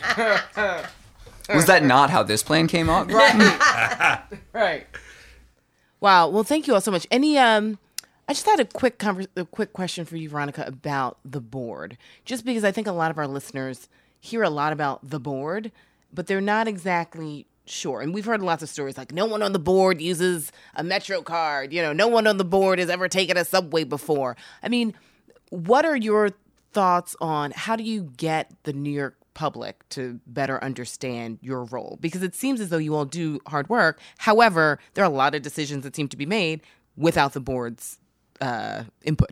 Was 1.48 1.66
that 1.66 1.82
not 1.82 2.11
how 2.11 2.22
this 2.22 2.42
plan 2.42 2.66
came 2.66 2.90
out? 2.90 3.11
Right. 3.11 4.22
right. 4.52 4.87
Wow. 6.00 6.28
Well, 6.28 6.44
thank 6.44 6.66
you 6.66 6.74
all 6.74 6.80
so 6.80 6.90
much. 6.90 7.06
Any 7.11 7.38
um 7.38 7.78
I 8.28 8.34
just 8.34 8.46
had 8.46 8.61
a 8.61 8.64
quick 8.66 8.98
conver- 8.98 9.28
a 9.37 9.44
quick 9.44 9.72
question 9.72 10.04
for 10.04 10.16
you 10.16 10.28
Veronica 10.28 10.64
about 10.66 11.18
the 11.24 11.40
board. 11.40 11.96
Just 12.24 12.44
because 12.44 12.64
I 12.64 12.72
think 12.72 12.87
a 12.87 12.92
lot 12.92 13.11
of 13.11 13.18
our 13.18 13.26
listeners 13.26 13.88
hear 14.20 14.42
a 14.42 14.50
lot 14.50 14.72
about 14.72 15.08
the 15.08 15.20
board 15.20 15.72
but 16.12 16.26
they're 16.26 16.40
not 16.40 16.68
exactly 16.68 17.46
sure. 17.66 18.00
And 18.00 18.14
we've 18.14 18.24
heard 18.24 18.42
lots 18.42 18.62
of 18.62 18.68
stories 18.68 18.96
like 18.96 19.12
no 19.12 19.26
one 19.26 19.42
on 19.42 19.52
the 19.52 19.58
board 19.58 20.00
uses 20.00 20.52
a 20.74 20.82
Metro 20.82 21.22
card, 21.22 21.72
you 21.72 21.82
know, 21.82 21.92
no 21.92 22.08
one 22.08 22.26
on 22.26 22.38
the 22.38 22.44
board 22.44 22.78
has 22.78 22.88
ever 22.88 23.08
taken 23.08 23.37
a 23.37 23.44
subway 23.44 23.84
before. 23.84 24.37
I 24.62 24.68
mean, 24.68 24.94
what 25.50 25.84
are 25.84 25.96
your 25.96 26.30
thoughts 26.72 27.14
on 27.20 27.50
how 27.52 27.76
do 27.76 27.82
you 27.82 28.11
get 28.16 28.50
the 28.64 28.72
New 28.72 28.90
York 28.90 29.17
public 29.38 29.88
to 29.90 30.18
better 30.27 30.62
understand 30.64 31.38
your 31.40 31.62
role? 31.64 31.96
Because 32.01 32.24
it 32.24 32.35
seems 32.35 32.61
as 32.61 32.70
though 32.70 32.79
you 32.79 32.96
all 32.96 33.05
do 33.05 33.38
hard 33.46 33.68
work. 33.68 34.01
However, 34.18 34.81
there 34.94 35.05
are 35.05 35.07
a 35.07 35.14
lot 35.14 35.37
of 35.37 35.42
decisions 35.42 35.85
that 35.85 35.94
seem 35.94 36.09
to 36.09 36.16
be 36.16 36.27
made 36.27 36.61
without 36.96 37.35
the 37.35 37.40
board's 37.40 37.98
uh, 38.40 38.83
input. 39.05 39.31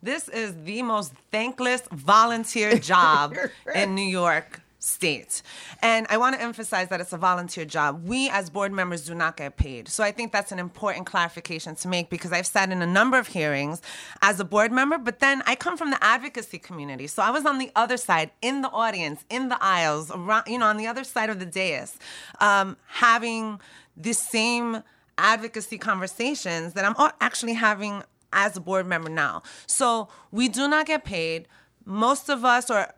This 0.00 0.28
is 0.28 0.54
the 0.64 0.82
most 0.82 1.12
thankless 1.32 1.82
volunteer 1.90 2.78
job 2.78 3.36
in 3.74 3.96
New 3.96 4.06
York 4.06 4.61
state. 4.82 5.42
And 5.80 6.06
I 6.10 6.16
want 6.16 6.34
to 6.34 6.42
emphasize 6.42 6.88
that 6.88 7.00
it's 7.00 7.12
a 7.12 7.16
volunteer 7.16 7.64
job. 7.64 8.04
We 8.04 8.28
as 8.30 8.50
board 8.50 8.72
members 8.72 9.04
do 9.04 9.14
not 9.14 9.36
get 9.36 9.56
paid. 9.56 9.88
So 9.88 10.02
I 10.02 10.10
think 10.10 10.32
that's 10.32 10.50
an 10.50 10.58
important 10.58 11.06
clarification 11.06 11.76
to 11.76 11.88
make 11.88 12.10
because 12.10 12.32
I've 12.32 12.46
sat 12.46 12.70
in 12.72 12.82
a 12.82 12.86
number 12.86 13.16
of 13.16 13.28
hearings 13.28 13.80
as 14.22 14.40
a 14.40 14.44
board 14.44 14.72
member, 14.72 14.98
but 14.98 15.20
then 15.20 15.42
I 15.46 15.54
come 15.54 15.76
from 15.76 15.90
the 15.90 16.02
advocacy 16.02 16.58
community. 16.58 17.06
So 17.06 17.22
I 17.22 17.30
was 17.30 17.46
on 17.46 17.58
the 17.58 17.70
other 17.76 17.96
side, 17.96 18.32
in 18.42 18.62
the 18.62 18.70
audience, 18.70 19.24
in 19.30 19.48
the 19.48 19.58
aisles, 19.62 20.10
around, 20.10 20.48
you 20.48 20.58
know, 20.58 20.66
on 20.66 20.76
the 20.76 20.88
other 20.88 21.04
side 21.04 21.30
of 21.30 21.38
the 21.38 21.46
dais, 21.46 21.96
um, 22.40 22.76
having 22.88 23.60
the 23.96 24.12
same 24.12 24.82
advocacy 25.16 25.78
conversations 25.78 26.72
that 26.72 26.84
I'm 26.84 26.96
actually 27.20 27.54
having 27.54 28.02
as 28.32 28.56
a 28.56 28.60
board 28.60 28.86
member 28.86 29.10
now. 29.10 29.42
So 29.66 30.08
we 30.32 30.48
do 30.48 30.66
not 30.66 30.86
get 30.86 31.04
paid. 31.04 31.46
Most 31.84 32.28
of 32.28 32.44
us, 32.44 32.70
or 32.70 32.92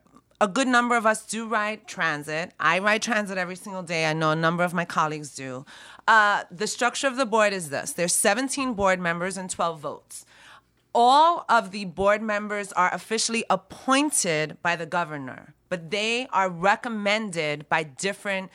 a 0.44 0.46
good 0.46 0.68
number 0.68 0.94
of 0.94 1.06
us, 1.06 1.24
do 1.24 1.46
ride 1.46 1.86
transit. 1.86 2.52
I 2.60 2.78
ride 2.78 3.00
transit 3.00 3.38
every 3.38 3.56
single 3.56 3.82
day. 3.82 4.04
I 4.04 4.12
know 4.12 4.30
a 4.30 4.36
number 4.36 4.62
of 4.62 4.74
my 4.74 4.84
colleagues 4.84 5.34
do. 5.34 5.64
Uh, 6.06 6.44
the 6.50 6.66
structure 6.66 7.06
of 7.06 7.16
the 7.16 7.24
board 7.24 7.54
is 7.54 7.70
this 7.70 7.92
there's 7.92 8.12
17 8.12 8.74
board 8.74 9.00
members 9.00 9.38
and 9.38 9.48
12 9.48 9.80
votes. 9.80 10.26
All 10.94 11.46
of 11.48 11.70
the 11.70 11.86
board 11.86 12.20
members 12.20 12.72
are 12.72 12.92
officially 12.92 13.42
appointed 13.48 14.58
by 14.60 14.76
the 14.76 14.84
governor, 14.84 15.54
but 15.70 15.90
they 15.90 16.26
are 16.30 16.50
recommended 16.50 17.66
by 17.70 17.82
different 17.82 18.50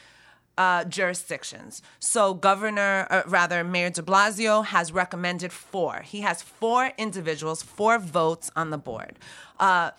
uh, 0.59 0.83
jurisdictions. 0.83 1.81
So, 1.99 2.33
Governor, 2.33 3.07
uh, 3.09 3.23
rather, 3.25 3.63
Mayor 3.63 3.89
de 3.89 4.01
Blasio 4.01 4.63
has 4.63 4.91
recommended 4.91 5.51
four. 5.51 6.01
He 6.01 6.21
has 6.21 6.43
four 6.43 6.91
individuals, 6.97 7.63
four 7.63 7.97
votes 7.97 8.51
on 8.55 8.69
the 8.69 8.77
board. 8.77 9.17
Uh, 9.59 9.91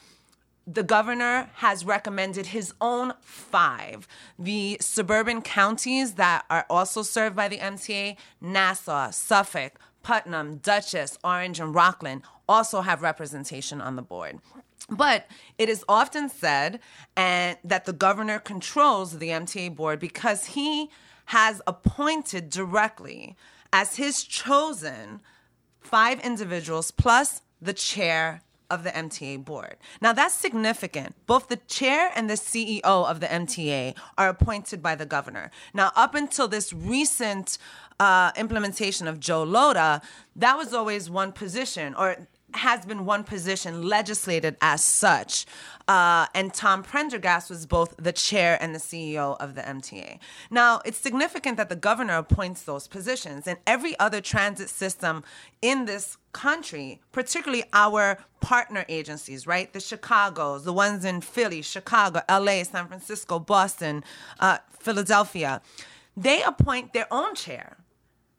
the 0.67 0.83
governor 0.83 1.51
has 1.55 1.85
recommended 1.85 2.47
his 2.47 2.73
own 2.81 3.15
five. 3.21 4.07
The 4.39 4.77
suburban 4.81 5.43
counties 5.43 6.15
that 6.15 6.45
are 6.51 6.67
also 6.71 7.03
served 7.03 7.35
by 7.35 7.49
the 7.49 7.59
MTA, 7.59 8.17
Nassau, 8.41 9.11
Suffolk, 9.11 9.79
Putnam, 10.03 10.57
Dutchess, 10.59 11.19
Orange, 11.25 11.61
and 11.61 11.75
Rockland, 11.75 12.23
also 12.49 12.83
have 12.83 13.03
representation 13.03 13.81
on 13.81 13.97
the 13.97 14.03
board. 14.03 14.39
But 14.89 15.27
it 15.59 15.69
is 15.69 15.85
often 15.89 16.29
said 16.29 16.81
and 17.17 17.57
that 17.65 17.85
the 17.85 17.93
governor 17.93 18.39
controls 18.39 19.19
the 19.19 19.29
MTA 19.29 19.75
board 19.77 20.01
because 20.01 20.47
he 20.47 20.91
has 21.27 21.63
appointed 21.67 22.51
directly 22.51 23.37
as 23.73 23.97
his 23.97 24.25
chosen 24.25 25.21
five 25.81 26.19
individuals 26.21 26.91
plus 26.91 27.43
the 27.63 27.73
chair 27.73 28.43
of 28.71 28.85
the 28.85 28.91
MTA 28.91 29.45
board. 29.45 29.77
Now 30.01 30.13
that's 30.13 30.35
significant. 30.35 31.15
Both 31.27 31.49
the 31.49 31.57
chair 31.57 32.11
and 32.15 32.31
the 32.31 32.35
CEO 32.35 32.83
of 32.83 33.21
the 33.21 33.27
MTA 33.27 33.95
are 34.17 34.29
appointed 34.29 34.83
by 34.83 34.95
the 34.95 35.07
governor. 35.07 35.51
Now, 35.75 35.93
up 35.97 36.15
until 36.15 36.49
this 36.49 36.73
recent 36.73 37.59
uh, 37.99 38.33
implementation 38.37 39.07
of 39.07 39.21
Joe 39.21 39.45
Lhota, 39.45 40.03
that 40.37 40.57
was 40.57 40.73
always 40.73 41.11
one 41.11 41.33
position, 41.33 41.95
or 41.95 42.29
has 42.55 42.85
been 42.85 43.05
one 43.05 43.25
position 43.25 43.83
legislated 43.83 44.57
as 44.61 44.83
such. 44.83 45.47
Uh, 45.89 46.27
and 46.35 46.55
Tom 46.55 46.83
Prendergast 46.83 47.51
was 47.51 47.67
both 47.67 47.95
the 47.97 48.13
chair 48.13 48.57
and 48.61 48.75
the 48.75 48.79
CEO 48.79 49.37
of 49.41 49.55
the 49.55 49.63
MTA. 49.63 50.19
Now, 50.51 50.81
it's 50.85 50.99
significant 50.99 51.57
that 51.57 51.69
the 51.69 51.77
governor 51.77 52.17
appoints 52.19 52.63
those 52.63 52.87
positions, 52.87 53.47
and 53.47 53.59
every 53.67 53.99
other 53.99 54.21
transit 54.21 54.71
system 54.71 55.25
in 55.61 55.87
this 55.87 56.17
country, 56.33 57.01
particularly 57.13 57.65
our 57.73 58.19
partner 58.41 58.85
agencies, 58.89 59.47
right? 59.47 59.73
The 59.73 59.81
Chicago's, 59.81 60.65
the 60.65 60.73
ones 60.73 61.05
in 61.05 61.21
Philly, 61.21 61.63
Chicago, 61.63 62.21
LA, 62.29 62.63
San 62.63 62.87
Francisco, 62.87 63.39
Boston, 63.39 64.05
uh, 64.39 64.59
Philadelphia, 64.79 65.61
they 66.17 66.43
appoint 66.43 66.93
their 66.93 67.07
own 67.11 67.35
chair. 67.35 67.79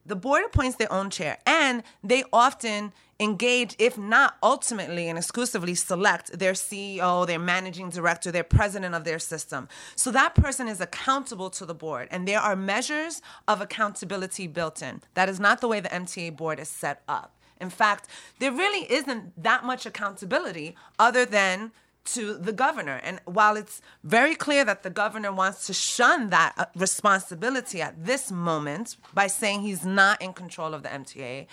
The 0.06 0.16
board 0.16 0.44
appoints 0.46 0.78
their 0.78 0.92
own 0.92 1.10
chair, 1.10 1.38
and 1.46 1.84
they 2.04 2.24
often 2.34 2.92
engage, 3.22 3.76
if 3.78 3.98
not 3.98 4.36
ultimately 4.42 5.08
and 5.08 5.18
exclusively 5.18 5.76
select 5.76 6.38
their 6.38 6.54
CEO, 6.54 7.26
their 7.28 7.40
managing 7.40 7.92
director, 7.92 8.32
their 8.32 8.44
president 8.44 8.96
of 8.96 9.04
their 9.04 9.20
system. 9.20 9.70
So 9.96 10.12
that 10.12 10.34
person 10.34 10.68
is 10.68 10.82
accountable 10.82 11.52
to 11.52 11.66
the 11.66 11.76
board, 11.76 12.08
and 12.10 12.28
there 12.28 12.40
are 12.40 12.56
measures 12.56 13.22
of 13.48 13.62
accountability 13.62 14.48
built 14.48 14.82
in. 14.82 15.02
That 15.14 15.30
is 15.30 15.40
not 15.40 15.62
the 15.62 15.68
way 15.68 15.80
the 15.80 15.90
MTA 15.90 16.36
board 16.36 16.60
is 16.60 16.68
set 16.68 17.04
up. 17.08 17.36
In 17.60 17.70
fact, 17.70 18.08
there 18.40 18.52
really 18.52 18.92
isn't 18.92 19.44
that 19.44 19.64
much 19.64 19.86
accountability 19.86 20.76
other 20.98 21.24
than 21.26 21.72
to 22.04 22.36
the 22.36 22.52
governor. 22.52 23.00
And 23.04 23.20
while 23.26 23.56
it's 23.56 23.80
very 24.04 24.34
clear 24.34 24.66
that 24.66 24.82
the 24.82 24.90
governor 24.90 25.32
wants 25.32 25.68
to 25.68 25.74
shun 25.74 26.32
that 26.32 26.54
uh, 26.58 26.66
responsibility 26.76 27.80
at 27.80 28.04
this 28.04 28.32
moment 28.32 28.98
by 29.14 29.28
saying 29.28 29.62
he's 29.62 29.86
not 29.86 30.20
in 30.20 30.34
control 30.34 30.74
of 30.74 30.82
the 30.82 30.90
MTA, 30.90 31.46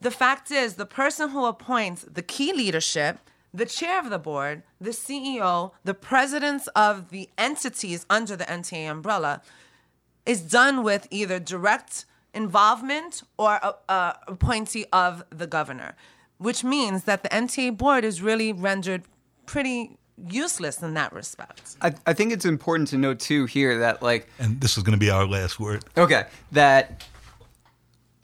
the 0.00 0.10
fact 0.10 0.50
is 0.50 0.74
the 0.74 0.86
person 0.86 1.30
who 1.30 1.44
appoints 1.44 2.02
the 2.02 2.22
key 2.22 2.52
leadership, 2.52 3.18
the 3.52 3.66
chair 3.66 3.98
of 3.98 4.10
the 4.10 4.18
board, 4.18 4.62
the 4.80 4.90
CEO, 4.90 5.72
the 5.84 5.94
presidents 5.94 6.68
of 6.68 7.10
the 7.10 7.28
entities 7.36 8.06
under 8.08 8.36
the 8.36 8.44
MTA 8.44 8.90
umbrella 8.90 9.42
is 10.26 10.40
done 10.40 10.82
with 10.82 11.08
either 11.10 11.38
direct 11.38 12.04
involvement 12.34 13.22
or 13.38 13.58
a, 13.62 13.74
a 13.88 14.18
appointee 14.28 14.84
of 14.92 15.24
the 15.30 15.46
governor, 15.46 15.96
which 16.36 16.62
means 16.62 17.04
that 17.04 17.22
the 17.22 17.28
MTA 17.30 17.76
board 17.76 18.04
is 18.04 18.20
really 18.20 18.52
rendered 18.52 19.02
pretty 19.46 19.96
useless 20.28 20.82
in 20.82 20.94
that 20.94 21.12
respect. 21.12 21.76
I, 21.80 21.94
I 22.06 22.12
think 22.12 22.32
it's 22.32 22.44
important 22.44 22.88
to 22.88 22.98
note 22.98 23.20
too 23.20 23.46
here 23.46 23.78
that 23.78 24.02
like 24.02 24.28
And 24.38 24.60
this 24.60 24.76
is 24.76 24.82
going 24.82 24.92
to 24.92 24.98
be 24.98 25.10
our 25.10 25.26
last 25.26 25.58
word. 25.60 25.84
okay 25.96 26.26
that 26.52 27.04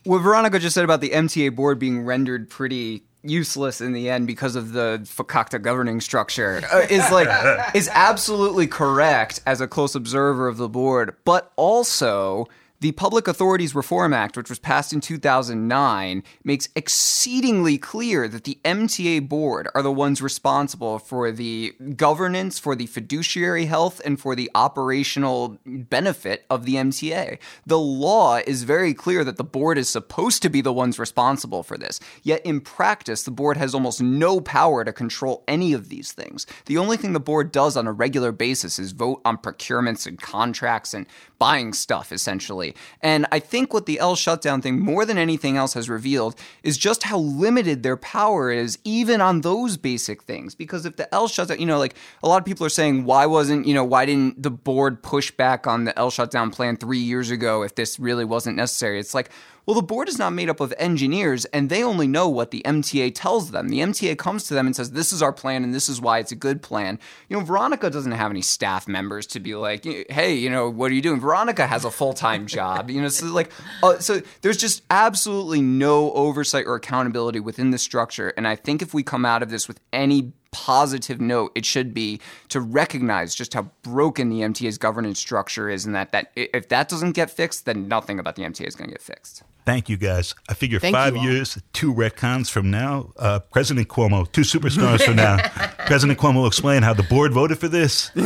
what 0.04 0.18
Veronica 0.18 0.58
just 0.58 0.74
said 0.74 0.84
about 0.84 1.00
the 1.00 1.10
MTA 1.10 1.54
board 1.54 1.78
being 1.78 2.04
rendered 2.04 2.48
pretty 2.48 3.04
useless 3.22 3.80
in 3.80 3.92
the 3.92 4.10
end 4.10 4.26
because 4.26 4.54
of 4.54 4.72
the 4.72 5.00
fakakta 5.04 5.60
governing 5.60 6.00
structure 6.00 6.60
uh, 6.72 6.80
is 6.90 7.10
like 7.10 7.28
is 7.74 7.88
absolutely 7.92 8.66
correct 8.66 9.40
as 9.46 9.60
a 9.60 9.66
close 9.66 9.94
observer 9.94 10.46
of 10.46 10.58
the 10.58 10.68
board, 10.68 11.16
but 11.24 11.52
also 11.56 12.46
the 12.84 12.92
Public 12.92 13.26
Authorities 13.26 13.74
Reform 13.74 14.12
Act, 14.12 14.36
which 14.36 14.50
was 14.50 14.58
passed 14.58 14.92
in 14.92 15.00
2009, 15.00 16.22
makes 16.44 16.68
exceedingly 16.76 17.78
clear 17.78 18.28
that 18.28 18.44
the 18.44 18.58
MTA 18.62 19.26
board 19.26 19.70
are 19.74 19.80
the 19.80 19.90
ones 19.90 20.20
responsible 20.20 20.98
for 20.98 21.32
the 21.32 21.72
governance, 21.96 22.58
for 22.58 22.76
the 22.76 22.84
fiduciary 22.84 23.64
health, 23.64 24.02
and 24.04 24.20
for 24.20 24.36
the 24.36 24.50
operational 24.54 25.56
benefit 25.64 26.44
of 26.50 26.66
the 26.66 26.74
MTA. 26.74 27.38
The 27.64 27.78
law 27.78 28.40
is 28.46 28.64
very 28.64 28.92
clear 28.92 29.24
that 29.24 29.38
the 29.38 29.44
board 29.44 29.78
is 29.78 29.88
supposed 29.88 30.42
to 30.42 30.50
be 30.50 30.60
the 30.60 30.70
ones 30.70 30.98
responsible 30.98 31.62
for 31.62 31.78
this. 31.78 32.00
Yet 32.22 32.44
in 32.44 32.60
practice, 32.60 33.22
the 33.22 33.30
board 33.30 33.56
has 33.56 33.74
almost 33.74 34.02
no 34.02 34.42
power 34.42 34.84
to 34.84 34.92
control 34.92 35.42
any 35.48 35.72
of 35.72 35.88
these 35.88 36.12
things. 36.12 36.46
The 36.66 36.76
only 36.76 36.98
thing 36.98 37.14
the 37.14 37.18
board 37.18 37.50
does 37.50 37.78
on 37.78 37.86
a 37.86 37.92
regular 37.92 38.30
basis 38.30 38.78
is 38.78 38.92
vote 38.92 39.22
on 39.24 39.38
procurements 39.38 40.06
and 40.06 40.20
contracts 40.20 40.92
and 40.92 41.06
buying 41.38 41.72
stuff, 41.72 42.12
essentially. 42.12 42.73
And 43.00 43.26
I 43.32 43.38
think 43.38 43.72
what 43.72 43.86
the 43.86 43.98
L 43.98 44.16
shutdown 44.16 44.62
thing, 44.62 44.80
more 44.80 45.04
than 45.04 45.18
anything 45.18 45.56
else, 45.56 45.74
has 45.74 45.88
revealed 45.88 46.34
is 46.62 46.76
just 46.76 47.04
how 47.04 47.18
limited 47.18 47.82
their 47.82 47.96
power 47.96 48.50
is, 48.50 48.78
even 48.84 49.20
on 49.20 49.40
those 49.42 49.76
basic 49.76 50.22
things. 50.22 50.54
Because 50.54 50.86
if 50.86 50.96
the 50.96 51.12
L 51.14 51.28
shutdown, 51.28 51.60
you 51.60 51.66
know, 51.66 51.78
like 51.78 51.94
a 52.22 52.28
lot 52.28 52.38
of 52.38 52.44
people 52.44 52.66
are 52.66 52.70
saying, 52.70 53.04
why 53.04 53.26
wasn't, 53.26 53.66
you 53.66 53.74
know, 53.74 53.84
why 53.84 54.06
didn't 54.06 54.42
the 54.42 54.50
board 54.50 55.02
push 55.02 55.30
back 55.30 55.66
on 55.66 55.84
the 55.84 55.98
L 55.98 56.10
shutdown 56.10 56.50
plan 56.50 56.76
three 56.76 56.98
years 56.98 57.30
ago 57.30 57.62
if 57.62 57.74
this 57.74 57.98
really 57.98 58.24
wasn't 58.24 58.56
necessary? 58.56 58.98
It's 58.98 59.14
like, 59.14 59.30
well, 59.66 59.74
the 59.74 59.82
board 59.82 60.08
is 60.08 60.18
not 60.18 60.32
made 60.32 60.50
up 60.50 60.60
of 60.60 60.74
engineers 60.78 61.44
and 61.46 61.70
they 61.70 61.82
only 61.82 62.06
know 62.06 62.28
what 62.28 62.50
the 62.50 62.62
MTA 62.64 63.12
tells 63.14 63.50
them. 63.50 63.68
The 63.68 63.80
MTA 63.80 64.18
comes 64.18 64.44
to 64.44 64.54
them 64.54 64.66
and 64.66 64.76
says, 64.76 64.90
This 64.90 65.12
is 65.12 65.22
our 65.22 65.32
plan 65.32 65.64
and 65.64 65.74
this 65.74 65.88
is 65.88 66.00
why 66.00 66.18
it's 66.18 66.32
a 66.32 66.36
good 66.36 66.62
plan. 66.62 66.98
You 67.28 67.38
know, 67.38 67.44
Veronica 67.44 67.88
doesn't 67.88 68.12
have 68.12 68.30
any 68.30 68.42
staff 68.42 68.86
members 68.86 69.26
to 69.28 69.40
be 69.40 69.54
like, 69.54 69.84
Hey, 69.84 70.34
you 70.34 70.50
know, 70.50 70.68
what 70.68 70.90
are 70.90 70.94
you 70.94 71.02
doing? 71.02 71.20
Veronica 71.20 71.66
has 71.66 71.84
a 71.84 71.90
full 71.90 72.12
time 72.12 72.46
job. 72.54 72.90
You 72.90 73.00
know, 73.00 73.08
so 73.08 73.26
like, 73.26 73.50
uh, 73.82 73.98
so 73.98 74.20
there's 74.42 74.58
just 74.58 74.82
absolutely 74.90 75.62
no 75.62 76.12
oversight 76.12 76.66
or 76.66 76.74
accountability 76.74 77.40
within 77.40 77.70
the 77.70 77.78
structure. 77.78 78.34
And 78.36 78.46
I 78.46 78.56
think 78.56 78.82
if 78.82 78.92
we 78.92 79.02
come 79.02 79.24
out 79.24 79.42
of 79.42 79.50
this 79.50 79.66
with 79.66 79.80
any 79.92 80.32
positive 80.54 81.20
note 81.20 81.52
it 81.54 81.66
should 81.66 81.92
be 81.92 82.20
to 82.48 82.60
recognize 82.60 83.34
just 83.34 83.52
how 83.54 83.68
broken 83.82 84.28
the 84.30 84.40
MTA's 84.40 84.78
governance 84.78 85.18
structure 85.18 85.68
is, 85.68 85.84
and 85.84 85.94
that 85.94 86.12
that 86.12 86.30
if 86.36 86.68
that 86.68 86.88
doesn't 86.88 87.12
get 87.12 87.30
fixed, 87.30 87.66
then 87.66 87.88
nothing 87.88 88.18
about 88.18 88.36
the 88.36 88.42
MTA 88.42 88.66
is 88.66 88.74
going 88.76 88.88
to 88.88 88.94
get 88.94 89.02
fixed. 89.02 89.42
Thank 89.66 89.88
you, 89.88 89.96
guys. 89.96 90.34
I 90.48 90.54
figure 90.54 90.78
Thank 90.78 90.94
five 90.94 91.14
you 91.14 91.20
all. 91.20 91.26
years, 91.26 91.58
two 91.72 91.92
retcons 91.92 92.50
from 92.50 92.70
now, 92.70 93.12
uh, 93.16 93.38
President 93.40 93.88
Cuomo, 93.88 94.30
two 94.30 94.42
superstars 94.42 95.02
from 95.02 95.16
now, 95.16 95.38
President 95.86 96.18
Cuomo 96.18 96.36
will 96.36 96.46
explain 96.46 96.82
how 96.82 96.92
the 96.92 97.02
board 97.04 97.32
voted 97.32 97.58
for 97.58 97.68
this. 97.68 98.10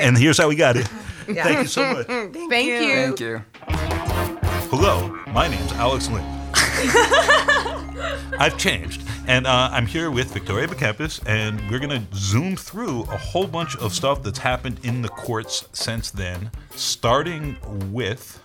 And 0.00 0.16
here's 0.16 0.38
how 0.38 0.48
we 0.48 0.54
got 0.56 0.76
it. 0.76 0.88
Thank 1.26 1.58
you 1.58 1.66
so 1.66 1.92
much. 1.92 2.06
Thank 2.06 2.34
you. 2.66 2.94
Thank 2.94 3.20
you. 3.20 3.44
Hello, 4.70 5.08
my 5.32 5.48
name's 5.48 5.72
Alex 5.72 6.08
Lynn. 6.08 7.76
I've 8.38 8.56
changed, 8.56 9.02
and 9.26 9.46
uh, 9.46 9.68
I'm 9.72 9.86
here 9.86 10.10
with 10.10 10.32
Victoria 10.32 10.66
Bekiempis, 10.68 11.20
and 11.26 11.60
we're 11.70 11.78
going 11.78 11.90
to 11.90 12.16
zoom 12.16 12.56
through 12.56 13.02
a 13.02 13.16
whole 13.16 13.46
bunch 13.46 13.76
of 13.76 13.92
stuff 13.92 14.22
that's 14.22 14.38
happened 14.38 14.80
in 14.82 15.02
the 15.02 15.08
courts 15.08 15.68
since 15.72 16.10
then, 16.10 16.50
starting 16.74 17.56
with. 17.92 18.42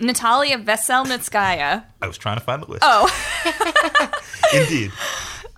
Natalia 0.00 0.58
Veselnitskaya. 0.58 1.84
I 2.00 2.06
was 2.06 2.18
trying 2.18 2.38
to 2.38 2.44
find 2.44 2.62
the 2.62 2.70
list. 2.70 2.82
Oh. 2.84 3.08
Indeed. 4.54 4.92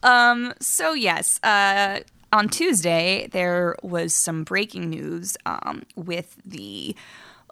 Um, 0.02 0.54
So, 0.60 0.94
yes, 0.94 1.38
uh, 1.42 2.00
on 2.32 2.48
Tuesday, 2.48 3.28
there 3.32 3.76
was 3.82 4.14
some 4.14 4.44
breaking 4.44 4.88
news 4.90 5.36
um, 5.46 5.82
with 5.94 6.36
the 6.44 6.94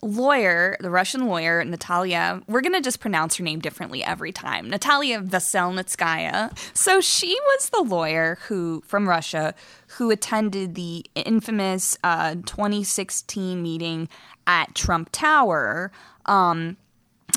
lawyer, 0.03 0.77
the 0.81 0.91
Russian 0.91 1.27
lawyer, 1.27 1.65
Natalia. 1.65 2.43
We're 2.47 2.61
going 2.61 2.75
to 2.75 2.81
just 2.81 3.01
pronounce 3.01 3.37
her 3.37 3.45
name 3.45 3.61
differently 3.61 4.03
every 4.05 4.33
time. 4.33 4.71
Natalia 4.71 5.21
Veselnitskaya. 5.21 6.57
So, 6.77 7.01
she 7.01 7.39
was 7.41 7.71
the 7.71 7.83
lawyer 7.83 8.39
who, 8.47 8.83
from 8.87 9.09
Russia, 9.09 9.55
who 9.97 10.11
attended 10.11 10.75
the 10.75 11.05
infamous 11.15 11.97
uh, 12.05 12.35
2016 12.47 13.63
meeting 13.63 14.09
at 14.47 14.75
Trump 14.75 15.11
Tower. 15.13 15.93
Um, 16.27 16.77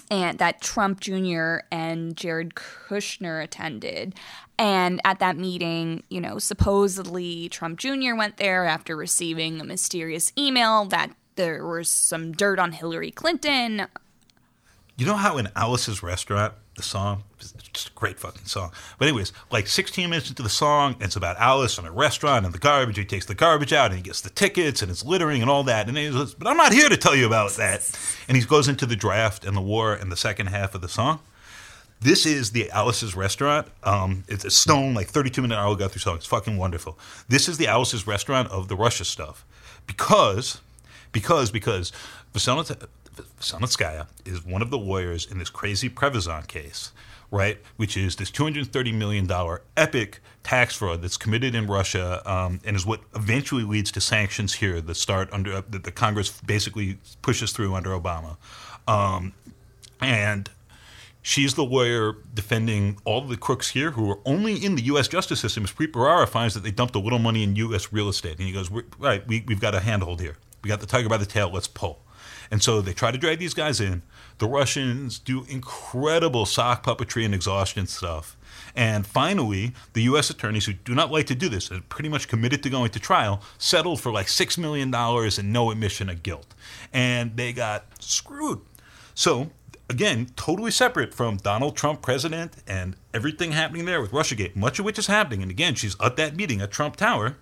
and 0.09 0.39
that 0.39 0.61
Trump 0.61 0.99
Jr. 0.99 1.59
and 1.71 2.15
Jared 2.15 2.55
Kushner 2.55 3.43
attended. 3.43 4.15
And 4.57 5.01
at 5.05 5.19
that 5.19 5.37
meeting, 5.37 6.03
you 6.09 6.21
know, 6.21 6.37
supposedly 6.37 7.49
Trump 7.49 7.79
Jr. 7.79 8.15
went 8.15 8.37
there 8.37 8.65
after 8.65 8.95
receiving 8.95 9.59
a 9.59 9.63
mysterious 9.63 10.31
email 10.37 10.85
that 10.85 11.11
there 11.35 11.65
was 11.65 11.89
some 11.89 12.31
dirt 12.31 12.59
on 12.59 12.71
Hillary 12.71 13.11
Clinton. 13.11 13.87
You 14.97 15.05
know 15.05 15.15
how 15.15 15.37
in 15.37 15.49
Alice's 15.55 16.03
Restaurant, 16.03 16.53
the 16.75 16.83
song, 16.83 17.23
it's 17.39 17.53
just 17.73 17.89
a 17.89 17.93
great 17.93 18.19
fucking 18.19 18.45
song. 18.45 18.71
But 18.97 19.07
anyways, 19.07 19.33
like 19.51 19.67
16 19.67 20.09
minutes 20.09 20.29
into 20.29 20.43
the 20.43 20.49
song, 20.49 20.95
it's 20.99 21.15
about 21.15 21.37
Alice 21.37 21.77
and 21.77 21.87
a 21.87 21.91
restaurant 21.91 22.45
and 22.45 22.53
the 22.53 22.59
garbage. 22.59 22.97
He 22.97 23.05
takes 23.05 23.25
the 23.25 23.35
garbage 23.35 23.73
out 23.73 23.87
and 23.87 23.95
he 23.95 24.03
gets 24.03 24.21
the 24.21 24.29
tickets 24.29 24.81
and 24.81 24.91
it's 24.91 25.03
littering 25.03 25.41
and 25.41 25.49
all 25.49 25.63
that. 25.63 25.87
And 25.87 25.97
he 25.97 26.09
goes, 26.09 26.33
but 26.35 26.47
I'm 26.47 26.57
not 26.57 26.71
here 26.71 26.87
to 26.87 26.97
tell 26.97 27.15
you 27.15 27.25
about 27.25 27.51
that. 27.53 27.89
And 28.27 28.37
he 28.37 28.43
goes 28.43 28.67
into 28.67 28.85
the 28.85 28.95
draft 28.95 29.43
and 29.43 29.55
the 29.55 29.61
war 29.61 29.93
and 29.93 30.11
the 30.11 30.17
second 30.17 30.47
half 30.47 30.75
of 30.75 30.81
the 30.81 30.89
song. 30.89 31.19
This 31.99 32.25
is 32.25 32.51
the 32.51 32.71
Alice's 32.71 33.15
Restaurant. 33.15 33.67
Um, 33.83 34.23
it's 34.27 34.43
a 34.43 34.49
stone, 34.49 34.95
like 34.95 35.07
32 35.07 35.41
minute 35.41 35.55
Arlo 35.55 35.75
Guthrie 35.75 36.01
song. 36.01 36.15
It's 36.15 36.25
fucking 36.25 36.57
wonderful. 36.57 36.97
This 37.27 37.47
is 37.47 37.57
the 37.57 37.67
Alice's 37.67 38.07
Restaurant 38.07 38.49
of 38.49 38.69
the 38.69 38.75
Russia 38.75 39.05
stuff. 39.05 39.45
Because, 39.85 40.61
because, 41.11 41.51
because 41.51 41.91
Vasilnitskaya 42.33 44.07
is 44.25 44.45
one 44.45 44.61
of 44.61 44.69
the 44.69 44.77
lawyers 44.77 45.25
in 45.25 45.39
this 45.39 45.49
crazy 45.49 45.89
Prevezon 45.89 46.47
case, 46.47 46.91
right? 47.29 47.59
Which 47.77 47.97
is 47.97 48.15
this 48.15 48.31
$230 48.31 48.93
million 48.93 49.29
epic 49.77 50.19
tax 50.43 50.75
fraud 50.75 51.01
that's 51.01 51.17
committed 51.17 51.55
in 51.55 51.67
Russia 51.67 52.21
um, 52.29 52.59
and 52.63 52.75
is 52.75 52.85
what 52.85 53.01
eventually 53.15 53.63
leads 53.63 53.91
to 53.91 54.01
sanctions 54.01 54.55
here 54.55 54.81
that 54.81 54.95
start 54.95 55.29
under, 55.31 55.53
uh, 55.53 55.61
that 55.69 55.83
the 55.83 55.91
Congress 55.91 56.41
basically 56.41 56.97
pushes 57.21 57.51
through 57.51 57.73
under 57.75 57.89
Obama. 57.91 58.37
Um, 58.87 59.33
and 60.01 60.49
She's 61.23 61.53
the 61.53 61.63
lawyer 61.63 62.15
defending 62.33 62.97
all 63.05 63.21
the 63.21 63.37
crooks 63.37 63.69
here 63.69 63.91
who 63.91 64.09
are 64.09 64.19
only 64.25 64.55
in 64.55 64.75
the 64.75 64.81
U.S. 64.83 65.07
justice 65.07 65.39
system. 65.39 65.63
As 65.63 65.71
Preet 65.71 65.91
Bharara 65.91 66.27
finds 66.27 66.55
that 66.55 66.61
they 66.61 66.71
dumped 66.71 66.95
a 66.95 66.99
little 66.99 67.19
money 67.19 67.43
in 67.43 67.55
U.S. 67.57 67.93
real 67.93 68.09
estate. 68.09 68.37
And 68.39 68.47
he 68.47 68.51
goes, 68.51 68.71
Right, 68.97 69.25
we, 69.27 69.43
we've 69.47 69.59
got 69.59 69.75
a 69.75 69.79
handhold 69.79 70.19
here. 70.19 70.37
We 70.63 70.69
got 70.69 70.79
the 70.79 70.85
tiger 70.85 71.09
by 71.09 71.17
the 71.17 71.25
tail. 71.25 71.51
Let's 71.51 71.67
pull. 71.67 72.01
And 72.49 72.61
so 72.61 72.81
they 72.81 72.93
try 72.93 73.11
to 73.11 73.17
drag 73.17 73.39
these 73.39 73.53
guys 73.53 73.79
in. 73.79 74.01
The 74.39 74.47
Russians 74.47 75.19
do 75.19 75.45
incredible 75.47 76.45
sock 76.45 76.85
puppetry 76.85 77.23
and 77.23 77.33
exhaustion 77.33 77.87
stuff. 77.87 78.35
And 78.75 79.05
finally, 79.05 79.73
the 79.93 80.03
U.S. 80.03 80.29
attorneys 80.29 80.65
who 80.65 80.73
do 80.73 80.93
not 80.93 81.11
like 81.11 81.25
to 81.27 81.35
do 81.35 81.49
this, 81.49 81.71
are 81.71 81.81
pretty 81.81 82.09
much 82.09 82.27
committed 82.27 82.61
to 82.63 82.69
going 82.69 82.91
to 82.91 82.99
trial, 82.99 83.41
settled 83.57 84.01
for 84.01 84.11
like 84.11 84.27
$6 84.27 84.57
million 84.57 84.93
and 84.93 85.53
no 85.53 85.71
admission 85.71 86.09
of 86.09 86.23
guilt. 86.23 86.53
And 86.93 87.37
they 87.37 87.53
got 87.53 87.85
screwed. 88.01 88.61
So, 89.13 89.51
again, 89.89 90.27
totally 90.35 90.71
separate 90.71 91.13
from 91.13 91.37
Donald 91.37 91.75
Trump 91.75 92.01
president 92.01 92.55
and 92.67 92.95
everything 93.13 93.51
happening 93.51 93.85
there 93.85 94.01
with 94.01 94.11
Russiagate, 94.11 94.55
much 94.55 94.79
of 94.79 94.85
which 94.85 94.99
is 94.99 95.07
happening. 95.07 95.41
And 95.41 95.51
again, 95.51 95.75
she's 95.75 95.95
at 96.01 96.15
that 96.17 96.35
meeting 96.35 96.61
at 96.61 96.71
Trump 96.71 96.95
Tower. 96.95 97.37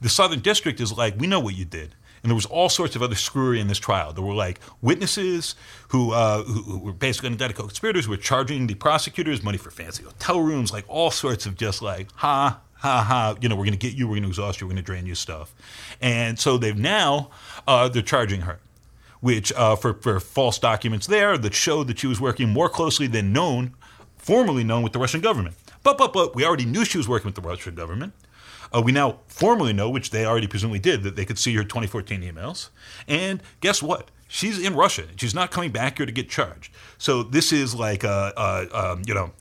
The 0.00 0.08
Southern 0.08 0.40
District 0.40 0.80
is 0.80 0.92
like, 0.92 1.18
we 1.18 1.26
know 1.26 1.40
what 1.40 1.54
you 1.54 1.64
did. 1.64 1.94
And 2.22 2.30
there 2.30 2.36
was 2.36 2.46
all 2.46 2.68
sorts 2.68 2.94
of 2.94 3.02
other 3.02 3.16
screwery 3.16 3.58
in 3.58 3.66
this 3.66 3.78
trial. 3.78 4.12
There 4.12 4.24
were 4.24 4.34
like 4.34 4.60
witnesses 4.80 5.56
who, 5.88 6.12
uh, 6.12 6.44
who, 6.44 6.78
were 6.78 6.92
basically 6.92 7.36
co-conspirators 7.36 8.06
were 8.06 8.16
charging 8.16 8.68
the 8.68 8.74
prosecutors 8.74 9.42
money 9.42 9.58
for 9.58 9.72
fancy 9.72 10.04
hotel 10.04 10.40
rooms, 10.40 10.72
like 10.72 10.84
all 10.86 11.10
sorts 11.10 11.46
of 11.46 11.56
just 11.56 11.82
like, 11.82 12.08
ha, 12.14 12.60
ha, 12.74 13.02
ha, 13.02 13.34
you 13.40 13.48
know, 13.48 13.56
we're 13.56 13.64
going 13.64 13.76
to 13.76 13.88
get 13.88 13.94
you, 13.94 14.06
we're 14.06 14.14
going 14.14 14.22
to 14.22 14.28
exhaust 14.28 14.60
you, 14.60 14.66
we're 14.66 14.72
going 14.72 14.84
to 14.84 14.86
drain 14.86 15.04
you 15.04 15.16
stuff. 15.16 15.52
And 16.00 16.38
so 16.38 16.58
they've 16.58 16.78
now, 16.78 17.30
uh, 17.66 17.88
they're 17.88 18.02
charging 18.02 18.42
her 18.42 18.60
which 19.22 19.52
uh, 19.52 19.76
for, 19.76 19.94
for 19.94 20.18
false 20.18 20.58
documents 20.58 21.06
there 21.06 21.38
that 21.38 21.54
showed 21.54 21.86
that 21.86 22.00
she 22.00 22.08
was 22.08 22.20
working 22.20 22.48
more 22.48 22.68
closely 22.68 23.06
than 23.06 23.32
known, 23.32 23.72
formerly 24.16 24.64
known 24.64 24.82
with 24.82 24.92
the 24.92 24.98
Russian 24.98 25.20
government. 25.20 25.54
But, 25.84 25.96
but, 25.96 26.12
but, 26.12 26.34
we 26.34 26.44
already 26.44 26.64
knew 26.64 26.84
she 26.84 26.98
was 26.98 27.08
working 27.08 27.26
with 27.26 27.36
the 27.36 27.40
Russian 27.40 27.76
government. 27.76 28.14
Uh, 28.74 28.82
we 28.82 28.92
now 28.92 29.18
formally 29.26 29.72
know, 29.72 29.90
which 29.90 30.10
they 30.10 30.24
already 30.24 30.46
presumably 30.46 30.78
did, 30.78 31.02
that 31.02 31.16
they 31.16 31.24
could 31.24 31.38
see 31.38 31.54
her 31.54 31.62
2014 31.62 32.22
emails. 32.22 32.70
And 33.06 33.42
guess 33.60 33.82
what? 33.82 34.10
She's 34.28 34.58
in 34.58 34.74
Russia. 34.74 35.04
She's 35.16 35.34
not 35.34 35.50
coming 35.50 35.72
back 35.72 35.98
here 35.98 36.06
to 36.06 36.12
get 36.12 36.30
charged. 36.30 36.72
So 36.96 37.22
this 37.22 37.52
is 37.52 37.74
like, 37.74 38.02
a, 38.02 38.32
uh, 38.36 38.92
um, 38.92 39.02
you 39.06 39.12
know, 39.14 39.32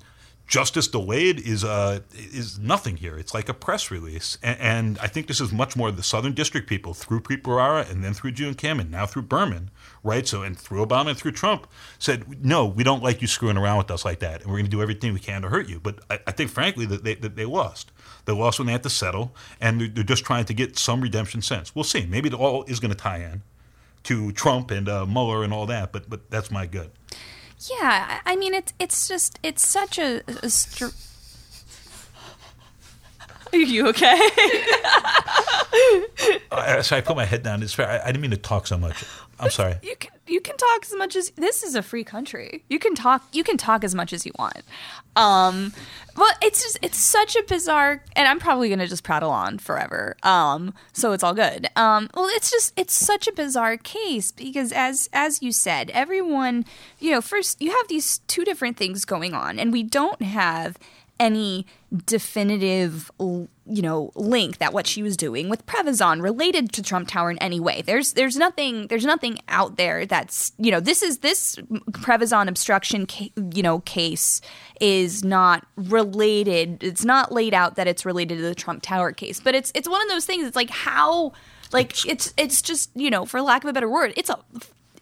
justice 0.52 0.90
delayed 0.90 1.40
is 1.40 1.64
uh, 1.64 2.02
is 2.14 2.60
nothing 2.60 2.98
here. 2.98 3.18
It's 3.18 3.34
like 3.34 3.48
a 3.48 3.54
press 3.54 3.90
release, 3.90 4.38
and, 4.44 4.60
and 4.60 5.00
I 5.00 5.08
think 5.08 5.28
this 5.28 5.40
is 5.40 5.54
much 5.54 5.78
more 5.78 5.92
the 5.92 6.04
Southern 6.04 6.34
District 6.34 6.68
people 6.68 6.94
through 6.94 7.22
Preet 7.22 7.42
Bharara 7.42 7.90
and 7.90 8.04
then 8.04 8.14
through 8.14 8.34
Joon 8.34 8.56
Kim 8.56 8.78
and 8.78 8.92
now 8.92 9.06
through 9.06 9.22
Berman, 9.22 9.72
right? 10.04 10.28
So 10.28 10.44
and 10.44 10.60
through 10.60 10.86
Obama 10.86 11.12
and 11.12 11.18
through 11.18 11.32
Trump 11.32 11.68
said, 12.00 12.44
no, 12.46 12.66
we 12.66 12.84
don't 12.84 13.02
like 13.02 13.22
you 13.22 13.28
screwing 13.28 13.56
around 13.56 13.78
with 13.78 13.90
us 13.90 14.04
like 14.04 14.20
that, 14.20 14.42
and 14.42 14.52
we're 14.52 14.58
going 14.58 14.66
to 14.66 14.72
do 14.72 14.82
everything 14.82 15.14
we 15.14 15.22
can 15.22 15.42
to 15.42 15.48
hurt 15.48 15.70
you. 15.70 15.80
But 15.80 16.00
I, 16.10 16.20
I 16.28 16.32
think, 16.32 16.52
frankly, 16.52 16.86
that 16.86 17.06
they, 17.06 17.16
that 17.16 17.38
they 17.38 17.46
lost. 17.46 17.94
They 18.26 18.34
lost 18.34 18.60
when 18.60 18.66
they 18.66 18.74
had 18.74 18.84
to 18.84 18.90
settle, 18.90 19.34
and 19.62 19.80
they're, 19.80 19.88
they're 19.88 20.04
just 20.04 20.26
trying 20.26 20.46
to 20.46 20.54
get 20.54 20.78
some 20.78 21.00
redemption 21.00 21.42
sense. 21.42 21.74
We'll 21.74 21.86
see. 21.86 22.06
Maybe 22.06 22.28
it 22.28 22.36
all 22.36 22.66
is 22.66 22.82
going 22.82 22.92
to 22.92 22.98
tie 22.98 23.20
in 23.20 23.42
to 24.04 24.34
Trump 24.34 24.70
and 24.70 24.90
uh, 24.90 25.06
Mueller 25.06 25.46
and 25.46 25.54
all 25.54 25.66
that, 25.68 25.94
but 25.94 26.10
but 26.10 26.30
that's 26.30 26.52
my 26.52 26.66
good. 26.66 26.92
Yeah, 27.70 28.20
I 28.26 28.34
I 28.34 28.36
mean 28.36 28.54
it's 28.54 28.74
it's 28.80 29.08
just 29.08 29.40
it's 29.44 29.68
such 29.68 29.98
a, 30.00 30.22
a 30.42 30.50
str- 30.50 30.86
Are 33.54 33.58
you 33.58 33.88
okay? 33.90 34.30
Uh, 36.52 36.82
so 36.82 36.98
I 36.98 37.02
put 37.02 37.16
my 37.16 37.24
head 37.24 37.44
down. 37.44 37.64
It's 37.64 37.74
fair. 37.74 37.88
I, 37.88 38.02
I 38.04 38.06
didn't 38.08 38.22
mean 38.22 38.32
to 38.32 38.38
talk 38.38 38.68
so 38.68 38.78
much. 38.78 39.06
I'm 39.42 39.50
sorry. 39.52 39.76
you 39.82 39.96
can 39.98 40.12
you 40.28 40.40
can 40.40 40.56
talk 40.56 40.84
as 40.84 40.94
much 40.96 41.16
as 41.16 41.32
this 41.32 41.64
is 41.64 41.76
a 41.76 41.82
free 41.82 42.04
country. 42.04 42.64
You 42.70 42.80
can 42.80 42.96
talk 42.96 43.24
you 43.34 43.44
can 43.44 43.58
talk 43.58 43.84
as 43.84 43.94
much 43.96 44.14
as 44.14 44.26
you 44.26 44.32
want. 44.38 44.62
Um 45.16 45.74
but 46.16 46.38
it's 46.42 46.62
just 46.64 46.78
it's 46.82 46.98
such 46.98 47.36
a 47.36 47.44
bizarre 47.44 48.04
and 48.16 48.28
I'm 48.28 48.40
probably 48.40 48.70
going 48.70 48.80
to 48.80 48.88
just 48.88 49.04
prattle 49.04 49.32
on 49.32 49.58
forever. 49.58 50.16
Um 50.24 50.74
so 50.94 51.12
it's 51.12 51.24
all 51.24 51.34
good. 51.34 51.68
Um 51.76 52.10
well 52.14 52.28
it's 52.30 52.52
just 52.52 52.74
it's 52.78 52.94
such 52.94 53.28
a 53.28 53.34
bizarre 53.34 53.78
case 53.78 54.32
because 54.32 54.72
as 54.72 55.10
as 55.12 55.42
you 55.42 55.52
said, 55.52 55.90
everyone, 55.92 56.66
you 57.00 57.12
know, 57.12 57.22
first 57.22 57.62
you 57.62 57.72
have 57.72 57.88
these 57.88 58.20
two 58.28 58.46
different 58.46 58.78
things 58.78 59.04
going 59.06 59.34
on 59.34 59.60
and 59.60 59.72
we 59.74 59.84
don't 59.84 60.22
have 60.22 60.78
any 61.22 61.68
definitive 62.06 63.12
you 63.20 63.82
know 63.82 64.12
link 64.16 64.58
that 64.58 64.74
what 64.74 64.88
she 64.88 65.04
was 65.04 65.16
doing 65.16 65.50
with 65.50 65.66
Prevezon 65.68 66.22
related 66.22 66.74
to 66.74 66.82
Trump 66.82 67.08
Tower 67.08 67.30
in 67.30 67.38
any 67.38 67.60
way. 67.60 67.84
There's 67.84 68.14
there's 68.14 68.36
nothing 68.36 68.88
there's 68.88 69.06
nothing 69.06 69.38
out 69.48 69.78
there 69.78 70.06
that's 70.08 70.52
you 70.58 70.72
know 70.72 70.80
this 70.80 71.04
is 71.04 71.20
this 71.20 71.58
Prevezon 71.92 72.48
obstruction 72.48 73.06
ca- 73.06 73.32
you 73.54 73.62
know 73.62 73.80
case 73.82 74.42
is 74.82 75.24
not 75.24 75.68
related. 75.76 76.84
It's 76.84 77.06
not 77.06 77.32
laid 77.32 77.54
out 77.54 77.76
that 77.76 77.88
it's 77.88 78.04
related 78.04 78.38
to 78.38 78.44
the 78.44 78.56
Trump 78.56 78.82
Tower 78.82 79.12
case, 79.12 79.40
but 79.40 79.54
it's 79.54 79.72
it's 79.76 79.88
one 79.88 80.02
of 80.02 80.10
those 80.10 80.26
things. 80.26 80.46
It's 80.46 80.56
like 80.56 80.72
how 80.72 81.34
like 81.72 82.04
it's 82.06 82.34
it's 82.36 82.64
just 82.64 82.90
you 82.96 83.12
know 83.12 83.26
for 83.26 83.42
lack 83.42 83.64
of 83.64 83.70
a 83.70 83.74
better 83.74 83.90
word, 83.90 84.14
it's 84.18 84.30
a 84.30 84.40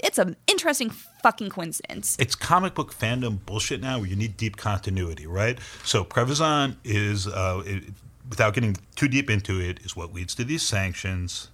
it's 0.03 0.17
an 0.17 0.35
interesting 0.47 0.91
fucking 1.21 1.49
coincidence. 1.49 2.15
it's 2.19 2.35
comic 2.35 2.75
book 2.75 2.93
fandom 2.93 3.39
bullshit 3.45 3.81
now 3.81 3.99
where 3.99 4.07
you 4.07 4.15
need 4.15 4.37
deep 4.37 4.57
continuity, 4.57 5.27
right? 5.27 5.59
So 5.83 6.03
Prevezon 6.03 6.75
is, 6.83 7.27
uh, 7.27 7.63
it, 7.65 7.83
without 8.29 8.53
getting 8.53 8.77
too 8.95 9.07
deep 9.07 9.29
into 9.29 9.59
it, 9.59 9.79
is 9.83 9.95
what 9.95 10.13
leads 10.13 10.35
to 10.35 10.43
these 10.43 10.63
sanctions. 10.63 11.49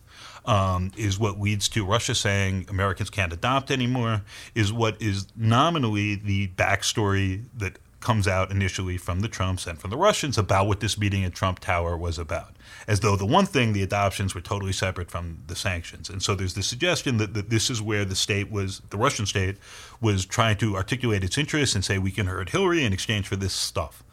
Um, 0.46 0.92
is 0.96 1.18
what 1.18 1.40
leads 1.40 1.68
to 1.70 1.84
Russia 1.84 2.14
saying 2.14 2.68
Americans 2.70 3.10
can't 3.10 3.34
adopt 3.34 3.72
anymore. 3.72 4.22
Is 4.54 4.72
what 4.72 5.02
is 5.02 5.26
nominally 5.36 6.14
the 6.14 6.50
backstory 6.50 7.46
that 7.58 7.80
comes 8.06 8.28
out 8.28 8.52
initially 8.52 8.98
from 8.98 9.22
the 9.22 9.28
Trumps 9.28 9.66
and 9.66 9.80
from 9.80 9.90
the 9.90 9.98
Russians 9.98 10.38
about 10.38 10.68
what 10.68 10.80
this 10.80 10.96
meeting 10.96 11.26
at 11.26 11.34
Trump 11.34 11.58
Tower 11.58 11.98
was 11.98 12.20
about. 12.20 12.56
As 12.88 13.00
though 13.00 13.16
the 13.16 13.26
one 13.26 13.48
thing, 13.48 13.74
the 13.74 13.82
adoptions, 13.82 14.36
were 14.36 14.42
totally 14.42 14.74
separate 14.74 15.10
from 15.10 15.40
the 15.48 15.56
sanctions. 15.56 16.08
And 16.08 16.22
so 16.22 16.36
there's 16.36 16.54
the 16.54 16.62
suggestion 16.62 17.18
that, 17.18 17.34
that 17.34 17.50
this 17.50 17.72
is 17.72 17.82
where 17.82 18.06
the 18.06 18.16
state 18.16 18.52
was, 18.52 18.84
the 18.92 18.98
Russian 18.98 19.26
state, 19.26 19.58
was 20.00 20.24
trying 20.24 20.58
to 20.58 20.76
articulate 20.76 21.24
its 21.24 21.36
interests 21.36 21.74
and 21.74 21.84
say 21.84 21.98
we 21.98 22.12
can 22.12 22.28
hurt 22.28 22.50
Hillary 22.50 22.86
in 22.86 22.94
exchange 22.94 23.28
for 23.28 23.38
this 23.38 23.54
stuff. 23.54 24.04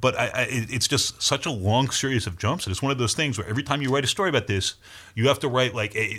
But 0.00 0.18
I, 0.18 0.26
I, 0.26 0.46
it's 0.50 0.88
just 0.88 1.22
such 1.22 1.46
a 1.46 1.50
long 1.52 1.90
series 1.90 2.26
of 2.26 2.38
jumps, 2.38 2.66
and 2.66 2.72
it's 2.72 2.82
one 2.82 2.90
of 2.90 2.98
those 2.98 3.14
things 3.14 3.38
where 3.38 3.46
every 3.46 3.62
time 3.62 3.80
you 3.80 3.94
write 3.94 4.04
a 4.04 4.08
story 4.08 4.28
about 4.28 4.48
this, 4.48 4.74
you 5.14 5.28
have 5.28 5.38
to 5.38 5.48
write 5.48 5.72
like 5.72 5.94
a 5.94 6.18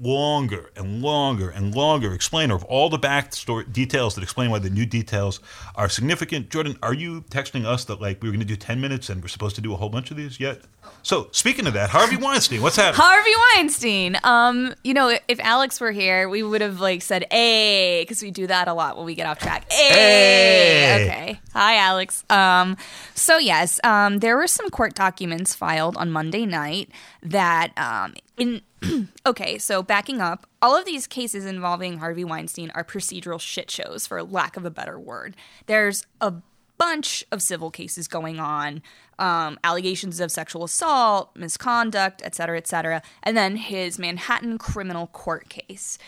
longer 0.00 0.70
and 0.76 1.02
longer 1.02 1.50
and 1.50 1.74
longer 1.74 2.12
explainer 2.14 2.54
of 2.54 2.64
all 2.64 2.88
the 2.88 2.98
back 2.98 3.34
story 3.34 3.64
details 3.70 4.14
that 4.14 4.22
explain 4.22 4.50
why 4.50 4.58
the 4.58 4.70
new 4.70 4.86
details 4.86 5.40
are 5.74 5.88
significant. 5.88 6.50
Jordan, 6.50 6.76
are 6.82 6.94
you 6.94 7.22
texting 7.22 7.64
us 7.64 7.84
that 7.86 8.00
like 8.00 8.22
we 8.22 8.28
were 8.28 8.32
going 8.32 8.40
to 8.40 8.46
do 8.46 8.56
ten 8.56 8.80
minutes 8.80 9.08
and 9.08 9.22
we're 9.22 9.28
supposed 9.28 9.56
to 9.56 9.62
do 9.62 9.72
a 9.72 9.76
whole 9.76 9.88
bunch 9.88 10.10
of 10.10 10.16
these 10.16 10.40
yet? 10.40 10.62
So 11.02 11.28
speaking 11.32 11.66
of 11.66 11.74
that, 11.74 11.90
Harvey 11.90 12.16
Weinstein, 12.20 12.62
what's 12.62 12.76
happening? 12.76 13.02
Harvey 13.02 13.32
Weinstein. 13.54 14.18
Um, 14.22 14.74
you 14.84 14.94
know, 14.94 15.16
if 15.28 15.40
Alex 15.40 15.80
were 15.80 15.92
here, 15.92 16.28
we 16.28 16.42
would 16.42 16.60
have 16.60 16.80
like 16.80 17.02
said 17.02 17.26
"a" 17.30 18.02
because 18.02 18.22
we 18.22 18.30
do 18.30 18.46
that 18.46 18.68
a 18.68 18.74
lot 18.74 18.96
when 18.96 19.06
we 19.06 19.14
get 19.14 19.26
off 19.26 19.38
track. 19.38 19.66
A. 19.70 19.92
Hey. 19.92 21.06
Okay. 21.06 21.40
Hi, 21.52 21.76
Alex. 21.76 22.24
Um, 22.30 22.76
so 23.14 23.38
yes, 23.38 23.80
um, 23.84 24.18
there 24.18 24.36
were 24.36 24.46
some 24.46 24.70
court 24.70 24.94
documents 24.94 25.54
filed 25.54 25.96
on 25.96 26.10
Monday 26.10 26.46
night 26.46 26.90
that 27.22 27.76
um, 27.76 28.14
in. 28.36 28.62
okay, 29.26 29.58
so 29.58 29.82
backing 29.82 30.20
up, 30.20 30.46
all 30.60 30.76
of 30.76 30.84
these 30.84 31.06
cases 31.06 31.44
involving 31.44 31.98
Harvey 31.98 32.24
Weinstein 32.24 32.70
are 32.74 32.84
procedural 32.84 33.40
shit 33.40 33.70
shows, 33.70 34.06
for 34.06 34.22
lack 34.22 34.56
of 34.56 34.64
a 34.64 34.70
better 34.70 34.98
word. 34.98 35.36
There's 35.66 36.06
a 36.20 36.34
bunch 36.78 37.24
of 37.30 37.42
civil 37.42 37.70
cases 37.70 38.08
going 38.08 38.40
on, 38.40 38.82
um, 39.18 39.58
allegations 39.62 40.18
of 40.18 40.32
sexual 40.32 40.64
assault, 40.64 41.30
misconduct, 41.36 42.22
et 42.24 42.34
cetera, 42.34 42.56
et 42.56 42.66
cetera, 42.66 43.02
and 43.22 43.36
then 43.36 43.56
his 43.56 43.98
Manhattan 43.98 44.58
criminal 44.58 45.06
court 45.06 45.48
case. 45.48 45.98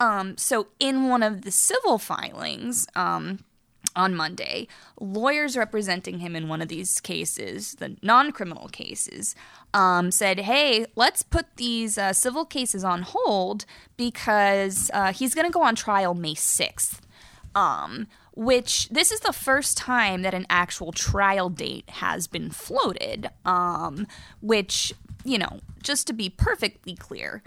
Um, 0.00 0.36
so, 0.38 0.68
in 0.80 1.08
one 1.08 1.22
of 1.22 1.42
the 1.42 1.50
civil 1.50 1.98
filings, 1.98 2.86
um, 2.96 3.40
on 3.94 4.14
Monday, 4.14 4.66
lawyers 5.00 5.56
representing 5.56 6.18
him 6.18 6.34
in 6.36 6.48
one 6.48 6.62
of 6.62 6.68
these 6.68 7.00
cases, 7.00 7.74
the 7.76 7.96
non 8.02 8.32
criminal 8.32 8.68
cases, 8.68 9.34
um, 9.74 10.10
said, 10.10 10.40
hey, 10.40 10.86
let's 10.96 11.22
put 11.22 11.56
these 11.56 11.98
uh, 11.98 12.12
civil 12.12 12.44
cases 12.44 12.84
on 12.84 13.02
hold 13.02 13.64
because 13.96 14.90
uh, 14.92 15.12
he's 15.12 15.34
going 15.34 15.46
to 15.46 15.52
go 15.52 15.62
on 15.62 15.74
trial 15.74 16.14
May 16.14 16.34
6th. 16.34 17.00
Um, 17.54 18.06
which 18.34 18.88
this 18.88 19.12
is 19.12 19.20
the 19.20 19.32
first 19.32 19.76
time 19.76 20.22
that 20.22 20.32
an 20.32 20.46
actual 20.48 20.90
trial 20.90 21.50
date 21.50 21.88
has 21.90 22.26
been 22.26 22.50
floated. 22.50 23.28
Um, 23.44 24.06
which, 24.40 24.94
you 25.24 25.36
know, 25.36 25.60
just 25.82 26.06
to 26.06 26.12
be 26.12 26.30
perfectly 26.30 26.94
clear, 26.94 27.42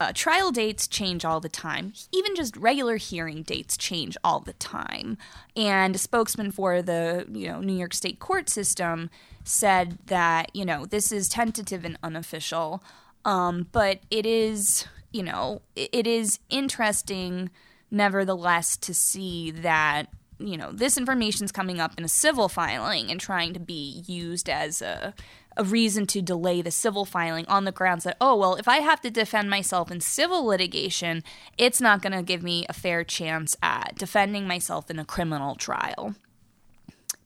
uh, 0.00 0.12
trial 0.14 0.50
dates 0.50 0.88
change 0.88 1.26
all 1.26 1.40
the 1.40 1.48
time. 1.48 1.92
Even 2.10 2.34
just 2.34 2.56
regular 2.56 2.96
hearing 2.96 3.42
dates 3.42 3.76
change 3.76 4.16
all 4.24 4.40
the 4.40 4.54
time. 4.54 5.18
And 5.54 5.94
a 5.94 5.98
spokesman 5.98 6.50
for 6.52 6.80
the 6.80 7.26
you 7.30 7.48
know 7.48 7.60
New 7.60 7.76
York 7.76 7.92
State 7.92 8.18
court 8.18 8.48
system 8.48 9.10
said 9.44 9.98
that 10.06 10.50
you 10.56 10.64
know 10.64 10.86
this 10.86 11.12
is 11.12 11.28
tentative 11.28 11.84
and 11.84 11.98
unofficial, 12.02 12.82
um, 13.26 13.68
but 13.72 14.00
it 14.10 14.24
is 14.24 14.86
you 15.12 15.22
know 15.22 15.60
it, 15.76 16.06
is 16.06 16.38
interesting 16.48 17.50
nevertheless 17.90 18.78
to 18.78 18.94
see 18.94 19.50
that 19.50 20.06
you 20.38 20.56
know 20.56 20.72
this 20.72 20.96
information 20.96 21.44
is 21.44 21.52
coming 21.52 21.78
up 21.78 21.92
in 21.98 22.04
a 22.04 22.08
civil 22.08 22.48
filing 22.48 23.10
and 23.10 23.20
trying 23.20 23.52
to 23.52 23.60
be 23.60 24.02
used 24.06 24.48
as 24.48 24.80
a 24.80 25.12
a 25.60 25.64
reason 25.64 26.06
to 26.06 26.22
delay 26.22 26.62
the 26.62 26.70
civil 26.70 27.04
filing 27.04 27.44
on 27.46 27.64
the 27.64 27.72
grounds 27.72 28.04
that 28.04 28.16
oh 28.18 28.34
well 28.34 28.54
if 28.54 28.66
I 28.66 28.78
have 28.78 29.02
to 29.02 29.10
defend 29.10 29.50
myself 29.50 29.90
in 29.90 30.00
civil 30.00 30.46
litigation 30.46 31.22
it's 31.58 31.82
not 31.82 32.00
going 32.00 32.14
to 32.14 32.22
give 32.22 32.42
me 32.42 32.64
a 32.68 32.72
fair 32.72 33.04
chance 33.04 33.58
at 33.62 33.94
defending 33.96 34.48
myself 34.48 34.90
in 34.90 34.98
a 34.98 35.04
criminal 35.04 35.54
trial. 35.54 36.14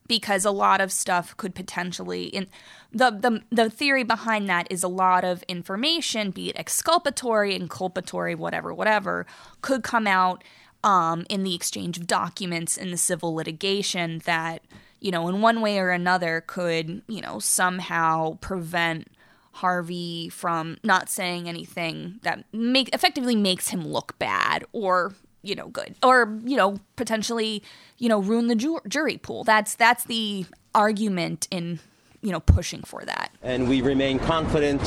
Because 0.08 0.44
a 0.44 0.50
lot 0.50 0.80
of 0.80 0.90
stuff 0.90 1.34
could 1.36 1.54
potentially 1.54 2.24
in 2.24 2.48
the, 2.92 3.10
the 3.10 3.42
the 3.50 3.70
theory 3.70 4.02
behind 4.02 4.48
that 4.48 4.66
is 4.68 4.82
a 4.82 4.88
lot 4.88 5.24
of 5.24 5.42
information 5.44 6.30
be 6.30 6.50
it 6.50 6.58
exculpatory 6.58 7.58
inculpatory 7.58 8.36
whatever 8.36 8.74
whatever 8.74 9.26
could 9.62 9.82
come 9.82 10.06
out 10.06 10.44
um, 10.82 11.24
in 11.30 11.42
the 11.42 11.54
exchange 11.54 11.96
of 11.96 12.06
documents 12.06 12.76
in 12.76 12.90
the 12.90 12.98
civil 12.98 13.34
litigation 13.34 14.20
that 14.26 14.60
you 15.00 15.10
know 15.10 15.28
in 15.28 15.40
one 15.40 15.60
way 15.60 15.78
or 15.78 15.90
another 15.90 16.42
could 16.46 17.02
you 17.08 17.20
know 17.20 17.38
somehow 17.38 18.36
prevent 18.40 19.08
Harvey 19.52 20.28
from 20.30 20.78
not 20.82 21.08
saying 21.08 21.48
anything 21.48 22.18
that 22.22 22.44
make 22.52 22.92
effectively 22.92 23.36
makes 23.36 23.68
him 23.68 23.86
look 23.86 24.18
bad 24.18 24.64
or 24.72 25.14
you 25.42 25.54
know 25.54 25.68
good 25.68 25.94
or 26.02 26.36
you 26.44 26.56
know 26.56 26.78
potentially 26.96 27.62
you 27.98 28.08
know 28.08 28.18
ruin 28.20 28.48
the 28.48 28.56
ju- 28.56 28.80
jury 28.88 29.18
pool. 29.18 29.44
That's 29.44 29.76
that's 29.76 30.04
the 30.04 30.46
argument 30.74 31.46
in 31.50 31.78
you 32.24 32.32
know 32.32 32.40
pushing 32.40 32.82
for 32.82 33.04
that 33.04 33.30
and 33.42 33.68
we 33.68 33.82
remain 33.82 34.18
confident, 34.18 34.80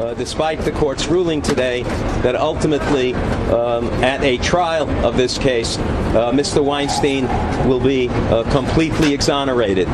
uh, 0.00 0.14
despite 0.14 0.58
the 0.60 0.72
court's 0.72 1.06
ruling 1.06 1.40
today, 1.40 1.84
that 2.24 2.34
ultimately, 2.34 3.14
um, 3.54 3.86
at 4.02 4.20
a 4.24 4.36
trial 4.38 4.90
of 5.06 5.16
this 5.16 5.38
case, 5.38 5.78
uh, 5.78 6.32
Mr. 6.32 6.62
Weinstein 6.62 7.24
will 7.68 7.78
be 7.78 8.08
uh, 8.08 8.42
completely 8.50 9.14
exonerated. 9.14 9.88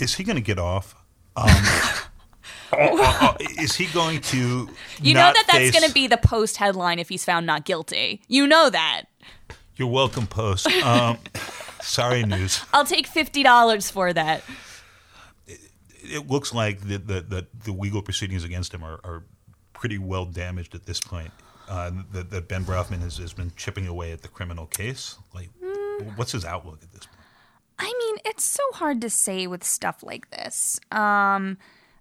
Is 0.00 0.16
he 0.16 0.24
going 0.24 0.34
to 0.36 0.42
get 0.42 0.58
off? 0.58 0.96
Um, 1.36 1.46
uh, 2.72 2.76
uh, 2.76 3.34
is 3.40 3.76
he 3.76 3.86
going 3.86 4.20
to? 4.22 4.68
you 5.00 5.14
know 5.14 5.20
that 5.32 5.44
that's 5.46 5.58
face- 5.58 5.70
going 5.72 5.86
to 5.86 5.94
be 5.94 6.08
the 6.08 6.16
post 6.18 6.56
headline 6.56 6.98
if 6.98 7.08
he's 7.08 7.24
found 7.24 7.46
not 7.46 7.64
guilty 7.64 8.20
you 8.26 8.46
know 8.48 8.68
that 8.70 9.04
You're 9.76 9.88
welcome, 9.88 10.26
Post. 10.26 10.66
Um, 10.82 11.18
sorry, 11.80 12.24
news. 12.24 12.62
i'll 12.72 12.84
take 12.84 13.08
$50 13.08 13.92
for 13.92 14.12
that 14.12 14.42
It 16.04 16.28
looks 16.28 16.52
like 16.52 16.80
the 16.80 16.98
the, 16.98 17.20
the, 17.20 17.46
the 17.64 17.72
legal 17.72 18.02
proceedings 18.02 18.44
against 18.44 18.72
him 18.72 18.84
are, 18.84 19.00
are 19.04 19.24
pretty 19.72 19.98
well 19.98 20.26
damaged 20.26 20.74
at 20.74 20.86
this 20.86 21.00
point. 21.00 21.30
Uh, 21.66 21.90
that, 22.12 22.30
that 22.30 22.46
Ben 22.46 22.62
Brafman 22.62 23.00
has, 23.00 23.16
has 23.16 23.32
been 23.32 23.50
chipping 23.56 23.86
away 23.86 24.12
at 24.12 24.20
the 24.20 24.28
criminal 24.28 24.66
case. 24.66 25.16
Like, 25.34 25.48
what's 26.16 26.32
his 26.32 26.44
outlook 26.44 26.82
at 26.82 26.92
this 26.92 27.06
point? 27.06 27.20
I 27.78 27.86
mean, 27.86 28.18
it's 28.26 28.44
so 28.44 28.62
hard 28.74 29.00
to 29.00 29.08
say 29.08 29.46
with 29.46 29.64
stuff 29.64 30.02
like 30.02 30.30
this. 30.30 30.78
Um, 30.92 31.56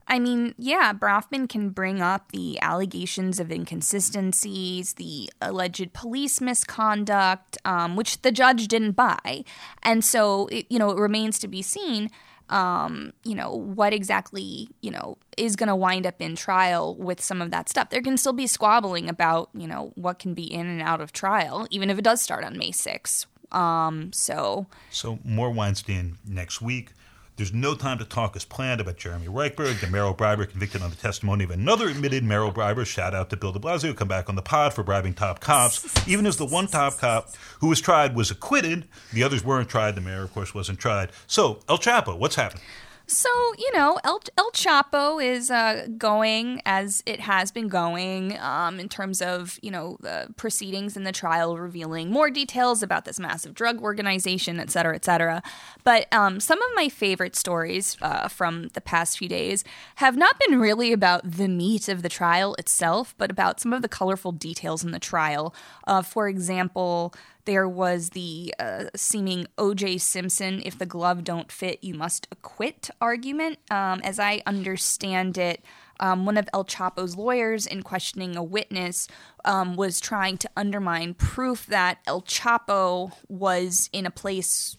I 0.05 0.19
mean, 0.19 0.53
yeah, 0.57 0.91
Brafman 0.91 1.47
can 1.47 1.69
bring 1.69 2.01
up 2.01 2.31
the 2.33 2.59
allegations 2.59 3.39
of 3.39 3.51
inconsistencies, 3.51 4.95
the 4.95 5.31
alleged 5.41 5.93
police 5.93 6.41
misconduct, 6.41 7.57
um, 7.63 7.95
which 7.95 8.21
the 8.21 8.31
judge 8.31 8.67
didn't 8.67 8.91
buy. 8.91 9.45
And 9.81 10.03
so, 10.03 10.47
it, 10.47 10.65
you 10.69 10.77
know, 10.77 10.91
it 10.91 10.99
remains 10.99 11.39
to 11.39 11.47
be 11.47 11.61
seen, 11.61 12.11
um, 12.49 13.13
you 13.23 13.35
know, 13.35 13.53
what 13.53 13.93
exactly, 13.93 14.69
you 14.81 14.91
know, 14.91 15.17
is 15.37 15.55
going 15.55 15.69
to 15.69 15.75
wind 15.75 16.05
up 16.05 16.21
in 16.21 16.35
trial 16.35 16.95
with 16.95 17.21
some 17.21 17.41
of 17.41 17.51
that 17.51 17.69
stuff. 17.69 17.89
There 17.89 18.01
can 18.01 18.17
still 18.17 18.33
be 18.33 18.47
squabbling 18.47 19.09
about, 19.09 19.49
you 19.53 19.67
know, 19.67 19.91
what 19.95 20.19
can 20.19 20.33
be 20.33 20.43
in 20.43 20.67
and 20.67 20.81
out 20.81 21.01
of 21.01 21.11
trial, 21.11 21.67
even 21.69 21.89
if 21.89 21.97
it 21.97 22.03
does 22.03 22.21
start 22.21 22.43
on 22.43 22.57
May 22.57 22.71
6th. 22.71 23.25
Um, 23.51 24.11
so, 24.13 24.67
So 24.89 25.19
more 25.23 25.51
Weinstein 25.51 26.17
next 26.25 26.61
week. 26.61 26.91
There's 27.36 27.51
no 27.51 27.73
time 27.73 27.97
to 27.97 28.05
talk 28.05 28.36
as 28.36 28.45
planned 28.45 28.79
about 28.79 28.97
Jeremy 28.97 29.25
Reichberg, 29.25 29.79
the 29.81 29.88
Merrill 29.88 30.13
Briber 30.13 30.45
convicted 30.45 30.84
on 30.84 30.91
the 30.91 30.95
testimony 30.95 31.43
of 31.43 31.49
another 31.49 31.89
admitted 31.89 32.23
Merrill 32.23 32.51
Briber. 32.51 32.86
Shout 32.86 33.15
out 33.15 33.31
to 33.31 33.38
Bill 33.38 33.51
de 33.51 33.57
Blasio, 33.57 33.95
come 33.95 34.07
back 34.07 34.29
on 34.29 34.36
the 34.36 34.43
pod 34.43 34.75
for 34.75 34.84
bribing 34.84 35.15
top 35.15 35.39
cops. 35.39 36.07
Even 36.07 36.27
as 36.27 36.38
the 36.38 36.45
one 36.45 36.67
top 36.67 36.99
cop 36.99 37.31
who 37.59 37.69
was 37.69 37.81
tried 37.81 38.15
was 38.15 38.29
acquitted, 38.29 38.88
the 39.13 39.23
others 39.23 39.43
weren't 39.43 39.67
tried. 39.67 39.95
The 39.95 40.01
mayor, 40.01 40.21
of 40.21 40.31
course, 40.31 40.53
wasn't 40.53 40.77
tried. 40.77 41.09
So 41.25 41.59
El 41.67 41.79
Chapo, 41.79 42.15
what's 42.15 42.36
happening? 42.36 42.63
So, 43.05 43.29
you 43.57 43.69
know, 43.73 43.99
El, 44.05 44.21
El 44.37 44.49
Chapo 44.51 45.23
is 45.23 45.51
uh, 45.51 45.87
going 45.97 46.61
as 46.65 47.03
it 47.05 47.19
has 47.19 47.51
been 47.51 47.67
going 47.67 48.39
um, 48.39 48.79
in 48.79 48.87
terms 48.87 49.21
of, 49.21 49.59
you 49.61 49.69
know, 49.69 49.97
the 49.99 50.33
proceedings 50.37 50.95
in 50.95 51.03
the 51.03 51.11
trial 51.11 51.57
revealing 51.57 52.09
more 52.09 52.31
details 52.31 52.81
about 52.81 53.03
this 53.03 53.19
massive 53.19 53.53
drug 53.53 53.81
organization, 53.81 54.57
et 54.57 54.71
cetera, 54.71 54.95
et 54.95 55.03
cetera. 55.03 55.43
But 55.83 56.11
um, 56.13 56.39
some 56.39 56.61
of 56.61 56.69
my 56.75 56.87
favorite 56.87 57.35
stories 57.35 57.97
uh, 58.01 58.29
from 58.29 58.69
the 58.69 58.81
past 58.81 59.17
few 59.17 59.27
days 59.27 59.65
have 59.95 60.15
not 60.15 60.39
been 60.47 60.59
really 60.59 60.93
about 60.93 61.29
the 61.29 61.49
meat 61.49 61.89
of 61.89 62.03
the 62.03 62.09
trial 62.09 62.55
itself, 62.55 63.13
but 63.17 63.29
about 63.29 63.59
some 63.59 63.73
of 63.73 63.81
the 63.81 63.89
colorful 63.89 64.31
details 64.31 64.81
in 64.83 64.91
the 64.91 64.99
trial. 64.99 65.53
Uh, 65.85 66.01
for 66.01 66.29
example, 66.29 67.13
There 67.45 67.67
was 67.67 68.11
the 68.11 68.53
uh, 68.57 68.85
seeming 68.95 69.47
O.J. 69.57 69.97
Simpson, 69.97 70.61
if 70.65 70.77
the 70.77 70.85
glove 70.85 71.23
don't 71.23 71.51
fit, 71.51 71.83
you 71.83 71.93
must 71.93 72.27
acquit 72.31 72.89
argument. 73.01 73.59
Um, 73.69 73.99
as 74.01 74.17
I 74.17 74.41
understand 74.45 75.37
it, 75.37 75.63
um, 75.99 76.25
one 76.25 76.37
of 76.37 76.49
El 76.53 76.65
Chapo's 76.65 77.15
lawyers, 77.15 77.65
in 77.65 77.83
questioning 77.83 78.35
a 78.35 78.43
witness, 78.43 79.07
um, 79.45 79.75
was 79.75 79.99
trying 79.99 80.37
to 80.37 80.49
undermine 80.55 81.13
proof 81.13 81.65
that 81.67 81.99
El 82.07 82.21
Chapo 82.21 83.11
was 83.27 83.89
in 83.91 84.05
a 84.05 84.11
place 84.11 84.77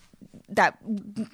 that 0.48 0.78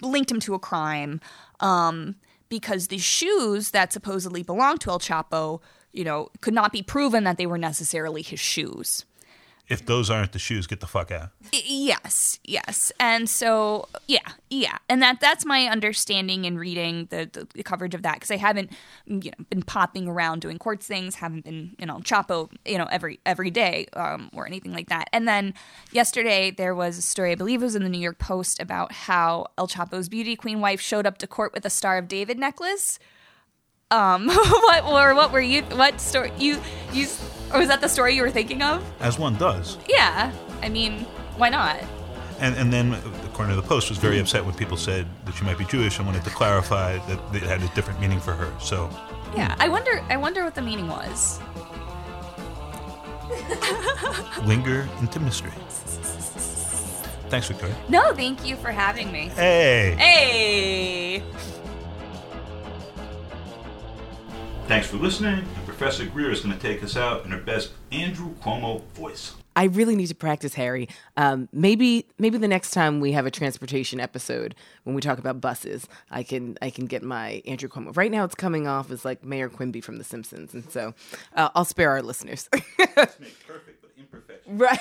linked 0.00 0.30
him 0.30 0.40
to 0.40 0.54
a 0.54 0.58
crime 0.58 1.20
um, 1.60 2.16
because 2.48 2.88
the 2.88 2.98
shoes 2.98 3.70
that 3.70 3.92
supposedly 3.92 4.42
belonged 4.42 4.80
to 4.82 4.90
El 4.90 4.98
Chapo, 4.98 5.60
you 5.92 6.04
know, 6.04 6.28
could 6.40 6.54
not 6.54 6.72
be 6.72 6.82
proven 6.82 7.24
that 7.24 7.36
they 7.36 7.46
were 7.46 7.58
necessarily 7.58 8.22
his 8.22 8.40
shoes. 8.40 9.04
If 9.70 9.86
those 9.86 10.10
aren't 10.10 10.32
the 10.32 10.40
shoes, 10.40 10.66
get 10.66 10.80
the 10.80 10.88
fuck 10.88 11.12
out. 11.12 11.30
Yes, 11.52 12.40
yes, 12.42 12.90
and 12.98 13.30
so 13.30 13.88
yeah, 14.08 14.32
yeah, 14.50 14.78
and 14.88 15.00
that 15.00 15.20
that's 15.20 15.44
my 15.44 15.66
understanding 15.66 16.44
in 16.44 16.58
reading 16.58 17.06
the, 17.10 17.30
the, 17.32 17.46
the 17.54 17.62
coverage 17.62 17.94
of 17.94 18.02
that 18.02 18.14
because 18.14 18.32
I 18.32 18.36
haven't 18.36 18.72
you 19.06 19.30
know 19.30 19.44
been 19.48 19.62
popping 19.62 20.08
around 20.08 20.40
doing 20.40 20.58
courts 20.58 20.88
things, 20.88 21.14
haven't 21.14 21.44
been 21.44 21.76
you 21.78 21.86
know 21.86 21.98
Chapo 21.98 22.50
you 22.64 22.78
know 22.78 22.88
every 22.90 23.20
every 23.24 23.52
day 23.52 23.86
um, 23.92 24.28
or 24.34 24.44
anything 24.44 24.72
like 24.72 24.88
that. 24.88 25.08
And 25.12 25.28
then 25.28 25.54
yesterday 25.92 26.50
there 26.50 26.74
was 26.74 26.98
a 26.98 27.02
story 27.02 27.30
I 27.30 27.36
believe 27.36 27.62
it 27.62 27.64
was 27.64 27.76
in 27.76 27.84
the 27.84 27.88
New 27.88 28.00
York 28.00 28.18
Post 28.18 28.60
about 28.60 28.90
how 28.90 29.46
El 29.56 29.68
Chapo's 29.68 30.08
beauty 30.08 30.34
queen 30.34 30.60
wife 30.60 30.80
showed 30.80 31.06
up 31.06 31.16
to 31.18 31.28
court 31.28 31.52
with 31.54 31.64
a 31.64 31.70
Star 31.70 31.96
of 31.96 32.08
David 32.08 32.40
necklace. 32.40 32.98
Um, 33.92 34.26
what 34.28 34.84
or 34.84 35.14
what 35.14 35.30
were 35.30 35.40
you? 35.40 35.62
What 35.62 36.00
story 36.00 36.32
you 36.38 36.60
you? 36.92 37.06
Or 37.52 37.58
was 37.58 37.68
that 37.68 37.80
the 37.80 37.88
story 37.88 38.14
you 38.14 38.22
were 38.22 38.30
thinking 38.30 38.62
of? 38.62 38.84
As 39.00 39.18
one 39.18 39.36
does. 39.36 39.78
Yeah, 39.88 40.32
I 40.62 40.68
mean, 40.68 41.00
why 41.36 41.48
not? 41.48 41.80
And, 42.38 42.54
and 42.56 42.72
then, 42.72 42.94
according 43.24 43.54
to 43.54 43.60
the 43.60 43.66
Post, 43.66 43.90
was 43.90 43.98
very 43.98 44.14
mm-hmm. 44.14 44.22
upset 44.22 44.44
when 44.44 44.54
people 44.54 44.76
said 44.76 45.06
that 45.26 45.34
she 45.34 45.44
might 45.44 45.58
be 45.58 45.64
Jewish 45.66 45.98
and 45.98 46.06
wanted 46.06 46.24
to 46.24 46.30
clarify 46.30 46.96
that 46.98 47.34
it 47.34 47.42
had 47.42 47.62
a 47.62 47.68
different 47.74 48.00
meaning 48.00 48.20
for 48.20 48.32
her. 48.32 48.52
So, 48.60 48.88
Yeah, 49.36 49.54
I 49.58 49.68
wonder. 49.68 50.02
I 50.08 50.16
wonder 50.16 50.44
what 50.44 50.54
the 50.54 50.62
meaning 50.62 50.88
was. 50.88 51.38
linger 54.44 54.88
into 55.00 55.20
mystery. 55.20 55.52
Thanks, 57.28 57.46
Victoria. 57.46 57.76
No, 57.88 58.12
thank 58.12 58.44
you 58.44 58.56
for 58.56 58.72
having 58.72 59.12
me. 59.12 59.28
Hey! 59.28 59.94
Hey. 59.96 61.22
Thanks 64.66 64.88
for 64.88 64.96
listening. 64.96 65.44
Professor 65.80 66.04
Greer 66.04 66.30
is 66.30 66.40
going 66.40 66.54
to 66.54 66.60
take 66.60 66.84
us 66.84 66.94
out 66.94 67.24
in 67.24 67.30
her 67.30 67.38
best 67.38 67.70
Andrew 67.90 68.34
Cuomo 68.42 68.82
voice. 68.88 69.32
I 69.56 69.64
really 69.64 69.96
need 69.96 70.08
to 70.08 70.14
practice, 70.14 70.52
Harry. 70.52 70.90
Um, 71.16 71.48
maybe 71.54 72.04
maybe 72.18 72.36
the 72.36 72.48
next 72.48 72.72
time 72.72 73.00
we 73.00 73.12
have 73.12 73.24
a 73.24 73.30
transportation 73.30 73.98
episode 73.98 74.54
when 74.84 74.94
we 74.94 75.00
talk 75.00 75.18
about 75.18 75.40
buses, 75.40 75.88
I 76.10 76.22
can 76.22 76.58
I 76.60 76.68
can 76.68 76.84
get 76.84 77.02
my 77.02 77.40
Andrew 77.46 77.70
Cuomo. 77.70 77.96
Right 77.96 78.10
now, 78.10 78.24
it's 78.24 78.34
coming 78.34 78.66
off 78.66 78.90
as 78.90 79.06
like 79.06 79.24
Mayor 79.24 79.48
Quimby 79.48 79.80
from 79.80 79.96
The 79.96 80.04
Simpsons, 80.04 80.52
and 80.52 80.70
so 80.70 80.92
uh, 81.34 81.48
I'll 81.54 81.64
spare 81.64 81.88
our 81.88 82.02
listeners. 82.02 82.46
Perfect, 84.10 84.46
but 84.46 84.80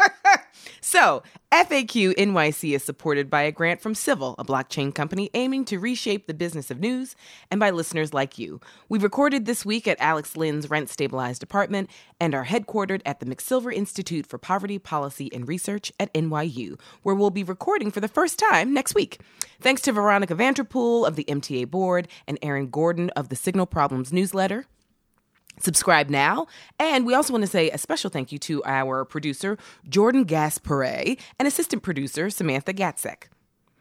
Right. 0.00 0.40
so, 0.80 1.22
FAQ 1.52 2.14
NYC 2.14 2.74
is 2.74 2.82
supported 2.82 3.30
by 3.30 3.42
a 3.42 3.52
grant 3.52 3.80
from 3.80 3.94
Civil, 3.94 4.34
a 4.38 4.44
blockchain 4.44 4.94
company 4.94 5.30
aiming 5.34 5.64
to 5.66 5.78
reshape 5.78 6.26
the 6.26 6.34
business 6.34 6.70
of 6.70 6.80
news, 6.80 7.14
and 7.50 7.60
by 7.60 7.70
listeners 7.70 8.12
like 8.14 8.38
you. 8.38 8.60
We 8.88 8.98
recorded 8.98 9.44
this 9.44 9.64
week 9.64 9.86
at 9.86 10.00
Alex 10.00 10.36
Lynn's 10.36 10.70
rent 10.70 10.88
stabilized 10.88 11.42
apartment 11.42 11.90
and 12.20 12.34
are 12.34 12.46
headquartered 12.46 13.02
at 13.04 13.20
the 13.20 13.26
McSilver 13.26 13.72
Institute 13.72 14.26
for 14.26 14.38
Poverty 14.38 14.78
Policy 14.78 15.32
and 15.32 15.46
Research 15.46 15.92
at 16.00 16.12
NYU, 16.14 16.78
where 17.02 17.14
we'll 17.14 17.30
be 17.30 17.44
recording 17.44 17.90
for 17.90 18.00
the 18.00 18.08
first 18.08 18.38
time 18.38 18.72
next 18.74 18.94
week. 18.94 19.20
Thanks 19.60 19.82
to 19.82 19.92
Veronica 19.92 20.34
Vanterpool 20.34 21.06
of 21.06 21.16
the 21.16 21.24
MTA 21.24 21.70
board 21.70 22.08
and 22.26 22.38
Aaron 22.42 22.68
Gordon 22.68 23.10
of 23.10 23.28
the 23.28 23.36
Signal 23.36 23.66
Problems 23.66 24.12
newsletter. 24.12 24.66
Subscribe 25.60 26.10
now. 26.10 26.46
And 26.78 27.06
we 27.06 27.14
also 27.14 27.32
want 27.32 27.42
to 27.42 27.50
say 27.50 27.70
a 27.70 27.78
special 27.78 28.10
thank 28.10 28.32
you 28.32 28.38
to 28.40 28.64
our 28.64 29.04
producer, 29.04 29.58
Jordan 29.88 30.24
Gass-Poore', 30.24 31.16
and 31.38 31.46
assistant 31.46 31.82
producer, 31.82 32.30
Samantha 32.30 32.72
Gatzek. 32.72 33.24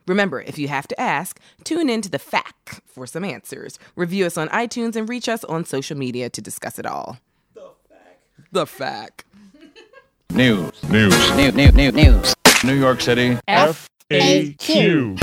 Remember, 0.07 0.41
if 0.41 0.57
you 0.57 0.67
have 0.67 0.87
to 0.87 0.99
ask, 0.99 1.39
tune 1.63 1.89
in 1.89 2.01
to 2.01 2.09
the 2.09 2.19
FAQ 2.19 2.81
for 2.85 3.07
some 3.07 3.23
answers. 3.23 3.79
Review 3.95 4.25
us 4.25 4.37
on 4.37 4.49
iTunes 4.49 4.95
and 4.95 5.07
reach 5.07 5.29
us 5.29 5.43
on 5.45 5.63
social 5.65 5.97
media 5.97 6.29
to 6.29 6.41
discuss 6.41 6.77
it 6.79 6.85
all. 6.85 7.17
The 8.51 8.65
FAQ. 8.65 9.21
News. 10.31 10.83
News. 10.89 11.35
New, 11.35 11.51
new, 11.51 11.71
new, 11.71 11.91
news. 11.91 12.35
New 12.63 12.75
York 12.75 13.01
City. 13.01 13.37
FAQ. 13.47 15.21